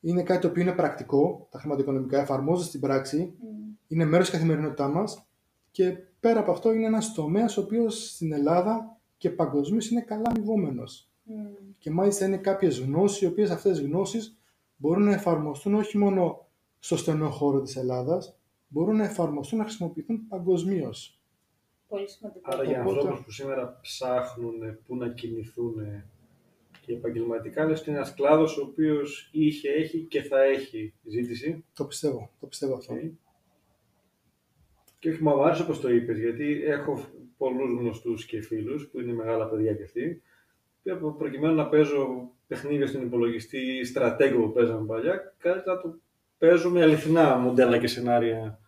Είναι 0.00 0.22
κάτι 0.22 0.40
το 0.40 0.48
οποίο 0.48 0.62
είναι 0.62 0.72
πρακτικό, 0.72 1.46
τα 1.50 1.58
χρηματοοικονομικά 1.58 2.20
εφαρμόζονται 2.20 2.68
στην 2.68 2.80
πράξη, 2.80 3.34
Μμμ. 3.40 3.74
είναι 3.88 4.04
μέρος 4.04 4.28
της 4.30 4.38
καθημερινότητά 4.38 4.88
μας 4.88 5.26
και 5.70 5.96
πέρα 6.20 6.40
από 6.40 6.50
αυτό 6.50 6.72
είναι 6.72 6.86
ένας 6.86 7.12
τομέας 7.14 7.56
ο 7.56 7.60
οποίος 7.60 8.10
στην 8.14 8.32
Ελλάδα 8.32 8.96
και 9.16 9.30
παγκοσμίως 9.30 9.90
είναι 9.90 10.00
καλά 10.00 10.30
αμοιβόμενος. 10.34 11.08
Μμμ. 11.22 11.46
Και 11.78 11.90
μάλιστα 11.90 12.26
είναι 12.26 12.36
κάποιες 12.36 12.78
γνώσεις, 12.80 13.20
οι 13.20 13.26
οποίες 13.26 13.50
αυτές 13.50 13.78
τις 13.78 13.86
γνώσεις 13.86 14.38
μπορούν 14.76 15.04
να 15.04 15.12
εφαρμοστούν 15.12 15.74
όχι 15.74 15.98
μόνο 15.98 16.46
στο 16.78 16.96
στενό 16.96 17.30
χώρο 17.30 17.60
της 17.60 17.76
Ελλάδας, 17.76 18.38
μπορούν 18.68 18.96
να 18.96 19.04
εφαρμοστούν 19.04 19.58
να 19.58 19.64
χρησιμοποιηθούν 19.64 20.28
παγκοσμίως. 20.28 21.20
Πολύ 21.88 22.08
σημαντικό. 22.08 22.50
Άρα 22.52 22.64
για 22.64 22.80
Οπότε- 22.80 22.96
ανθρώπους 22.98 23.24
που 23.24 23.30
σήμερα 23.30 23.78
ψάχνουν 23.82 24.54
πού 24.86 24.96
να 24.96 25.08
κινηθούν 25.08 25.74
και 26.88 26.94
επαγγελματικά, 26.94 27.64
λες 27.64 27.80
ότι 27.80 27.90
είναι 27.90 27.98
ένας 27.98 28.14
κλάδος 28.14 28.58
ο 28.58 28.62
οποίος 28.62 29.28
είχε, 29.32 29.68
έχει 29.70 29.98
και 29.98 30.22
θα 30.22 30.42
έχει 30.42 30.94
ζήτηση. 31.04 31.64
Το 31.74 31.84
πιστεύω, 31.84 32.30
το 32.40 32.46
πιστεύω 32.46 32.74
αυτό. 32.74 32.94
Okay. 32.94 33.10
Και 34.98 35.10
όχι, 35.10 35.22
μου 35.22 35.44
άρεσε 35.44 35.62
όπως 35.62 35.80
το 35.80 35.90
είπες, 35.90 36.18
γιατί 36.18 36.62
έχω 36.64 37.04
πολλούς 37.36 37.80
γνωστούς 37.80 38.24
και 38.26 38.42
φίλους 38.42 38.88
που 38.88 39.00
είναι 39.00 39.12
μεγάλα 39.12 39.48
παιδιά 39.48 39.74
κι 39.74 39.82
αυτοί, 39.82 40.22
που 41.00 41.16
προκειμένου 41.16 41.54
να 41.54 41.68
παίζω 41.68 42.30
παιχνίδια 42.46 42.86
στον 42.86 43.02
υπολογιστή 43.02 43.84
στρατέγκο 43.84 44.42
που 44.42 44.52
παίζαμε 44.52 44.86
παλιά, 44.86 45.34
κάτι 45.38 45.68
να 45.68 45.80
το 45.80 45.98
παίζω 46.38 46.70
με 46.70 46.82
αληθινά 46.82 47.36
μοντέλα 47.36 47.78
και 47.78 47.86
σενάρια. 47.86 48.60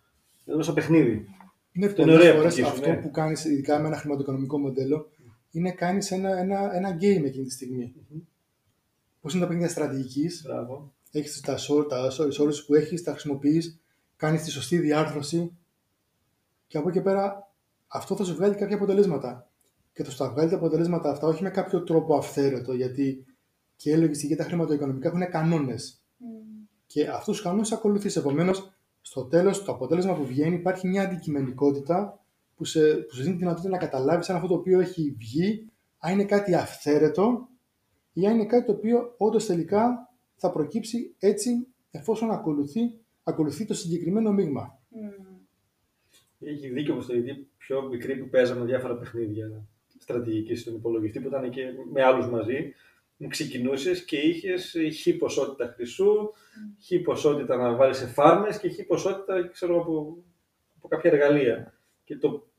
Εδώ 0.45 0.61
στο 0.61 0.73
παιχνίδι. 0.73 1.25
Είναι 1.71 1.85
Αυτό 1.85 2.01
πολλές 2.01 2.15
είναι 2.15 2.23
ωραία 2.23 2.39
φορές 2.39 2.53
πτυχή 2.53 2.67
σου, 2.67 2.73
αυτό 2.73 2.89
ναι. 2.89 2.95
που 2.95 3.11
κάνεις, 3.11 3.45
ειδικά 3.45 3.79
με 3.79 3.87
ένα 3.87 3.97
χρηματοοικονομικό 3.97 4.57
μοντέλο, 4.57 5.09
είναι 5.51 5.71
κάνεις 5.71 6.11
ένα, 6.11 6.37
ένα, 6.37 6.75
ένα 6.75 6.95
game 6.95 7.23
εκείνη 7.25 7.45
τη 7.45 7.51
στιγμή. 7.51 7.93
Μμμ. 8.09 8.19
Πώς 9.21 9.31
είναι 9.33 9.41
τα 9.41 9.47
παιχνίδια 9.47 9.71
στρατηγικής, 9.71 10.43
Μπράβο. 10.45 10.93
έχεις 11.11 11.41
τα, 11.41 11.57
σόρ- 11.57 11.89
τα 11.89 12.11
resources 12.17 12.65
που 12.67 12.73
έχεις, 12.75 13.03
τα 13.03 13.11
χρησιμοποιείς, 13.11 13.79
κάνεις 14.15 14.41
τη 14.43 14.49
σωστή 14.49 14.77
διάρθρωση 14.77 15.57
και 16.67 16.77
από 16.77 16.89
εκεί 16.89 16.97
και 16.97 17.03
πέρα 17.03 17.51
αυτό 17.87 18.15
θα 18.15 18.23
σου 18.23 18.35
βγάλει 18.35 18.55
κάποια 18.55 18.75
αποτελέσματα. 18.75 19.49
Και 19.93 20.03
θα 20.03 20.11
σου 20.11 20.17
τα 20.17 20.29
βγάλει 20.31 20.49
τα 20.49 20.55
αποτελέσματα 20.55 21.09
αυτά 21.11 21.27
όχι 21.27 21.43
με 21.43 21.49
κάποιο 21.49 21.83
τρόπο 21.83 22.15
αυθαίρετο, 22.15 22.73
γιατί 22.73 23.25
και 23.75 23.91
η 23.91 23.97
λογιστική 23.97 24.27
και 24.27 24.35
τα 24.35 24.43
χρηματοοικονομικά 24.43 25.07
έχουν 25.07 25.29
κανόνες. 25.29 26.03
Μμμ. 26.17 26.29
Και 26.87 27.07
αυτούς 27.07 27.35
τους 27.35 27.41
κανόνες 27.41 27.71
ακολουθείς. 27.71 28.15
Επομένως, 28.15 28.71
στο 29.01 29.23
τέλος, 29.25 29.63
το 29.63 29.71
αποτέλεσμα 29.71 30.15
που 30.15 30.25
βγαίνει 30.25 30.55
υπάρχει 30.55 30.87
μια 30.87 31.01
αντικειμενικότητα 31.03 32.20
που 32.61 32.67
σε, 32.67 32.95
που 32.95 33.15
σε 33.15 33.21
δίνει 33.21 33.33
τη 33.33 33.39
δυνατότητα 33.39 33.69
να 33.69 33.77
καταλάβεις 33.77 34.29
αν 34.29 34.35
αυτό 34.35 34.47
το 34.47 34.53
οποίο 34.53 34.79
έχει 34.79 35.15
βγει, 35.17 35.71
αν 35.97 36.13
είναι 36.13 36.25
κάτι 36.25 36.55
αυθαίρετο 36.55 37.49
ή 38.13 38.27
αν 38.27 38.33
είναι 38.33 38.45
κάτι 38.45 38.65
το 38.65 38.71
οποίο 38.71 39.15
όντως 39.17 39.45
τελικά 39.45 40.13
θα 40.35 40.51
προκύψει 40.51 41.15
έτσι 41.19 41.67
εφόσον 41.91 42.31
ακολουθεί, 42.31 42.81
ακολουθεί 43.23 43.65
το 43.65 43.73
συγκεκριμένο 43.73 44.31
μείγμα. 44.31 44.79
Μμμ. 44.89 45.37
Έχει 46.39 46.69
δίκιο 46.69 46.93
όπως 46.93 47.05
το 47.05 47.13
γιατί 47.13 47.49
πιο 47.57 47.81
μικρή 47.81 48.17
που 48.17 48.29
παίζαμε 48.29 48.65
διάφορα 48.65 48.97
παιχνίδια 48.97 49.65
στρατηγικής 49.97 50.61
στον 50.61 50.75
υπολογιστή 50.75 51.19
που 51.19 51.27
ήταν 51.27 51.49
και 51.49 51.63
με 51.91 52.03
άλλους 52.03 52.29
μαζί. 52.29 52.73
Ξεκινούσες 53.27 54.05
και 54.05 54.17
είχες 54.17 54.75
χ 55.01 55.17
ποσότητα 55.17 55.73
χρυσού, 55.75 56.31
χ 56.85 57.03
ποσότητα 57.03 57.55
να 57.55 57.75
βάλεις 57.75 57.97
σε 57.97 58.07
φάρμες 58.07 58.59
και 58.59 58.69
χ 58.69 58.85
ποσότητα 58.87 59.47
ξέρω, 59.47 59.73
εγώ, 59.75 59.81
από, 59.81 60.23
από 60.77 60.87
κάποια 60.87 61.11
εργαλεία. 61.11 61.73
Και 62.03 62.17
το 62.17 62.50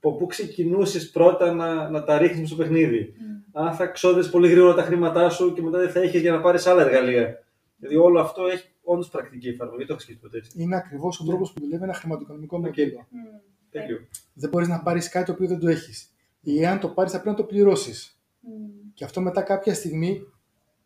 από 0.00 0.16
πού 0.16 0.26
ξεκινούσες 0.26 1.10
πρώτα 1.10 1.54
να, 1.54 1.90
να 1.90 2.04
τα 2.04 2.18
ρίχνεις 2.18 2.48
στο 2.48 2.56
παιχνίδι. 2.56 3.14
Μμμ. 3.18 3.40
Αν 3.52 3.74
θα 3.74 3.86
ξόδες 3.86 4.30
πολύ 4.30 4.48
γρήγορα 4.48 4.74
τα 4.74 4.82
χρήματά 4.82 5.30
σου 5.30 5.52
και 5.52 5.62
μετά 5.62 5.78
δεν 5.78 5.90
θα 5.90 6.00
έχει 6.00 6.18
για 6.18 6.32
να 6.32 6.40
πάρεις 6.40 6.66
άλλα 6.66 6.82
εργαλεία. 6.82 7.44
Δηλαδή 7.76 7.96
όλο 7.96 8.20
αυτό 8.20 8.46
έχει 8.46 8.64
όντως 8.82 9.08
πρακτική 9.08 9.48
εφαρμογή. 9.48 9.78
Δεν 9.78 9.86
το 9.86 9.92
έχω 9.92 10.02
σκεφτεί 10.02 10.20
ποτέ 10.22 10.36
έτσι. 10.36 10.50
Είναι 10.54 10.76
ακριβώς 10.76 11.20
ο 11.20 11.24
τρόπος 11.24 11.52
που 11.52 11.60
δουλεύει 11.60 11.82
ένα 11.82 11.94
χρηματοοικονομικό 11.94 12.58
μοντέλο. 12.58 13.06
Μμμ. 13.10 13.22
Τέτοιο. 13.70 13.98
Δεν 14.34 14.50
μπορείς 14.50 14.68
να 14.68 14.82
πάρεις 14.82 15.08
κάτι 15.08 15.26
το 15.26 15.32
οποίο 15.32 15.46
δεν 15.46 15.58
το 15.58 15.68
έχεις. 15.68 16.14
Ή 16.40 16.66
αν 16.66 16.80
το 16.80 16.88
πάρεις, 16.88 17.12
θα 17.12 17.20
πρέπει 17.20 17.36
να 17.36 17.42
το 17.42 17.48
πληρώσεις. 17.48 18.20
Μμμ. 18.40 18.52
Και 18.94 19.04
αυτό 19.04 19.20
μετά 19.20 19.42
κάποια 19.42 19.74
στιγμή, 19.74 20.22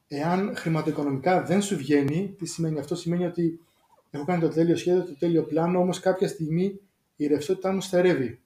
εάν 0.08 0.56
χρηματοοικονομικά 0.56 1.42
δεν 1.42 1.62
σου 1.62 1.76
βγαίνει, 1.76 2.34
τι 2.38 2.46
σημαίνει 2.46 2.78
αυτό, 2.78 2.94
σημαίνει 2.94 3.26
ότι 3.26 3.60
έχω 4.10 4.24
κάνει 4.24 4.40
το 4.40 4.48
τέλειο 4.48 4.76
σχέδιο, 4.76 5.04
το 5.04 5.16
τέλειο 5.18 5.42
πλάνο, 5.42 5.78
όμως 5.78 6.00
κάποια 6.00 6.28
στιγμή 6.28 6.80
η 7.16 7.26
ρευστότητά 7.26 7.72
μου 7.72 7.80
στερεύει. 7.80 8.38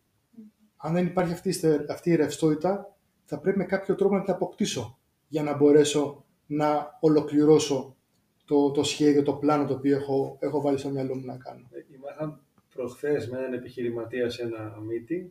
Αν 0.80 0.92
δεν 0.92 1.06
υπάρχει 1.06 1.32
αυτή, 1.32 1.48
η 1.48 1.52
στε- 1.52 1.90
αυτή 1.90 2.10
η 2.10 2.14
ρευστότητα, 2.14 2.96
θα 3.24 3.38
πρέπει 3.40 3.58
με 3.58 3.64
κάποιο 3.64 3.94
τρόπο 3.94 4.14
να 4.14 4.22
την 4.22 4.32
αποκτήσω 4.32 4.98
για 5.28 5.42
να 5.42 5.56
μπορέσω 5.56 6.24
να 6.46 6.98
ολοκληρώσω 7.00 7.96
το, 8.44 8.70
το 8.70 8.82
σχέδιο, 8.82 9.22
το 9.22 9.32
πλάνο 9.32 9.66
το 9.66 9.74
οποίο 9.74 9.96
έχω, 9.96 10.36
έχω 10.40 10.60
βάλει 10.60 10.78
στο 10.78 10.88
μυαλό 10.88 11.14
μου 11.14 11.24
να 11.24 11.36
κάνω. 11.36 11.68
Ε, 11.70 11.94
Ήμασταν 11.94 12.40
προχθές 12.74 13.28
με 13.28 13.38
έναν 13.38 13.52
επιχειρηματία 13.52 14.30
σε 14.30 14.42
ένα 14.42 14.74
meeting, 14.78 15.26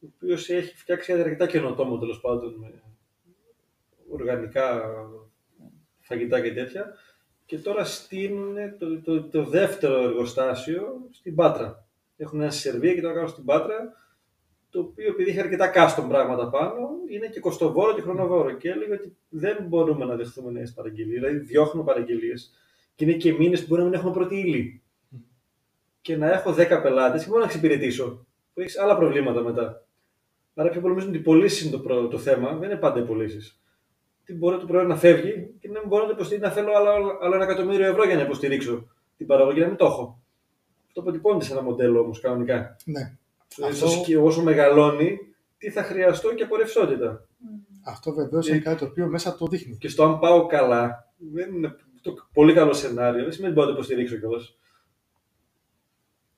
ο 0.00 0.06
οποίος 0.14 0.48
έχει 0.48 0.76
φτιάξει 0.76 1.12
ένα 1.12 1.22
αρκετά 1.22 1.46
καινοτόμο 1.46 1.98
τέλος 1.98 2.20
πάντων 2.20 2.54
με 2.54 2.82
οργανικά 4.10 4.82
φαγητά 6.00 6.40
και 6.40 6.52
τέτοια. 6.52 6.94
Και 7.44 7.58
τώρα 7.58 7.84
στείλουν 7.84 8.56
το, 8.78 9.00
το, 9.00 9.28
το 9.28 9.44
δεύτερο 9.44 10.02
εργοστάσιο 10.02 11.08
στην 11.10 11.34
Πάτρα. 11.34 11.86
Έχουν 12.16 12.40
ένα 12.40 12.50
στη 12.50 12.60
Σερβία 12.60 12.94
και 12.94 13.00
το 13.00 13.12
κάνουν 13.12 13.28
στην 13.28 13.44
Πάτρα, 13.44 13.92
το 14.76 14.82
οποίο 14.82 15.08
επειδή 15.08 15.30
έχει 15.30 15.40
αρκετά 15.40 15.72
custom 15.74 16.04
πράγματα 16.08 16.48
πάνω, 16.48 16.88
είναι 17.08 17.26
και 17.26 17.40
κοστοβόρο 17.40 17.94
και 17.94 18.00
χρονοβόρο. 18.00 18.52
Και 18.52 18.70
έλεγε 18.70 18.92
ότι 18.92 19.16
δεν 19.28 19.56
μπορούμε 19.68 20.04
να 20.04 20.16
δεχθούμε 20.16 20.50
νέες 20.50 20.72
παραγγελίες. 20.72 21.20
Δηλαδή, 21.20 21.38
διώχνουμε 21.38 21.86
παραγγελίες 21.86 22.52
και 22.94 23.04
είναι 23.04 23.14
και 23.14 23.32
μήνες 23.32 23.60
που 23.60 23.66
μπορεί 23.68 23.80
να 23.82 23.88
μην 23.88 23.98
έχουμε 23.98 24.12
πρώτη 24.12 24.34
ύλη. 24.38 24.82
Και 26.00 26.16
να 26.16 26.32
έχω 26.32 26.52
10 26.52 26.80
πελάτες 26.82 27.22
και 27.22 27.28
μπορώ 27.28 27.40
να 27.40 27.46
εξυπηρετήσω. 27.46 28.26
Που 28.54 28.60
έχεις 28.60 28.78
άλλα 28.78 28.96
προβλήματα 28.96 29.40
μετά. 29.42 29.86
Άρα, 30.54 30.68
πιο 30.68 30.80
πολύ 30.80 30.92
νομίζω 30.92 31.08
ότι 31.08 31.18
οι 31.18 31.22
πωλήσεις 31.22 31.62
είναι 31.62 31.70
το, 31.70 31.78
προ- 31.78 32.10
το 32.10 32.18
θέμα, 32.18 32.56
δεν 32.56 32.70
είναι 32.70 32.78
πάντα 32.78 33.00
οι 33.00 33.04
πωλήσεις. 33.04 33.60
Τι 34.24 34.34
μπορεί 34.34 34.58
το 34.58 34.66
προϊόν 34.66 34.86
να 34.86 34.96
φεύγει 34.96 35.54
και 35.60 35.68
να 35.68 35.78
μην 35.78 35.88
μπορώ 35.88 36.02
να, 36.02 36.08
το 36.08 36.14
υποστηρίξω, 36.14 36.48
να 36.48 36.54
θέλω 36.54 36.76
άλλο, 36.76 37.18
άλλο 37.20 37.34
ένα 37.34 37.44
εκατομμύριο 37.44 37.86
ευρώ 37.86 38.04
για 38.04 38.16
να 38.16 38.22
υποστηρίξω 38.22 38.88
την 39.16 39.26
παραγωγή, 39.26 39.60
να 39.60 39.66
μην 39.66 39.76
το 39.76 39.84
έχω. 39.84 40.22
Αυτό 40.86 41.00
αποτυπώνεται 41.00 41.44
σε 41.44 41.52
ένα 41.52 41.62
μοντέλο 41.62 42.00
όμως 42.00 42.20
κανονικά. 42.20 42.76
Ναι. 42.84 43.16
Δηλαδή, 43.54 43.72
Αυτό- 43.74 43.86
στο 43.88 44.02
σκι- 44.02 44.16
όσο 44.18 44.42
μεγαλώνει, 44.42 45.18
τι 45.58 45.70
θα 45.70 45.82
χρειαστώ 45.82 46.34
και 46.34 46.42
από 46.42 46.56
ρευστότητα. 46.56 47.28
Μμμ. 47.38 47.58
Αυτό 47.84 48.12
βεβαίω 48.12 48.38
Ε, 48.38 48.42
είναι 48.48 48.58
κάτι 48.58 48.78
το 48.78 48.84
οποίο 48.84 49.06
μέσα 49.06 49.36
το 49.36 49.46
δείχνει. 49.46 49.76
Και 49.76 49.88
στο 49.88 50.04
αν 50.04 50.18
πάω 50.18 50.46
καλά, 50.46 51.12
δεν 51.16 51.54
είναι 51.54 51.76
το 52.02 52.14
πολύ 52.32 52.54
καλό 52.54 52.72
σενάριο. 52.72 53.22
Δεν 53.22 53.32
σημαίνει 53.32 53.52
ότι 53.52 53.60
μπορώ 53.60 53.66
να 53.70 53.74
το 53.74 53.78
υποστηρίξω 53.82 54.16
κιόλας. 54.16 54.56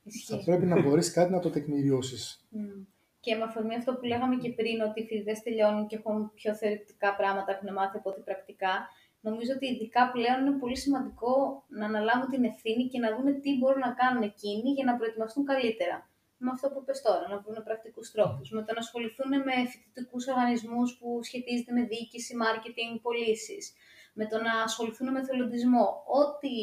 Ισχύει. 0.02 0.32
Θα 0.32 0.42
πρέπει 0.44 0.66
να 0.66 0.80
μπορείς 0.82 1.12
κάτι 1.12 1.32
να 1.32 1.38
το 1.40 1.50
τεκμηριώσεις. 1.50 2.46
Μμμ. 2.50 2.84
Και 3.20 3.34
με 3.34 3.42
αφορμή 3.42 3.74
αυτό 3.74 3.94
που 3.94 4.04
λέγαμε 4.04 4.36
και 4.36 4.50
πριν, 4.50 4.80
ότι 4.80 5.00
οι 5.00 5.06
φοιτητές 5.06 5.42
τελειώνουν 5.42 5.86
και 5.86 5.96
έχουν 5.96 6.30
πιο 6.34 6.54
θεωρητικά 6.54 7.16
πράγματα, 7.16 7.52
έχουν 7.52 7.72
μάθει 7.72 7.96
από 7.96 8.11
ό,τι 8.11 8.20
πρακτικά, 8.20 8.74
νομίζω 9.20 9.52
ότι 9.56 9.66
ειδικά 9.66 10.11
πλέον 10.14 10.38
είναι 10.46 10.59
πολύ 10.59 10.76
σημαντικό 10.76 11.64
να 11.68 11.84
αναλάβουν 11.86 12.28
την 12.30 12.44
ευθύνη 12.44 12.88
και 12.88 12.98
να 12.98 13.09
δουν 13.16 13.40
τι 13.40 13.50
μπορούν 13.59 13.78
να 13.88 13.92
κάνουν 14.00 14.22
εκείνοι 14.22 14.70
για 14.76 14.84
να 14.84 14.96
προετοιμαστούν 14.96 15.44
καλύτερα. 15.44 15.96
Με 16.39 16.51
αυτό 16.55 16.68
που 16.68 16.80
είπες 16.82 17.03
τώρα, 17.03 17.28
να 17.28 17.39
βρουν 17.39 17.62
πρακτικούς 17.64 18.11
τρόπους. 18.11 18.51
Με 18.51 18.62
το 18.64 18.72
να 18.72 18.78
ασχοληθούν 18.78 19.30
με 19.47 19.55
φοιτητικούς 19.70 20.26
οργανισμούς 20.26 20.97
που 20.99 21.22
σχετίζονται 21.22 21.72
με 21.72 21.82
διοίκηση, 21.82 22.34
marketing, 22.45 22.93
πωλήσεις. 23.03 23.72
Με 24.14 24.26
το 24.26 24.36
να 24.43 24.62
ασχοληθούν 24.62 25.11
με 25.11 25.24
θελοντισμό. 25.24 25.86
Ό,τι 26.20 26.55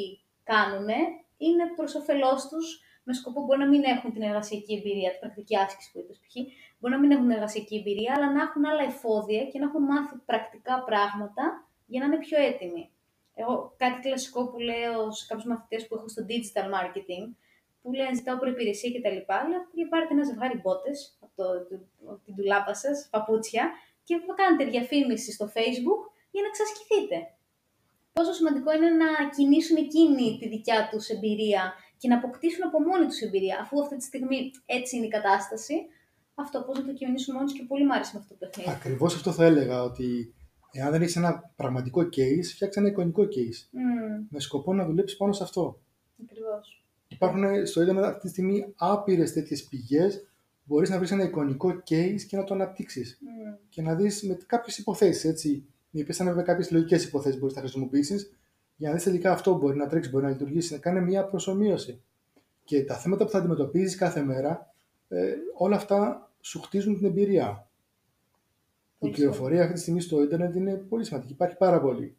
κάνουν 0.43 0.89
είναι 1.37 1.65
προς 1.75 1.95
όφελός 1.95 2.47
τους 2.47 2.67
με 3.07 3.13
σκοπό 3.13 3.43
μπορεί 3.43 3.59
να 3.59 3.67
μην 3.67 3.83
έχουν 3.83 4.13
την 4.13 4.21
εργασιακή 4.21 4.73
εμπειρία, 4.73 5.09
την 5.11 5.19
πρακτική 5.19 5.57
άσκηση 5.57 5.91
που 5.91 5.99
είπες 5.99 6.17
π.χ. 6.19 6.35
Μπορεί 6.79 6.93
να 6.93 6.99
μην 6.99 7.11
έχουν 7.11 7.23
την 7.27 7.35
εργασιακή 7.35 7.75
εμπειρία, 7.75 8.13
αλλά 8.15 8.31
να 8.31 8.41
έχουν 8.41 8.65
άλλα 8.65 8.83
εφόδια 8.83 9.45
και 9.45 9.59
να 9.59 9.65
έχουν 9.65 9.83
μάθει 9.83 10.15
πρακτικά 10.25 10.83
πράγματα 10.83 11.43
για 11.85 11.99
να 11.99 12.05
είναι 12.05 12.17
πιο 12.17 12.37
έτοιμοι. 12.41 12.91
Εγώ 13.33 13.73
κάτι 13.77 14.01
κλασικό 14.01 14.47
που 14.49 14.59
λέω 14.59 15.11
σε 15.11 15.25
κάποιους 15.27 15.47
μαθητές 15.47 15.87
που 15.87 15.95
έχω 15.95 16.07
στο 16.07 16.25
digital 16.29 16.67
marketing, 16.75 17.25
που 17.85 17.93
λένε 17.97 18.17
ζητάω 18.19 18.37
προπηρεσία 18.43 18.89
κτλ. 18.95 19.19
Λέω 19.49 19.61
για 19.77 19.87
πάρετε 19.91 20.13
ένα 20.15 20.23
ζευγάρι 20.29 20.57
μπότες 20.61 20.97
από, 21.23 21.33
το, 21.39 21.45
από 22.11 22.21
την 22.25 22.33
τουλάπα 22.37 22.73
σας, 22.83 22.97
παπούτσια, 23.13 23.63
και 24.07 24.13
θα 24.27 24.33
κάνετε 24.39 24.63
διαφήμιση 24.73 25.29
στο 25.37 25.45
Facebook 25.55 26.01
για 26.33 26.41
να 26.43 26.49
εξασκηθείτε. 26.51 27.17
Πόσο 28.17 28.33
σημαντικό 28.39 28.69
είναι 28.75 28.91
να 29.03 29.09
κινήσουν 29.35 29.77
εκείνη 29.85 30.25
τη 30.39 30.45
δικιά 30.55 30.79
τους 30.91 31.05
εμπειρία 31.15 31.63
και 31.99 32.07
να 32.11 32.15
αποκτήσουν 32.19 32.63
από 32.69 32.77
μόνοι 32.87 33.05
τους 33.09 33.21
εμπειρία, 33.25 33.57
αφού 33.63 33.75
αυτή 33.83 33.95
τη 33.97 34.05
στιγμή 34.11 34.39
έτσι 34.77 34.91
είναι 34.95 35.09
η 35.11 35.13
κατάσταση. 35.17 35.75
Αυτό 36.43 36.57
πώς 36.65 36.75
να 36.79 36.85
το 36.85 36.93
κινήσουν 36.99 37.35
μόνοι 37.35 37.51
και 37.51 37.63
πολύ 37.71 37.85
μου 37.85 37.93
άρεσε 37.93 38.11
με 38.13 38.19
αυτό 38.23 38.33
το 38.33 38.39
παιχνίδι. 38.39 38.69
Ακριβώς 38.69 39.15
αυτό 39.15 39.31
θα 39.31 39.45
έλεγα, 39.45 39.77
ότι 39.83 40.07
εάν 40.71 40.91
δεν 40.91 41.01
έχεις 41.01 41.15
ένα 41.15 41.31
πραγματικό 41.55 42.01
case, 42.01 42.47
φτιάξει 42.55 42.79
ένα 42.79 42.89
εικονικό 42.89 43.23
case. 43.23 43.59
Mm, 43.77 44.25
Με 44.29 44.39
σκοπό 44.39 44.73
να 44.73 44.85
δουλέψεις 44.85 45.17
πάνω 45.17 45.33
σε 45.33 45.43
αυτό. 45.43 45.79
Ακριβώ. 47.19 47.47
Υπάρχουν 47.47 47.65
στο 47.65 47.81
Ιντερνετ 47.81 48.03
αυτή 48.03 48.21
τη 48.21 48.27
στιγμή 48.27 48.73
άπειρες 48.75 49.33
τέτοιες 49.33 49.63
πηγές. 49.63 50.27
Μπορείς 50.63 50.89
να 50.89 50.97
βρεις 50.97 51.11
ένα 51.11 51.23
εικονικό 51.23 51.83
case 51.89 52.21
και 52.27 52.37
να 52.37 52.43
το 52.43 52.53
αναπτύξεις. 52.53 53.19
Mm. 53.21 53.59
Και 53.69 53.81
να 53.81 53.95
δεις 53.95 54.23
με 54.23 54.37
κάποιες 54.45 54.77
υποθέσεις. 54.77 55.25
Έτσι, 55.25 55.65
οι 55.91 56.01
οποίε 56.01 56.15
είναι 56.19 56.29
βέβαια 56.29 56.43
κάποιες 56.43 56.71
λογικές 56.71 57.03
υποθέσεις 57.03 57.39
μπορείς 57.39 57.55
να 57.55 57.61
χρησιμοποιήσεις 57.61 58.31
για 58.75 58.89
να 58.89 58.95
δεις 58.95 59.03
τελικά 59.03 59.31
αυτό 59.31 59.57
μπορεί 59.57 59.77
να 59.77 59.87
τρέξει, 59.87 60.09
μπορεί 60.09 60.23
να 60.23 60.29
λειτουργήσει, 60.29 60.73
να 60.73 60.79
κάνει 60.79 61.01
μια 61.01 61.25
προσωμείωση. 61.25 62.01
Και 62.63 62.83
τα 62.83 62.95
θέματα 62.95 63.25
που 63.25 63.31
θα 63.31 63.37
αντιμετωπίζεις 63.37 63.95
κάθε 63.95 64.23
μέρα, 64.23 64.73
ε, 65.07 65.33
όλα 65.57 65.75
αυτά 65.75 66.31
σου 66.39 66.61
χτίζουν 66.61 66.97
την 66.97 67.05
εμπειρία. 67.05 67.67
Η 67.69 68.97
Πολύ 68.99 69.13
πληροφορία 69.13 69.61
αυτή 69.61 69.73
τη 69.73 69.79
στιγμή 69.79 70.01
στο 70.01 70.23
Ιντερνετ 70.23 70.55
είναι 70.55 70.75
πολύ 70.75 71.05
σημαντική. 71.05 71.31
Υπάρχει 71.31 71.57
πάρα 71.57 71.81
πολύ. 71.81 72.17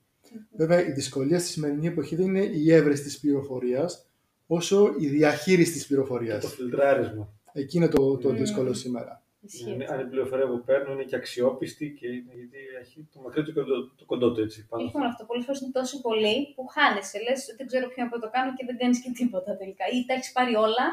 Βέβαια, 0.56 0.86
η 0.86 0.92
δυσκολία 0.92 1.38
στη 1.38 1.48
σημερινή 1.48 1.86
εποχή 1.86 2.16
δεν 2.16 2.26
είναι 2.26 2.44
η 2.44 2.72
έβρεση 2.72 3.02
της 3.02 3.20
πληροφορίας, 3.20 4.05
όσο 4.46 4.94
η 4.98 5.06
διαχείριση 5.06 5.72
της 5.72 5.86
πληροφορίας. 5.86 6.42
Το 6.42 6.48
φιλτράρισμα. 6.48 7.28
Εκεί 7.52 7.76
είναι 7.76 7.88
το, 7.88 8.16
το 8.16 8.28
Mm. 8.28 8.32
δύσκολο 8.34 8.72
σήμερα. 8.72 9.20
Ισχύει. 9.40 9.72
Αν, 9.72 9.80
αυτό. 9.80 9.94
αν 9.94 10.00
η 10.00 10.08
πληροφορία 10.10 10.46
που 10.46 10.62
παίρνω 10.64 10.92
είναι 10.92 11.02
και 11.04 11.16
αξιόπιστη 11.16 11.86
και 11.98 12.06
είναι, 12.06 12.32
γιατί 12.34 12.58
έχει 12.80 13.08
το 13.12 13.20
μακρύ 13.20 13.42
του 13.44 13.52
και 13.52 13.60
το, 13.60 13.94
το 13.96 14.04
κοντό 14.04 14.32
του 14.32 14.40
έτσι 14.40 14.66
πάνω. 14.66 14.82
Λοιπόν, 14.84 15.02
αυτό 15.02 15.24
πολλές 15.24 15.44
φορές 15.44 15.60
είναι 15.60 15.70
τόσο 15.70 16.00
πολύ 16.00 16.52
που 16.54 16.66
χάνεσαι. 16.66 17.18
Λες, 17.26 17.54
δεν 17.56 17.66
ξέρω 17.66 17.88
ποιο 17.88 18.04
να 18.04 18.18
το 18.24 18.30
κάνω 18.32 18.54
και 18.56 18.64
δεν 18.66 18.76
κάνεις 18.78 18.98
και 19.02 19.10
τίποτα 19.10 19.56
τελικά. 19.56 19.84
Ή 19.94 20.04
τα 20.06 20.14
έχεις 20.14 20.32
πάρει 20.32 20.54
όλα, 20.54 20.86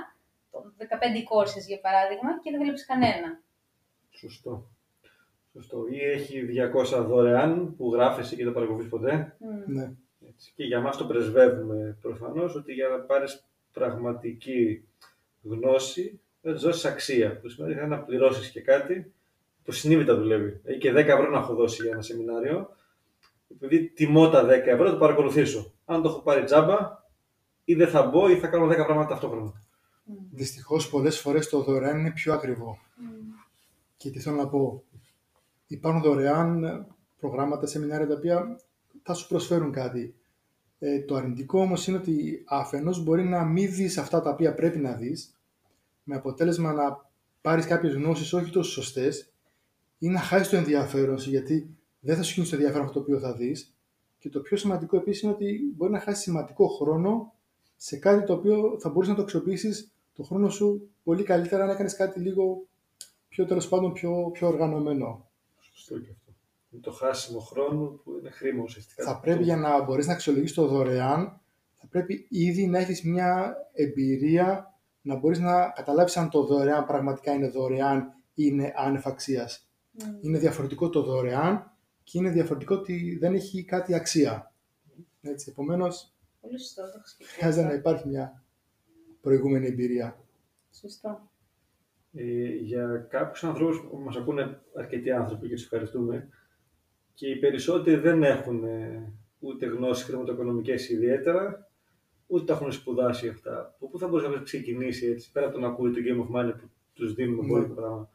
το 0.51 0.57
15 0.77 1.21
courses 1.31 1.63
για 1.67 1.79
παράδειγμα, 1.85 2.29
και 2.41 2.51
δεν 2.51 2.59
βλέπεις 2.61 2.85
κανένα. 2.85 3.29
Σωστό. 4.21 4.53
Σωστό. 5.53 5.77
Ή 5.91 5.99
έχει 6.17 6.33
200 6.41 7.05
δωρεάν 7.09 7.75
που 7.75 7.93
γράφεσαι 7.93 8.35
και 8.35 8.43
δεν 8.43 8.53
παρακολουθείς 8.53 8.89
ποτέ. 8.89 9.37
Mm. 9.39 9.63
Ναι. 9.65 9.91
Έτσι. 10.33 10.51
Και 10.55 10.63
για 10.63 10.81
μας 10.81 10.97
το 10.97 11.05
πρεσβεύουμε 11.05 11.97
προφανώς 12.01 12.55
ότι 12.55 12.73
για 12.73 12.87
να 12.87 12.97
πάρεις 12.97 13.45
πραγματική 13.73 14.87
γνώση 15.41 16.19
θα 16.41 16.53
της 16.53 16.61
δώσεις 16.61 16.85
αξία. 16.85 17.39
Που 17.39 17.49
σημαίνει 17.49 17.79
ότι 17.79 17.87
να 17.87 17.99
πληρώσεις 17.99 18.49
και 18.49 18.61
κάτι 18.61 19.13
που 19.63 19.71
συνείδητα 19.71 20.15
δουλεύει. 20.15 20.61
Έχει 20.63 20.79
και 20.79 20.91
10 20.91 20.95
ευρώ 20.95 21.29
να 21.29 21.37
έχω 21.37 21.55
δώσει 21.55 21.81
για 21.81 21.91
ένα 21.91 22.01
σεμινάριο. 22.01 22.69
Επειδή 23.49 23.89
τιμώ 23.89 24.29
τα 24.29 24.45
10 24.45 24.49
ευρώ, 24.49 24.91
το 24.91 24.97
παρακολουθήσω. 24.97 25.73
Αν 25.85 26.01
το 26.01 26.09
έχω 26.09 26.21
πάρει 26.21 26.43
τζάμπα, 26.43 27.01
ή 27.63 27.75
δεν 27.75 27.87
θα 27.87 28.03
μπω 28.03 28.29
ή 28.29 28.35
θα 28.37 28.47
κάνω 28.47 28.67
10 28.67 28.69
πράγματα 28.69 29.09
ταυτόχρονα. 29.09 29.53
Δυστυχώς, 30.31 30.89
πολλές 30.89 31.19
φορές 31.19 31.49
το 31.49 31.61
δωρεάν 31.61 31.99
είναι 31.99 32.11
πιο 32.11 32.33
ακριβό. 32.33 32.77
Και 33.97 34.09
τι 34.09 34.19
θέλω 34.19 34.35
να 34.35 34.47
πω, 34.47 34.83
υπάρχουν 35.67 36.01
δωρεάν 36.01 36.85
προγράμματα, 37.19 37.67
σεμινάρια 37.67 38.07
τα 38.07 38.13
οποία 38.13 38.59
θα 39.03 39.13
σου 39.13 39.27
προσφέρουν 39.27 39.71
κάτι. 39.71 40.15
Ε, 40.85 40.99
το 40.99 41.15
αρνητικό 41.15 41.59
όμως 41.59 41.87
είναι 41.87 41.97
ότι 41.97 42.43
αφενός 42.47 43.03
μπορεί 43.03 43.23
να 43.23 43.43
μην 43.43 43.73
δεις 43.73 43.97
αυτά 43.97 44.21
τα 44.21 44.29
οποία 44.29 44.53
πρέπει 44.53 44.77
να 44.77 44.93
δεις, 44.93 45.35
με 46.03 46.15
αποτέλεσμα 46.15 46.73
να 46.73 47.09
πάρεις 47.41 47.65
κάποιες 47.65 47.93
γνώσεις 47.93 48.33
όχι 48.33 48.51
τόσο 48.51 48.71
σωστές 48.71 49.33
ή 49.97 50.07
να 50.07 50.19
χάσεις 50.19 50.49
το 50.49 50.55
ενδιαφέρον 50.55 51.19
σου 51.19 51.29
γιατί 51.29 51.75
δεν 51.99 52.15
θα 52.15 52.23
σου 52.23 52.33
γίνει 52.33 52.47
το 52.47 52.55
ενδιαφέρον 52.55 52.85
αυτό 52.85 52.99
το 52.99 53.05
οποίο 53.05 53.19
θα 53.19 53.35
δεις. 53.35 53.75
Και 54.19 54.29
το 54.29 54.39
πιο 54.39 54.57
σημαντικό 54.57 54.97
επίσης 54.97 55.21
είναι 55.21 55.31
ότι 55.31 55.73
μπορεί 55.75 55.91
να 55.91 55.99
χάσεις 55.99 56.23
σημαντικό 56.23 56.67
χρόνο 56.67 57.33
σε 57.75 57.97
κάτι 57.97 58.25
το 58.25 58.33
οποίο 58.33 58.77
θα 58.79 58.89
μπορείς 58.89 59.09
να 59.09 59.15
το 59.15 59.21
αξιοποιήσεις 59.21 59.91
το 60.13 60.23
χρόνο 60.23 60.49
σου 60.49 60.89
πολύ 61.03 61.23
καλύτερα 61.23 61.65
να 61.65 61.71
έκανες 61.71 61.95
κάτι 61.95 62.19
λίγο 62.19 62.67
πιο 63.27 63.45
τέλος 63.45 63.67
πάντων 63.67 63.93
πιο, 63.93 64.29
πιο 64.33 64.47
οργανωμένο. 64.47 65.29
Σωστό 65.59 65.99
και 65.99 66.09
αυτό. 66.11 66.22
Είναι 66.73 66.81
το 66.81 66.91
χάσιμο 66.91 67.39
χρόνου 67.39 68.01
που 68.03 68.17
είναι 68.19 68.29
χρήμα 68.29 68.63
ουσιαστικά. 68.63 69.03
θα 69.03 69.19
πρέπει 69.19 69.43
για 69.43 69.55
να 69.57 69.83
μπορείς 69.83 70.07
να 70.07 70.13
αξιολογήσεις 70.13 70.55
το 70.55 70.67
δωρεάν, 70.67 71.41
θα 71.77 71.87
πρέπει 71.89 72.27
ήδη 72.29 72.67
να 72.67 72.79
έχεις 72.79 73.03
μια 73.03 73.55
εμπειρία 73.73 74.77
να 75.01 75.15
μπορείς 75.15 75.39
να 75.39 75.69
καταλάβεις 75.69 76.17
αν 76.17 76.29
το 76.29 76.43
δωρεάν 76.45 76.85
πραγματικά 76.85 77.33
είναι 77.33 77.49
δωρεάν 77.49 77.99
ή 78.33 78.43
είναι 78.51 78.73
άνευ 78.75 79.07
αξίας. 79.07 79.69
Mm. 79.99 80.03
Είναι 80.21 80.37
διαφορετικό 80.37 80.89
το 80.89 81.01
δωρεάν 81.03 81.71
και 82.03 82.17
είναι 82.17 82.29
διαφορετικό 82.29 82.75
ότι 82.75 83.17
δεν 83.19 83.33
έχει 83.33 83.63
κάτι 83.63 83.93
αξία. 83.93 84.53
Έτσι, 85.21 85.49
επομένως, 85.49 86.13
Πολύ 86.41 86.59
σωστό, 86.59 86.81
το 86.81 86.91
έχω 86.95 87.07
σκεφτεί. 87.07 87.33
χρειάζεται 87.33 87.61
να 87.61 87.67
αυτό. 87.67 87.79
υπάρχει 87.79 88.07
μια 88.07 88.43
προηγούμενη 89.21 89.67
εμπειρία. 89.67 90.19
Σωστό. 90.71 91.31
Ε, 92.13 92.45
για 92.47 93.07
κάποιους 93.09 93.43
ανθρώπους 93.43 93.81
που 93.89 93.97
μας 93.97 94.15
ακούνε 94.15 94.61
αρκετοί 94.75 95.11
άνθρωποι 95.11 95.47
και 95.47 95.53
τους 95.53 95.63
ευχαριστούμε 95.63 96.29
και 97.13 97.27
οι 97.27 97.35
περισσότεροι 97.35 98.01
δεν 98.01 98.23
έχουν 98.23 98.63
ε, 98.63 99.11
ούτε 99.39 99.65
γνώσεις 99.65 100.03
χρηματοοικονομικές 100.05 100.89
ιδιαίτερα 100.89 101.67
ούτε 102.27 102.45
τα 102.45 102.53
έχουν 102.53 102.71
σπουδάσει 102.71 103.27
αυτά. 103.27 103.59
Από 103.59 103.87
πού 103.87 103.99
θα 103.99 104.07
μπορούσε 104.07 104.27
να 104.27 104.41
ξεκινήσει 104.41 105.05
έτσι, 105.05 105.31
πέρα 105.31 105.45
από 105.45 105.55
το 105.55 105.61
να 105.61 105.67
ακούει 105.67 105.91
το 105.91 105.99
Game 106.05 106.21
of 106.21 106.35
Money 106.39 106.53
που 106.57 106.69
τους 106.93 107.13
δίνουμε 107.13 107.41
Ναι. 107.41 107.47
πολύ 107.47 107.67
το 107.67 107.73
πράγμα. 107.73 108.09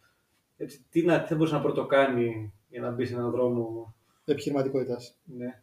Έτσι, 0.57 0.85
τι, 0.91 1.03
να, 1.03 1.23
τι 1.23 1.29
θα 1.29 1.35
μπορούσε 1.35 1.55
να 1.55 1.61
πρωτοκάνει 1.61 2.53
για 2.69 2.81
να 2.81 2.91
μπει 2.91 3.05
σε 3.07 3.15
έναν 3.15 3.31
δρόμο; 3.31 3.95
Επιχειρηματικότητας. 4.25 5.19
Ναι. 5.25 5.63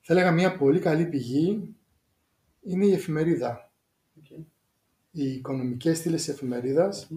Θα 0.00 0.12
έλεγα 0.12 0.32
μια 0.32 0.56
πολύ 0.56 0.78
καλή 0.78 1.06
πηγή 1.06 1.74
είναι 2.60 2.86
η 2.86 2.92
εφημερίδα. 2.92 3.72
Okay. 4.20 4.44
Οι 5.10 5.28
οικονομικές 5.30 5.98
στήλες 5.98 6.24
της 6.24 6.34
εφημερίδας 6.34 7.10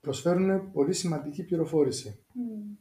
προσφέρουν 0.00 0.70
πολύ 0.72 0.92
σημαντική 0.92 1.44
πληροφόρηση. 1.44 2.18
Mm. 2.34 2.76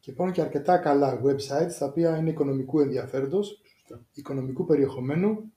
Και 0.00 0.10
υπάρχουν 0.10 0.34
και 0.34 0.40
αρκετά 0.40 0.78
καλά 0.78 1.20
websites 1.24 1.72
τα 1.78 1.86
οποία 1.86 2.16
είναι 2.16 2.30
οικονομικού 2.30 2.80
ενδιαφέροντος, 2.80 3.60
Σωστά. 3.78 4.06
οικονομικού 4.12 4.64
περιεχομένου, 4.64 5.52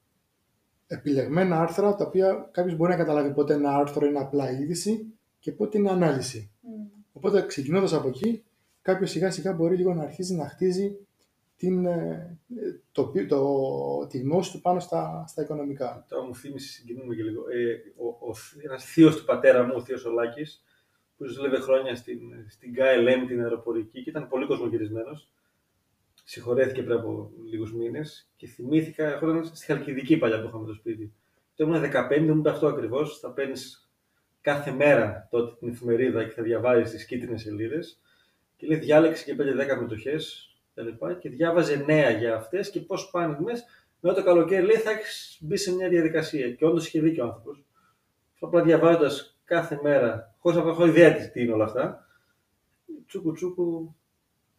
επιλεγμένα 0.87 1.61
άρθρα 1.61 1.95
τα 1.95 2.05
οποία 2.05 2.49
κάποιος 2.51 2.75
μπορεί 2.77 2.91
να 2.91 2.97
καταλάβει 2.97 3.33
πότε 3.33 3.53
ένα 3.53 3.75
άρθρο 3.75 4.05
είναι 4.05 4.19
απλά 4.19 4.51
είδηση 4.51 5.13
και 5.39 5.51
πότε 5.51 5.77
είναι 5.77 5.89
ανάλυση. 5.89 6.51
Mm. 6.63 7.03
Οπότε 7.11 7.45
ξεκινώντας 7.45 7.93
από 7.93 8.07
εκεί, 8.07 8.43
κάποιος 8.81 9.09
σιγά 9.09 9.31
σιγά 9.31 9.53
μπορεί 9.53 9.75
λίγο 9.75 9.93
να 9.93 10.03
αρχίζει 10.03 10.35
να 10.35 10.49
χτίζει 10.49 10.97
την, 11.55 11.85
ε, 11.85 12.37
το, 12.91 13.11
το, 13.27 14.07
τη 14.07 14.17
γνώση 14.17 14.51
του 14.51 14.61
πάνω 14.61 14.79
στα, 14.79 15.25
στα 15.27 15.41
οικονομικά. 15.41 16.05
Τώρα 16.09 16.25
μου 16.25 16.35
θύμισε, 16.35 16.71
συγκινούμε 16.71 17.15
και 17.15 17.23
λίγο. 17.23 17.41
Ε, 17.49 17.73
ο, 17.97 18.07
ο, 18.07 18.33
ένας 18.63 18.83
θείος 18.83 19.15
του 19.15 19.25
πατέρα 19.25 19.63
μου, 19.63 19.73
ο 19.75 19.81
θείος 19.81 20.05
Ολάκης, 20.05 20.63
που 21.23 21.33
δούλευε 21.33 21.59
χρόνια 21.59 21.95
στην, 21.95 22.19
στην 22.49 22.73
KLM, 22.77 23.27
την 23.27 23.41
αεροπορική, 23.41 24.03
και 24.03 24.09
ήταν 24.09 24.27
πολύ 24.27 24.45
κοσμογυρισμένος. 24.45 25.29
Συγχωρέθηκε 26.23 26.83
πριν 26.83 26.97
από 26.97 27.31
λίγους 27.49 27.73
μήνες 27.73 28.31
και 28.35 28.47
θυμήθηκα, 28.47 29.13
εγώ 29.13 29.29
ήταν 29.29 29.55
στη 29.55 29.65
Χαλκιδική 29.65 30.17
παλιά 30.17 30.41
που 30.41 30.47
είχαμε 30.47 30.65
το 30.65 30.73
σπίτι. 30.73 31.13
Το 31.55 31.63
ήμουν 31.63 31.81
15, 31.81 32.19
μου 32.19 32.37
είπε 32.37 32.49
αυτό 32.49 32.67
ακριβώς, 32.67 33.19
θα 33.19 33.31
παίρνεις 33.31 33.91
κάθε 34.41 34.71
μέρα 34.71 35.27
τότε 35.31 35.55
την 35.59 35.69
εφημερίδα 35.69 36.23
και 36.23 36.31
θα 36.31 36.43
διαβάζεις 36.43 36.91
τις 36.91 37.05
κίτρινες 37.05 37.41
σελίδες 37.41 38.01
και 38.57 38.67
λέει 38.67 38.77
διάλεξε 38.77 39.23
και 39.23 39.35
5-10 39.39 39.81
μετοχές 39.81 40.47
τα 40.73 40.83
λοιπά, 40.83 41.13
και 41.13 41.29
διάβαζε 41.29 41.75
νέα 41.75 42.09
για 42.09 42.35
αυτές 42.35 42.69
και 42.69 42.79
πώς 42.79 43.09
πάνε 43.09 43.37
μέσα 43.39 43.63
μετά 44.05 44.15
το 44.15 44.23
καλοκαίρι 44.23 44.65
λέει 44.65 44.75
θα 44.75 44.91
έχεις 44.91 45.37
μπει 45.41 45.57
σε 45.57 45.73
μια 45.73 45.89
διαδικασία. 45.89 46.51
Και 46.51 46.65
όντως 46.65 46.87
είχε 46.87 47.01
δίκιο 47.01 47.23
ο 47.23 47.27
άνθρωπος. 47.27 47.63
Απλά 48.39 48.63
διαβάζοντας 48.63 49.32
κάθε 49.45 49.79
μέρα, 49.83 50.35
χωρίς 50.39 50.57
να 50.63 50.69
έχω 50.69 50.85
ιδέα 50.85 51.13
τι- 51.15 51.31
τι 51.31 51.41
είναι 51.41 51.51
όλα 51.51 51.63
αυτά, 51.63 52.07
τσούκου 53.07 53.31
τσούκου 53.31 53.95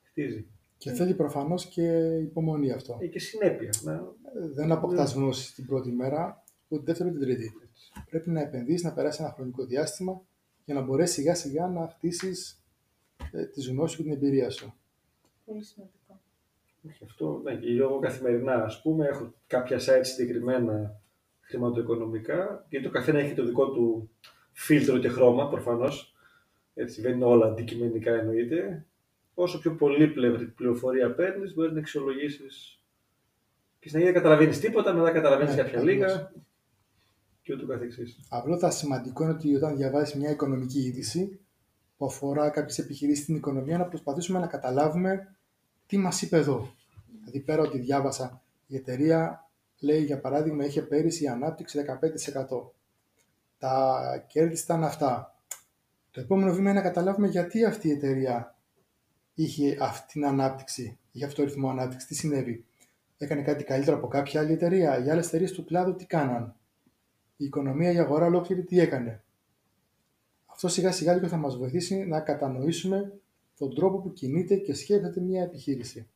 χτίζει. 0.03 0.47
Και 0.79 0.91
θέλει 0.91 1.15
προφανώς 1.15 1.67
και 1.67 2.17
υπομονή 2.23 2.71
αυτό. 2.71 2.99
Ε, 3.01 3.07
και 3.07 3.19
συνέπεια. 3.19 3.71
Να... 3.83 4.05
Δεν 4.55 4.73
αποκτάς 4.73 5.15
γνώση 5.15 5.55
την 5.55 5.67
πρώτη 5.67 5.91
μέρα, 5.91 6.43
ούτε 6.69 6.77
την 6.77 6.85
δεύτερη, 6.85 7.09
ούτε 7.11 7.19
την 7.19 7.27
τρίτη. 7.27 7.53
Πρέπει 8.11 8.31
να 8.31 8.41
επενδύσεις, 8.41 8.83
να 8.83 8.93
περάσεις 8.93 9.21
ένα 9.21 9.31
χρονικό 9.33 9.65
διάστημα 9.65 10.21
για 10.65 10.75
να 10.75 10.81
μπορέσεις 10.81 11.15
σιγά 11.15 11.35
σιγά 11.35 11.67
να 11.67 11.89
χτίσεις 11.89 12.63
ε, 13.33 13.45
τις 13.47 13.69
γνώσεις 13.69 13.97
και 13.97 14.03
την 14.03 14.13
εμπειρία 14.13 14.51
σου. 14.51 14.75
Πολύ 15.45 15.63
σημαντικό. 15.65 16.21
Όχι, 16.89 17.05
αυτό, 17.05 17.41
ναι, 17.45 17.57
και 17.57 17.69
εγώ 17.83 17.99
καθημερινά, 17.99 18.65
ας 18.65 18.83
πούμε, 18.83 19.07
έχω 19.07 19.33
κάποια 19.47 19.79
site 19.81 20.01
συγκεκριμένα 20.03 21.01
χρηματοοικονομικά, 21.41 22.67
γιατί 22.69 22.85
το 22.87 22.91
καθένα 22.93 23.19
έχει 23.19 23.35
το 23.35 23.45
δικό 23.45 23.71
του 23.71 24.11
φίλτρο 24.55 24.99
και 24.99 25.09
χρώμα 25.09 25.49
προφανώς. 25.49 26.15
Έτσι 26.75 27.01
δεν 27.01 27.15
είναι 27.15 27.25
όλα 27.25 27.47
αντικειμενικά 27.47 28.13
εννοείται. 28.15 28.87
Όσο 29.35 29.59
πιο 29.59 29.75
πολύπλευρη 29.75 30.47
πληροφορία 30.47 31.15
παίρνεις, 31.15 31.55
μπορεί 31.55 31.73
να 31.73 31.79
αξιολογήσεις 31.79 32.79
και 33.85 33.91
στην 33.91 34.03
δεν 34.03 34.13
καταλαβαίνεις 34.13 34.61
τίποτα, 34.61 34.93
μετά 34.93 35.11
καταλαβαίνεις 35.11 35.55
Ναι, 35.55 35.63
κάποια 35.63 35.81
ακριβώς. 35.81 35.95
λίγα 35.95 36.33
και 37.43 37.55
ούτω 37.55 37.67
καθεξής. 37.67 38.19
Απλό 38.29 38.71
σημαντικό 38.71 39.23
είναι 39.23 39.33
ότι 39.33 39.55
όταν 39.57 39.77
διαβάζεις 39.77 40.15
μια 40.15 40.31
οικονομική 40.31 40.81
είδηση 40.81 41.41
που 41.97 42.05
αφορά 42.05 42.51
κάποιες 42.51 42.79
επιχειρήσεις 42.79 43.23
στην 43.23 43.37
οικονομία, 43.37 43.79
να 43.79 43.85
προσπαθήσουμε 43.85 44.39
να 44.39 44.47
καταλάβουμε 44.47 45.37
τι 45.87 45.99
μας 45.99 46.23
είπε 46.23 46.37
εδώ. 46.37 46.75
Δηλαδή, 47.19 47.41
πέρα 47.41 47.63
ότι 47.63 47.79
διάβασα, 47.79 48.43
η 48.67 48.77
εταιρεία 48.77 49.49
λέει 49.81 50.05
για 50.05 50.21
παράδειγμα 50.21 50.65
είχε 50.65 50.83
πέρυσι 50.83 51.27
ανάπτυξη 51.27 51.79
15%. 51.79 52.75
Τα 53.65 54.25
κέρδη 54.27 54.51
της 54.51 54.63
ήταν 54.63 54.85
αυτά. 54.85 55.39
Το 56.11 56.21
επόμενο 56.21 56.53
βήμα 56.53 56.71
είναι 56.71 56.79
να 56.79 56.85
καταλάβουμε 56.85 57.29
γιατί 57.29 57.65
αυτή 57.65 57.89
η 57.89 57.91
εταιρεία 57.91 58.59
είχε 59.35 59.77
αυτή 59.81 60.13
την 60.13 60.27
ανάπτυξη, 60.27 60.99
είχε 61.11 61.25
αυτό 61.25 61.37
το 61.37 61.49
ρυθμό 61.49 61.69
ανάπτυξης. 61.69 62.09
Τι 62.09 62.15
συνέβη, 62.15 62.65
έκανε 63.19 63.43
κάτι 63.43 63.65
καλύτερο 63.65 63.97
από 63.97 64.09
κάποια 64.09 64.41
άλλη 64.41 64.53
εταιρεία. 64.53 65.05
Οι 65.05 65.11
άλλες 65.11 65.27
εταιρείες 65.27 65.53
του 65.53 65.65
κλάδου 65.65 65.95
τι 65.95 66.07
κάναν; 66.07 66.57
Η 67.37 67.45
οικονομία, 67.45 67.93
η 67.93 67.99
αγορά 67.99 68.27
ολόκληρη 68.27 68.65
τι 68.65 68.81
έκανε; 68.81 69.23
Αυτό 70.47 70.69
σιγά 70.69 70.93
σιγά 70.93 71.15
λίγο 71.15 71.29
θα 71.29 71.37
μας 71.37 71.57
βοηθήσει 71.57 72.05
να 72.05 72.21
κατανοήσουμε 72.21 73.13
τον 73.59 73.75
τρόπο 73.75 73.99
που 73.99 74.13
κινείται 74.13 74.57
και 74.57 74.75
σκέφτεται 74.75 75.21
μια 75.21 75.43
επιχείρηση. 75.43 76.09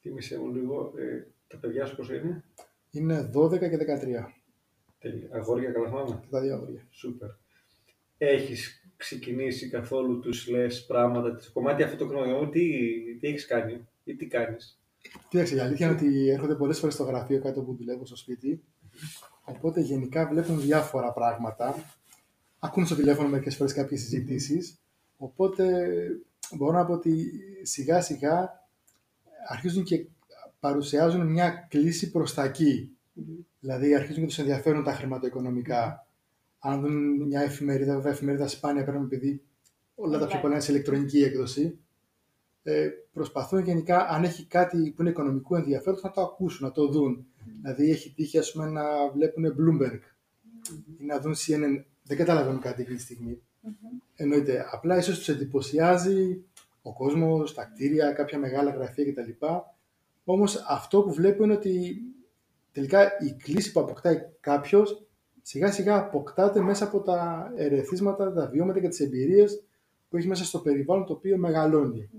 Θύμισε 0.00 0.38
μου 0.38 0.54
λίγο, 0.54 0.92
ε, 0.96 1.26
τα 1.46 1.56
παιδιά 1.58 1.86
σου 1.86 1.96
πόσο 1.96 2.14
είναι; 2.14 2.44
Είναι 2.90 3.30
12 3.34 3.58
και 3.58 3.76
13 3.76 4.39
Τέλεια. 5.00 5.28
Αγόρια, 5.32 5.70
καλά 5.70 5.88
θυμάμαι. 5.88 6.18
και 6.20 6.26
τα 6.30 6.40
δύο 6.40 6.54
αγόρια. 6.54 6.86
Σούπερ. 6.90 7.28
Έχεις 8.18 8.84
ξεκινήσει 8.96 9.68
καθόλου 9.68 10.20
τους 10.20 10.48
λες 10.48 10.86
πράγματα, 10.86 11.36
το 11.36 11.50
κομμάτι 11.52 11.82
αυτό 11.82 11.96
το 11.96 12.06
χρόνο, 12.06 12.48
τι, 12.48 12.70
τι 13.20 13.28
έχεις 13.28 13.46
κάνει 13.46 13.88
ή 14.04 14.16
τι 14.16 14.26
κάνεις; 14.26 14.80
Κοίταξε, 15.28 15.54
η 15.54 15.58
αλήθεια 15.58 15.86
είναι 15.86 15.96
ότι 15.96 16.28
έρχονται 16.28 16.54
πολλές 16.54 16.78
φορές 16.78 16.94
στο 16.94 17.04
γραφείο 17.04 17.40
κάτω 17.40 17.62
που 17.62 17.74
δουλεύω 17.74 18.06
στο 18.06 18.16
σπίτι. 18.16 18.62
Οπότε 19.44 19.80
γενικά 19.80 20.28
βλέπουν 20.28 20.60
διάφορα 20.60 21.12
πράγματα. 21.12 21.74
Ακούν 22.58 22.86
στο 22.86 22.94
τηλέφωνο 22.94 23.28
μερικές 23.28 23.56
φορές 23.56 23.72
κάποιες 23.72 24.00
συζητήσεις. 24.00 24.80
Οπότε 25.16 25.94
μπορώ 26.56 26.72
να 26.72 26.86
πω 26.86 26.92
ότι 26.92 27.30
σιγά 27.62 28.00
σιγά 28.00 28.66
αρχίζουν 29.48 29.84
και 29.84 30.06
παρουσιάζουν 30.60 31.26
μια 31.26 31.66
κλίση 31.70 32.10
προς 32.10 32.34
τα 32.34 32.44
εκεί. 32.44 32.96
Δηλαδή 33.60 33.94
αρχίζουν 33.94 34.20
και 34.20 34.26
τους 34.26 34.38
ενδιαφέρουν 34.38 34.84
τα 34.84 34.92
χρηματοοικονομικά. 34.92 36.06
Αν 36.58 36.80
δουν 36.80 37.22
μια 37.26 37.40
εφημερίδα, 37.40 37.94
βέβαια 37.94 38.12
εφημερίδα 38.12 38.48
σπάνια 38.48 38.84
παίρνουν 38.84 39.04
επειδή 39.04 39.42
όλα 39.94 40.18
τα 40.18 40.26
πιο 40.26 40.38
Online. 40.38 40.40
πολλά 40.40 40.54
είναι 40.54 40.62
σε 40.62 40.72
ηλεκτρονική 40.72 41.22
έκδοση. 41.22 41.78
Ε, 42.62 42.88
προσπαθούν 43.12 43.58
γενικά, 43.58 44.08
αν 44.08 44.24
έχει 44.24 44.46
κάτι 44.46 44.92
που 44.96 45.00
είναι 45.00 45.10
οικονομικού 45.10 45.56
ενδιαφέρον, 45.56 46.00
να 46.02 46.10
το 46.10 46.20
ακούσουν, 46.20 46.66
να 46.66 46.72
το 46.72 46.88
δουν. 46.88 47.26
Δηλαδή, 47.60 47.90
έχει 47.90 48.12
τύχει 48.14 48.38
ας 48.38 48.52
πούμε, 48.52 48.66
να 48.66 49.10
βλέπουν 49.10 49.44
Bloomberg 49.44 50.00
ή 50.98 51.04
να 51.04 51.20
δουν 51.20 51.34
CNN. 51.34 51.84
Δεν 52.02 52.16
καταλαβαίνουν 52.16 52.60
κάτι 52.60 52.82
εκείνη 52.82 52.96
τη 52.96 53.02
στιγμή. 53.02 53.42
Εννοείται. 54.14 54.66
Απλά 54.70 54.96
ίσως 54.96 55.18
τους 55.18 55.28
εντυπωσιάζει 55.28 56.44
ο 56.82 56.92
κόσμος, 56.92 57.54
τα 57.54 57.64
κτίρια, 57.64 58.12
κάποια 58.12 58.38
μεγάλα 58.38 58.70
γραφεία 58.70 59.12
κτλ. 59.12 59.46
Όμως 60.24 60.64
αυτό 60.68 61.02
που 61.02 61.12
βλέπω 61.12 61.44
είναι 61.44 61.52
ότι 61.52 62.00
τελικά 62.72 63.02
η 63.20 63.32
κλίση 63.42 63.72
που 63.72 63.80
αποκτάει 63.80 64.16
κάποιος 64.40 65.06
σιγά 65.42 65.72
σιγά 65.72 65.96
αποκτάται 65.96 66.60
μέσα 66.60 66.84
από 66.84 67.00
τα 67.00 67.50
ερεθίσματα, 67.56 68.32
τα 68.32 68.46
βιώματα 68.46 68.80
και 68.80 68.88
τις 68.88 69.00
εμπειρίες 69.00 69.64
που 70.08 70.16
έχει 70.16 70.28
μέσα 70.28 70.44
στο 70.44 70.58
περιβάλλον 70.58 71.06
το 71.06 71.12
οποίο 71.12 71.36
μεγαλώνει. 71.36 72.10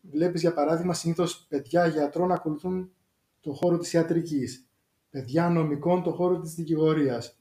Βλέπεις 0.00 0.40
για 0.40 0.52
παράδειγμα 0.52 0.94
συνήθως 0.94 1.46
παιδιά 1.48 1.86
γιατρών 1.86 2.32
ακολουθούν 2.32 2.90
το 3.40 3.52
χώρο 3.52 3.78
της 3.78 3.92
ιατρικής, 3.92 4.68
παιδιά 5.10 5.48
νομικών 5.48 6.02
το 6.02 6.10
χώρο 6.12 6.40
της 6.40 6.54
δικηγορίας. 6.54 7.36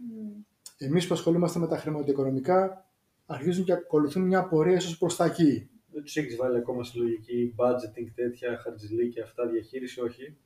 Εμείς 0.78 1.08
που 1.08 1.14
ασχολούμαστε 1.14 1.60
με 1.60 1.68
τα 1.68 1.78
χρηματοοικονομικά 1.78 2.86
αρχίζουν 3.26 3.66
και 3.66 3.74
ακολουθούν 3.74 4.24
μια 4.24 4.48
πορεία 4.48 4.76
ίσως 4.76 4.98
προς 4.98 5.16
τα 5.16 5.26
εκεί. 5.26 5.70
Δεν 5.92 6.04
τους 6.04 6.16
έχεις 6.16 6.36
βάλει 6.36 6.58
ακόμα 6.58 6.84
στη 6.84 6.98
λογική 6.98 7.56
budgeting, 7.58 8.12
τέτοια, 8.16 8.58
χαρτζηλίκια, 8.58 9.24
αυτά, 9.24 9.48
διαχείριση, 9.48 10.02
όχι. 10.02 10.38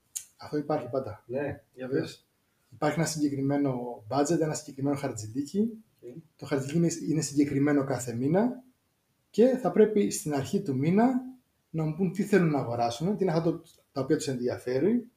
Αυτό 0.42 0.58
υπάρχει 0.58 0.90
πάντα. 0.90 1.24
Ναι, 1.28 1.64
για 1.74 1.88
Βεβαίως. 1.88 2.08
πες. 2.10 2.26
Υπάρχει 2.74 3.00
ένα 3.00 3.08
συγκεκριμένο 3.08 4.04
budget, 4.08 4.40
ένα 4.42 4.54
συγκεκριμένο 4.54 4.96
χαρτζηλίκι. 4.98 5.70
Οκ. 6.02 6.14
Το 6.36 6.46
χαρτζηλίκι 6.46 6.78
είναι- 6.78 7.12
είναι 7.12 7.22
συγκεκριμένο 7.22 7.84
κάθε 7.84 8.14
μήνα 8.16 8.64
και 9.30 9.46
θα 9.48 9.72
πρέπει 9.72 10.12
στην 10.12 10.34
αρχή 10.34 10.62
του 10.62 10.78
μήνα 10.78 11.12
να 11.70 11.84
μου 11.84 11.96
πούν 11.96 12.12
τι 12.12 12.24
θέλουν 12.24 12.50
να 12.50 12.60
αγοράσουν, 12.60 13.18
τι 13.18 13.24
είναι 13.24 13.32
αυτά 13.32 13.44
το- 13.44 13.62
τα 13.92 14.02
οποία 14.02 14.16
τους 14.18 14.28
ενδιαφέρει 14.28 15.10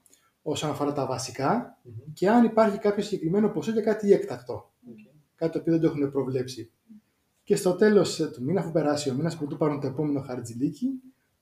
όσον 0.43 0.71
αφορά 0.71 0.93
τα 0.93 1.07
βασικά 1.07 1.79
Μμμ. 1.83 2.13
και 2.13 2.29
αν 2.31 2.45
υπάρχει 2.45 2.79
κάποιο 2.79 3.03
συγκεκριμένο 3.03 3.49
ποσό 3.49 3.71
για 3.71 3.83
κάτι 3.83 4.13
έκτακτο. 4.13 4.73
Οκ. 4.91 4.97
κάτι 5.37 5.53
το 5.53 5.59
οποίο 5.59 5.73
δεν 5.73 5.81
το 5.81 5.87
έχουν 5.87 6.11
προβλέψει. 6.11 6.71
Και 7.43 7.57
στο 7.57 7.75
τέλος 7.75 8.17
του 8.33 8.43
μήνα, 8.45 8.61
αφού 8.61 8.73
περάσει 8.73 9.11
ο 9.11 9.15
μήνας, 9.15 9.37
που 9.37 9.47
πάρουν 9.57 9.81
το 9.81 9.87
επόμενο 9.87 10.21
χαρτζηλίκι, 10.21 10.87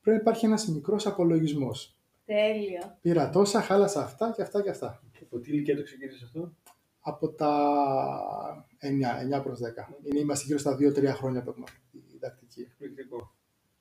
πρέπει 0.01 0.17
να 0.17 0.23
υπάρχει 0.23 0.47
ένας 0.47 0.69
μικρός 0.69 1.07
απολογισμός. 1.07 1.97
Τέλειο. 2.35 2.99
Πήρα 3.01 3.31
τόσα, 3.31 3.61
χάλασα 3.61 4.03
αυτά 4.03 4.33
και 4.37 4.43
αυτά 4.43 4.63
και 4.63 4.71
αυτά. 4.71 5.03
Από 5.23 5.39
τι 5.39 5.51
ηλικία 5.51 5.77
το 5.77 5.83
ξεκίνησες 5.83 6.23
αυτό; 6.23 6.53
Από 7.01 7.33
τα 7.33 7.53
9, 8.79 9.39
9 9.39 9.43
προς 9.43 9.59
10. 9.61 9.63
Είναι, 10.05 10.21
είμαστε 10.21 10.47
γύρω 10.47 10.59
στα 10.59 10.77
2-3 10.77 11.05
χρόνια 11.07 11.43
που 11.43 11.51
έχουμε 11.51 11.65
αυτή 11.69 11.81
τη 11.91 11.99
διδακτική. 12.13 12.61
Εκπληκτικό. 12.61 13.35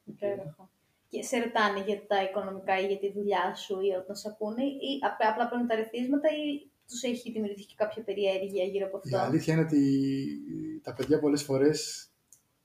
Υπέροχο. 0.04 0.70
Και 1.10 1.24
σε 1.24 1.38
ρωτάνε 1.38 1.84
για 1.86 2.08
τα 2.08 2.24
οικονομικά 2.24 2.80
ή 2.80 2.86
για 2.86 2.97
τη 2.97 3.12
δουλειά 3.12 3.56
σου 3.56 3.80
ή 3.82 3.89
όταν 4.02 4.16
σε 4.16 4.28
ακούνε, 4.32 4.64
ή 4.64 4.89
απλά, 5.10 5.30
απλά 5.32 5.49
παίρνουν 5.49 5.68
τα 5.68 5.76
ρεθίσματα 5.76 6.28
ή 6.30 6.70
τους 6.88 7.04
έχει 7.04 7.32
δημιουργηθεί 7.32 7.64
και 7.66 7.74
κάποια 7.78 8.04
περιέργεια 8.04 8.64
γύρω 8.64 8.86
από 8.86 8.97
Η 8.97 9.02
αυτό. 9.16 9.18
αλήθεια 9.28 9.54
είναι 9.54 9.64
ότι 9.64 9.82
τα 10.84 10.93
παιδιά 10.93 11.20
πολλές 11.20 11.43
φορές 11.43 12.11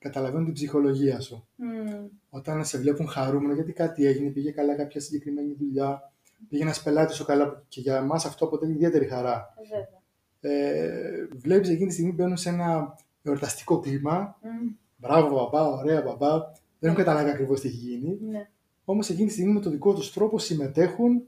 καταλαβαίνουν 0.06 0.44
την 0.44 0.54
ψυχολογία 0.54 1.20
σου. 1.20 1.48
Μμμ. 1.56 2.06
Όταν 2.30 2.64
σε 2.64 2.78
βλέπουν 2.78 3.08
χαρούμενο 3.08 3.54
γιατί 3.54 3.72
κάτι 3.72 4.06
έγινε, 4.06 4.30
πήγε 4.30 4.50
καλά 4.50 4.74
κάποια 4.74 5.00
συγκεκριμένη 5.00 5.56
δουλειά, 5.58 6.12
πήγε 6.48 6.62
ένας 6.62 6.82
πελάτης 6.82 7.16
σου 7.16 7.24
καλά 7.24 7.64
και 7.68 7.80
για 7.80 7.96
εμά 7.96 8.14
αυτό 8.14 8.44
αποτελεί 8.44 8.72
ιδιαίτερη 8.72 9.06
χαρά. 9.06 9.54
Ε, 9.56 9.62
βέβαια. 9.76 10.00
Ε, 10.40 11.28
Βλέπεις 11.36 11.68
εκείνη 11.68 11.86
τη 11.86 11.92
στιγμή 11.92 12.12
μπαίνουν 12.12 12.36
σε 12.36 12.48
ένα 12.48 12.96
εορταστικό 13.22 13.80
κλίμα. 13.80 14.38
Μμ. 14.42 14.70
Μπράβο, 14.96 15.34
μπαμπά, 15.34 15.68
ωραία, 15.68 16.02
μπαμπά. 16.02 16.38
Δεν 16.78 16.90
έχουν 16.90 17.04
καταλάβει 17.04 17.30
ακριβώς 17.30 17.60
τι 17.60 17.68
έχει 17.68 17.76
γίνει. 17.76 18.18
Ναι. 18.30 18.48
Όμως 18.84 19.08
εκείνη 19.08 19.26
τη 19.26 19.32
στιγμή 19.32 19.52
με 19.52 19.60
τον 19.60 19.72
δικό 19.72 19.94
τους 19.94 20.12
τρόπο 20.12 20.38
συμμετέχουν 20.38 21.22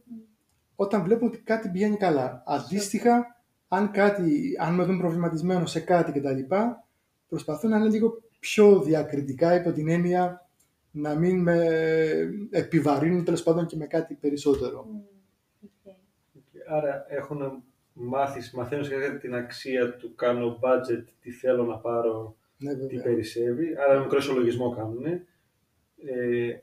όταν 0.77 1.03
βλέπουν 1.03 1.27
ότι 1.29 1.39
κάτι 1.39 1.69
πηγαίνει 1.69 1.97
καλά. 1.97 2.43
Αντίστοιχα, 2.47 3.37
αν, 3.69 3.91
κάτι, 3.91 4.57
αν 4.61 4.75
με 4.75 4.85
δουν 4.85 4.99
προβληματισμένο 4.99 5.67
σε 5.67 5.81
κάτι 5.81 6.21
κτλ., 6.21 6.55
προσπαθούν 7.29 7.71
να 7.71 7.77
είναι 7.77 7.89
λίγο 7.89 8.23
πιο 8.39 8.83
διακριτικά 8.83 9.55
υπό 9.55 9.73
την 9.73 9.89
έννοια 9.89 10.49
να 10.91 11.15
μην 11.15 11.43
με 11.43 11.67
επιβαρύνουν 12.51 13.25
τέλος 13.25 13.43
πάντων 13.43 13.67
και 13.67 13.77
με 13.77 13.87
κάτι 13.87 14.15
περισσότερο. 14.15 14.85
Μμ. 14.85 14.97
OK. 15.65 15.95
OK. 16.35 16.43
Άρα 16.77 17.07
έχουν 17.09 17.63
μάθει, 17.93 18.57
μαθαίνουν 18.57 18.85
σχετικά 18.85 19.17
την 19.19 19.35
αξία 19.35 19.97
του 19.97 20.15
κάνω 20.15 20.59
budget, 20.63 21.05
τι 21.21 21.31
θέλω 21.31 21.65
να 21.65 21.77
πάρω, 21.79 22.37
Ναι, 22.59 22.75
τι 22.75 22.81
βέβαια. 22.81 23.03
περισσεύει. 23.03 23.77
Άρα 23.79 23.93
ένα 23.93 24.01
μικρό 24.03 24.19
ισολογισμό 24.19 24.75
κάνουν. 24.75 25.05
Ε, 25.07 26.59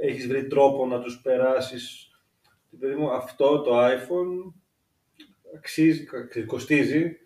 έχεις 0.00 0.26
βρει 0.26 0.46
τρόπο 0.46 0.86
να 0.86 1.00
τους 1.00 1.20
περάσεις 1.20 2.02
παιδί 2.78 2.94
μου, 2.94 3.10
αυτό 3.10 3.60
το 3.60 3.86
iPhone 3.86 4.52
αξίζει, 5.56 6.04
κα- 6.04 6.44
κοστίζει 6.46 7.16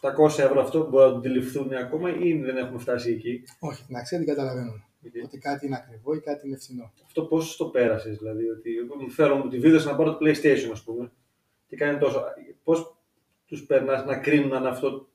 800 0.00 0.38
ευρώ 0.38 0.60
αυτό 0.60 0.88
μπορεί 0.88 1.04
να 1.04 1.10
το 1.10 1.16
αντιληφθούν 1.16 1.72
ακόμα 1.72 2.16
ή 2.18 2.32
δεν 2.34 2.56
έχουμε 2.56 2.78
φτάσει 2.78 3.10
εκεί; 3.10 3.42
Όχι, 3.58 3.84
την 3.84 3.96
αξία 3.96 4.18
την 4.18 4.26
καταλαβαίνουν. 4.26 4.84
Γιατί; 5.00 5.20
Ότι 5.20 5.38
κάτι 5.38 5.66
είναι 5.66 5.76
ακριβό 5.76 6.14
ή 6.14 6.20
κάτι 6.20 6.46
είναι 6.46 6.56
φθηνό. 6.56 6.92
Αυτό 7.04 7.22
πώς 7.24 7.56
το 7.56 7.64
πέρασες, 7.64 8.18
δηλαδή, 8.18 8.48
ότι 8.48 8.76
εγώ 8.76 9.02
μου 9.02 9.10
θέλω 9.10 9.36
μου 9.36 9.48
τη 9.48 9.58
βίδωση 9.58 9.86
να 9.86 9.96
πάρω 9.96 10.16
το 10.16 10.18
PlayStation, 10.26 10.68
ας 10.72 10.82
πούμε, 10.82 11.12
και 11.66 11.76
κάνει 11.76 11.98
τόσο. 11.98 12.24
Πώς 12.64 12.96
τους 13.46 13.66
περνάς 13.66 14.04
να 14.04 14.16
κρίνουν 14.16 14.52
αν 14.52 14.66
αυτό 14.66 15.08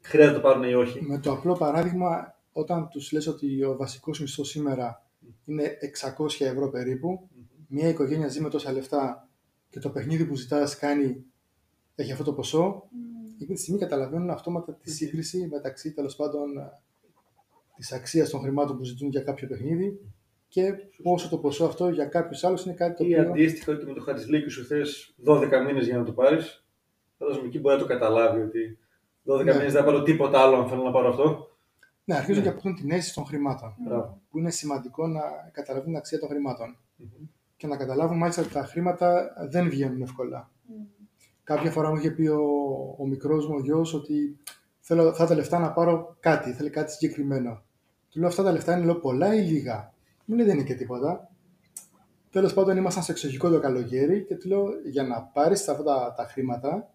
χρειάζεται 0.00 0.36
να 0.36 0.42
το 0.42 0.48
πάρουν 0.48 0.62
ή 0.70 0.74
όχι; 0.74 1.02
Με 1.02 1.18
το 1.18 1.32
απλό 1.32 1.52
παράδειγμα, 1.52 2.38
όταν 2.52 2.88
τους 2.88 3.12
λες 3.12 3.26
ότι 3.26 3.64
ο 3.64 3.76
βασικός 3.76 4.20
μισθός 4.20 4.48
σήμερα 4.48 5.06
είναι 5.44 5.78
600 5.80 6.44
ευρώ 6.44 6.68
περίπου, 6.70 7.28
μια 7.68 7.88
οικογένεια 7.88 8.28
ζει 8.28 8.40
με 8.40 8.48
τόσα 8.48 8.72
λεφτά 8.72 9.28
και 9.70 9.78
το 9.80 9.90
παιχνίδι 9.90 10.24
που 10.24 10.36
ζητάς 10.36 10.76
κάνει, 10.78 11.24
έχει 11.94 12.12
αυτό 12.12 12.24
το 12.24 12.32
ποσό, 12.32 12.88
Μμ. 12.90 13.13
Εκείνη 13.34 13.54
τη 13.54 13.60
στιγμή 13.60 13.80
καταλαβαίνουν 13.80 14.30
αυτόματα 14.30 14.74
τη 14.74 14.90
σύγκριση 14.90 15.48
μεταξύ 15.50 15.92
τέλος 15.92 16.16
πάντων 16.16 16.50
της 17.76 17.92
αξίας 17.92 18.30
των 18.30 18.40
χρημάτων 18.40 18.76
που 18.76 18.84
ζητούν 18.84 19.08
για 19.08 19.20
κάποιο 19.22 19.48
παιχνίδι 19.48 20.00
και 20.48 20.72
πόσο 21.02 21.28
το 21.28 21.38
ποσό 21.38 21.64
αυτό 21.64 21.88
για 21.88 22.04
κάποιους 22.06 22.44
άλλους 22.44 22.64
είναι 22.64 22.74
κάτι 22.74 22.96
το 22.96 23.04
Ή 23.04 23.18
οποίο. 23.18 23.30
αντίστοιχα 23.30 23.72
ότι 23.72 23.86
με 23.86 23.92
το 23.92 24.00
Χαρισλίκη 24.00 24.48
σου 24.48 24.64
θες 24.64 25.14
12 25.26 25.64
μήνες 25.66 25.86
για 25.86 25.98
να 25.98 26.04
το 26.04 26.12
πάρεις. 26.12 26.64
Φαντάζομαι 27.18 27.46
εκεί 27.46 27.58
μπορεί 27.60 27.74
να 27.76 27.80
το 27.82 27.88
καταλάβει 27.88 28.40
ότι 28.40 28.78
12 29.24 29.36
Ναι. 29.44 29.52
μήνες 29.52 29.72
δεν 29.72 29.80
θα 29.80 29.84
πάρω 29.84 30.02
τίποτα 30.02 30.40
άλλο 30.40 30.56
αν 30.56 30.68
θέλω 30.68 30.82
να 30.82 30.90
πάρω 30.90 31.08
αυτό. 31.08 31.48
Ναι, 32.04 32.14
αρχίζουν 32.16 32.36
Ναι. 32.42 32.42
και 32.42 32.48
αποκτούν 32.52 32.74
την 32.74 32.90
αίσθηση 32.90 33.14
των 33.14 33.24
χρημάτων. 33.26 33.74
Μπράβο. 33.86 34.20
Που 34.30 34.38
είναι 34.38 34.50
σημαντικό 34.50 35.06
να 35.06 35.20
καταλαβούν 35.52 35.86
την 35.88 35.96
αξία 35.96 36.18
των 36.18 36.28
χρημάτων. 36.28 36.76
Μμμ. 36.96 37.06
Και 37.56 37.66
να 37.66 37.76
καταλάβουν 37.76 38.16
μάλιστα 38.16 38.42
ότι 38.42 38.52
τα 38.52 38.64
χρήματα 38.64 39.32
δεν 39.50 39.68
βγαίνουν 39.68 40.02
εύκολα. 40.02 40.50
Κάποια 41.44 41.70
φορά 41.70 41.90
μου 41.90 41.96
είχε 41.96 42.10
πει 42.10 42.26
ο, 42.26 42.42
ο 42.98 43.06
μικρός 43.06 43.46
μου 43.48 43.54
ο 43.58 43.60
γιος 43.60 43.94
ότι 43.94 44.38
θέλω 44.80 45.08
αυτά 45.08 45.26
τα 45.26 45.34
λεφτά 45.34 45.58
να 45.58 45.72
πάρω 45.72 46.16
κάτι, 46.20 46.52
θέλει 46.52 46.70
κάτι 46.70 46.92
συγκεκριμένο. 46.92 47.62
Του 48.10 48.18
λέω 48.18 48.28
αυτά 48.28 48.42
τα 48.42 48.52
λεφτά 48.52 48.76
είναι 48.76 48.84
λέω, 48.84 48.94
πολλά 48.94 49.34
ή 49.34 49.40
λίγα; 49.40 49.92
Μου 50.24 50.36
λέει 50.36 50.46
δεν 50.46 50.54
είναι 50.54 50.64
και 50.64 50.74
τίποτα. 50.74 51.28
Τέλος 52.30 52.54
πάντων, 52.54 52.76
ήμασταν 52.76 53.02
σε 53.02 53.12
εξοχικό 53.12 53.50
το 53.50 53.60
καλοκαίρι 53.60 54.24
και 54.24 54.36
του 54.36 54.48
λέω 54.48 54.66
για 54.90 55.02
να 55.02 55.22
πάρεις 55.22 55.68
αυτά 55.68 55.82
τα, 55.82 56.14
τα 56.16 56.24
χρήματα 56.24 56.94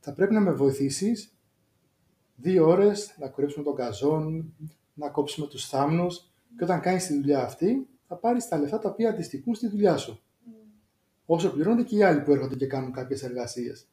θα 0.00 0.12
πρέπει 0.12 0.34
να 0.34 0.40
με 0.40 0.52
βοηθήσεις 0.52 1.34
δύο 2.36 2.66
ώρες 2.66 3.14
να 3.18 3.28
κουρέψουμε 3.28 3.64
τον 3.64 3.74
καζόν, 3.74 4.54
να 4.94 5.08
κόψουμε 5.08 5.46
τους 5.46 5.68
θάμνους 5.68 6.30
και 6.58 6.64
όταν 6.64 6.80
κάνεις 6.80 7.06
τη 7.06 7.14
δουλειά 7.14 7.44
αυτή 7.44 7.88
θα 8.06 8.16
πάρεις 8.16 8.48
τα 8.48 8.58
λεφτά 8.58 8.78
τα 8.78 8.88
οποία 8.88 9.08
αντιστοιχούν 9.10 9.54
στη 9.54 9.68
δουλειά 9.68 9.96
σου 9.96 10.22
όσο 11.32 11.52
πληρώνονται 11.52 11.82
και 11.82 11.96
οι 11.96 12.02
άλλοι 12.02 12.20
που 12.20 12.32
έρχονται 12.32 12.56
και 12.56 12.66
κάνουν 12.66 12.92
κάποιες 12.92 13.22
εργασίες. 13.22 13.88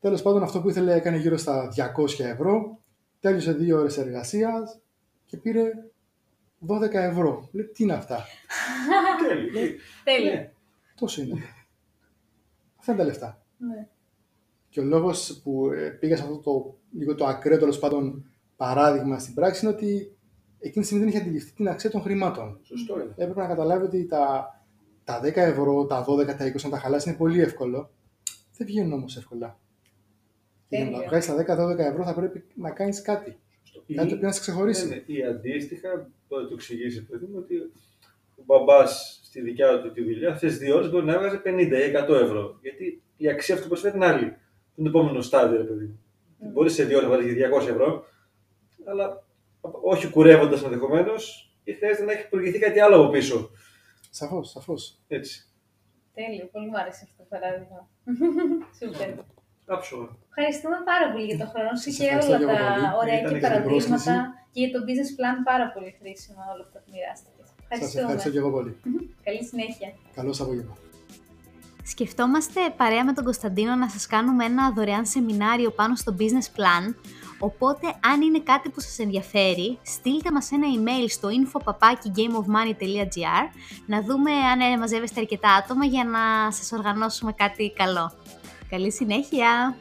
Τέλος 0.00 0.22
πάντων, 0.22 0.42
αυτό 0.42 0.60
που 0.60 0.68
ήθελε 0.68 0.94
έκανε 0.94 1.16
γύρω 1.16 1.36
στα 1.36 1.68
200 1.96 2.20
ευρώ, 2.24 2.82
τέλειωσε 3.20 3.52
δύο 3.52 3.78
ώρες 3.78 3.98
εργασίας 3.98 4.80
και 5.24 5.36
πήρε 5.36 5.72
12 6.66 6.92
ευρώ. 6.92 7.48
Λέει, 7.52 7.64
τι 7.64 7.82
είναι 7.82 7.92
αυτά, 7.92 8.24
Τέλειο. 9.28 9.76
Τέλεια. 10.04 10.32
Ναι. 10.32 10.52
τόσο 10.94 11.22
είναι. 11.22 11.42
Αυτά 12.76 12.92
είναι 12.92 13.00
τα 13.00 13.06
λεφτά. 13.06 13.42
Ναι. 13.58 13.88
Και 14.68 14.80
ο 14.80 14.84
λόγος 14.84 15.40
που 15.42 15.70
ε, 15.72 15.88
πήγα 15.88 16.16
σε 16.16 16.22
αυτό 16.22 16.38
το 16.38 16.78
λίγο 16.92 17.14
το 17.14 17.26
ακραίο 17.26 17.58
τέλος 17.58 17.78
πάντων 17.78 18.30
παράδειγμα 18.56 19.18
στην 19.18 19.34
πράξη 19.34 19.66
είναι 19.66 19.74
ότι 19.74 20.16
εκείνη 20.58 20.84
τη 20.84 20.84
στιγμή 20.84 21.04
δεν 21.04 21.12
είχε 21.12 21.22
αντιληφθεί 21.22 21.52
την 21.52 21.68
αξία 21.68 21.90
των 21.90 22.02
χρημάτων. 22.02 22.60
Σωστό 22.62 22.94
είναι. 23.00 23.14
Έπρεπε 23.16 23.40
να 23.40 23.46
καταλάβει 23.46 23.84
ότι 23.84 24.06
τα, 24.06 24.48
τα 25.04 25.20
10 25.20 25.36
ευρώ, 25.36 25.86
τα 25.86 26.04
12, 26.08 26.26
τα 26.26 26.52
20 26.52 26.62
να 26.62 26.70
τα 26.70 26.78
χαλάσει 26.78 27.08
είναι 27.08 27.18
πολύ 27.18 27.40
εύκολο. 27.40 27.90
Δεν 28.56 28.66
βγαίνουν 28.66 28.92
όμως 28.92 29.16
εύκολα. 29.16 29.58
Και 30.68 30.76
για 30.76 30.84
να 30.84 30.90
τα 30.90 30.96
Τέλεια. 30.96 31.08
βγάλεις 31.08 31.26
τα 31.26 31.66
10-12 31.66 31.78
ευρώ 31.78 32.04
θα 32.04 32.14
πρέπει 32.14 32.44
να 32.54 32.70
κάνεις 32.70 33.02
κάτι. 33.02 33.38
Σωστό. 33.62 33.94
Κάτι 33.94 34.08
το 34.08 34.14
οποίο 34.14 34.26
να 34.26 34.32
σε 34.32 34.40
ξεχωρίσει. 34.40 34.88
Ναι, 34.88 34.94
ναι. 34.94 35.02
Ή 35.06 35.24
αντίστοιχα, 35.24 36.10
μπορεί 36.28 36.42
να 36.42 36.48
του 36.48 36.54
εξηγήσεις 36.54 37.04
παιδί 37.04 37.26
μου 37.26 37.36
ότι 37.38 37.56
ο 38.36 38.42
μπαμπάς 38.44 39.20
στη 39.24 39.40
δικιά 39.40 39.80
του 39.80 39.92
τη 39.92 40.02
δουλειά 40.02 40.30
αυτέ 40.30 40.46
τι 40.46 40.54
δύο 40.54 40.76
ώρες 40.76 40.90
μπορεί 40.90 41.04
να 41.04 41.14
έβγαζε 41.14 41.42
50 41.44 41.48
ή 41.48 41.92
100 42.08 42.14
ευρώ. 42.22 42.58
Γιατί 42.60 43.02
η 43.16 43.28
αξία 43.28 43.54
αυτού 43.54 43.66
που 43.66 43.72
προσφέρει 43.72 43.96
είναι 43.96 44.06
άλλη. 44.06 44.24
Είναι 44.74 44.90
το 44.90 44.98
επόμενο 44.98 45.20
στάδιο, 45.20 45.56
ρε 45.56 45.64
παιδί 45.64 45.84
μου. 45.84 45.98
Μπορεί 46.52 46.70
σε 46.70 46.84
δύο 46.84 46.96
ώρες 46.96 47.08
να 47.08 47.16
βάλεις 47.16 47.34
200 47.34 47.68
ευρώ, 47.68 48.04
αλλά 48.84 49.24
όχι 49.82 50.10
κουρεύοντας 50.10 50.62
ενδεχομένως, 50.62 51.54
ή 51.64 51.72
χρειάζεται 51.72 52.04
να 52.04 52.12
έχει 52.12 52.28
προηγηθεί 52.28 52.58
κάτι 52.58 52.80
άλλο 52.80 52.96
από 52.96 53.10
πίσω. 53.10 53.50
Σαφώς, 54.18 54.46
σαφώς. 54.50 54.82
Έτσι. 55.08 55.34
Τέλειο. 56.14 56.44
Πολύ 56.52 56.66
μου 56.70 56.78
άρεσε 56.82 57.02
αυτό 57.06 57.16
το 57.22 57.26
παράδειγμα. 57.32 57.80
Σούπερ. 58.78 59.10
Άψογα. 59.76 60.08
Ευχαριστούμε 60.28 60.76
πάρα 60.90 61.06
πολύ 61.12 61.24
για 61.30 61.38
τον 61.42 61.48
χρόνο 61.52 61.70
σου 61.76 61.82
Σας 61.90 61.96
και 61.96 62.04
ευχαριστώ 62.04 62.32
όλα 62.34 62.38
και 62.38 62.44
εγώ 62.44 62.56
τα 62.56 62.72
πολύ. 62.74 62.86
ωραία 63.02 63.16
Ήταν 63.20 63.32
και 63.32 63.38
για 63.38 63.48
την 63.48 63.48
παραδείγματα 63.48 63.70
πρόσκληση. 63.70 64.12
και 64.52 64.58
για 64.62 64.70
το 64.74 64.78
business 64.88 65.10
plan 65.18 65.36
πάρα 65.50 65.66
πολύ 65.74 65.90
χρήσιμα 66.00 66.42
όλα 66.52 66.62
αυτά 66.66 66.78
που 66.82 66.88
μοιράστηκες. 66.94 67.46
Σας 67.48 67.58
Ευχαριστούμε. 67.66 68.02
ευχαριστώ 68.04 68.30
και 68.34 68.40
εγώ 68.42 68.50
πολύ. 68.56 68.72
Καλή 69.26 69.42
συνέχεια. 69.50 69.88
Καλό 70.18 70.32
απόγευμα. 70.42 70.74
Σκεφτόμαστε 71.92 72.60
παρέα 72.80 73.04
με 73.08 73.12
τον 73.18 73.24
Κωνσταντίνο 73.28 73.74
να 73.84 73.88
σας 73.94 74.04
κάνουμε 74.14 74.42
ένα 74.44 74.64
δωρεάν 74.76 75.04
σεμινάριο 75.14 75.70
πάνω 75.80 75.94
στο 76.02 76.10
business 76.20 76.48
plan, 76.58 76.84
οπότε 77.44 77.94
αν 78.00 78.20
είναι 78.20 78.40
κάτι 78.40 78.70
που 78.70 78.80
σας 78.80 78.98
ενδιαφέρει, 78.98 79.78
στείλτε 79.82 80.32
μας 80.32 80.52
ένα 80.52 80.66
email 80.76 81.04
στο 81.08 81.28
info.gameofmoney.gr 81.28 83.48
να 83.86 84.02
δούμε 84.02 84.32
αν 84.32 84.60
ε, 84.60 84.78
μαζεύεστε 84.78 85.20
αρκετά 85.20 85.52
άτομα 85.52 85.84
για 85.84 86.04
να 86.04 86.52
σας 86.52 86.72
οργανώσουμε 86.72 87.32
κάτι 87.32 87.72
καλό. 87.76 88.12
Καλή 88.68 88.92
συνέχεια! 88.92 89.76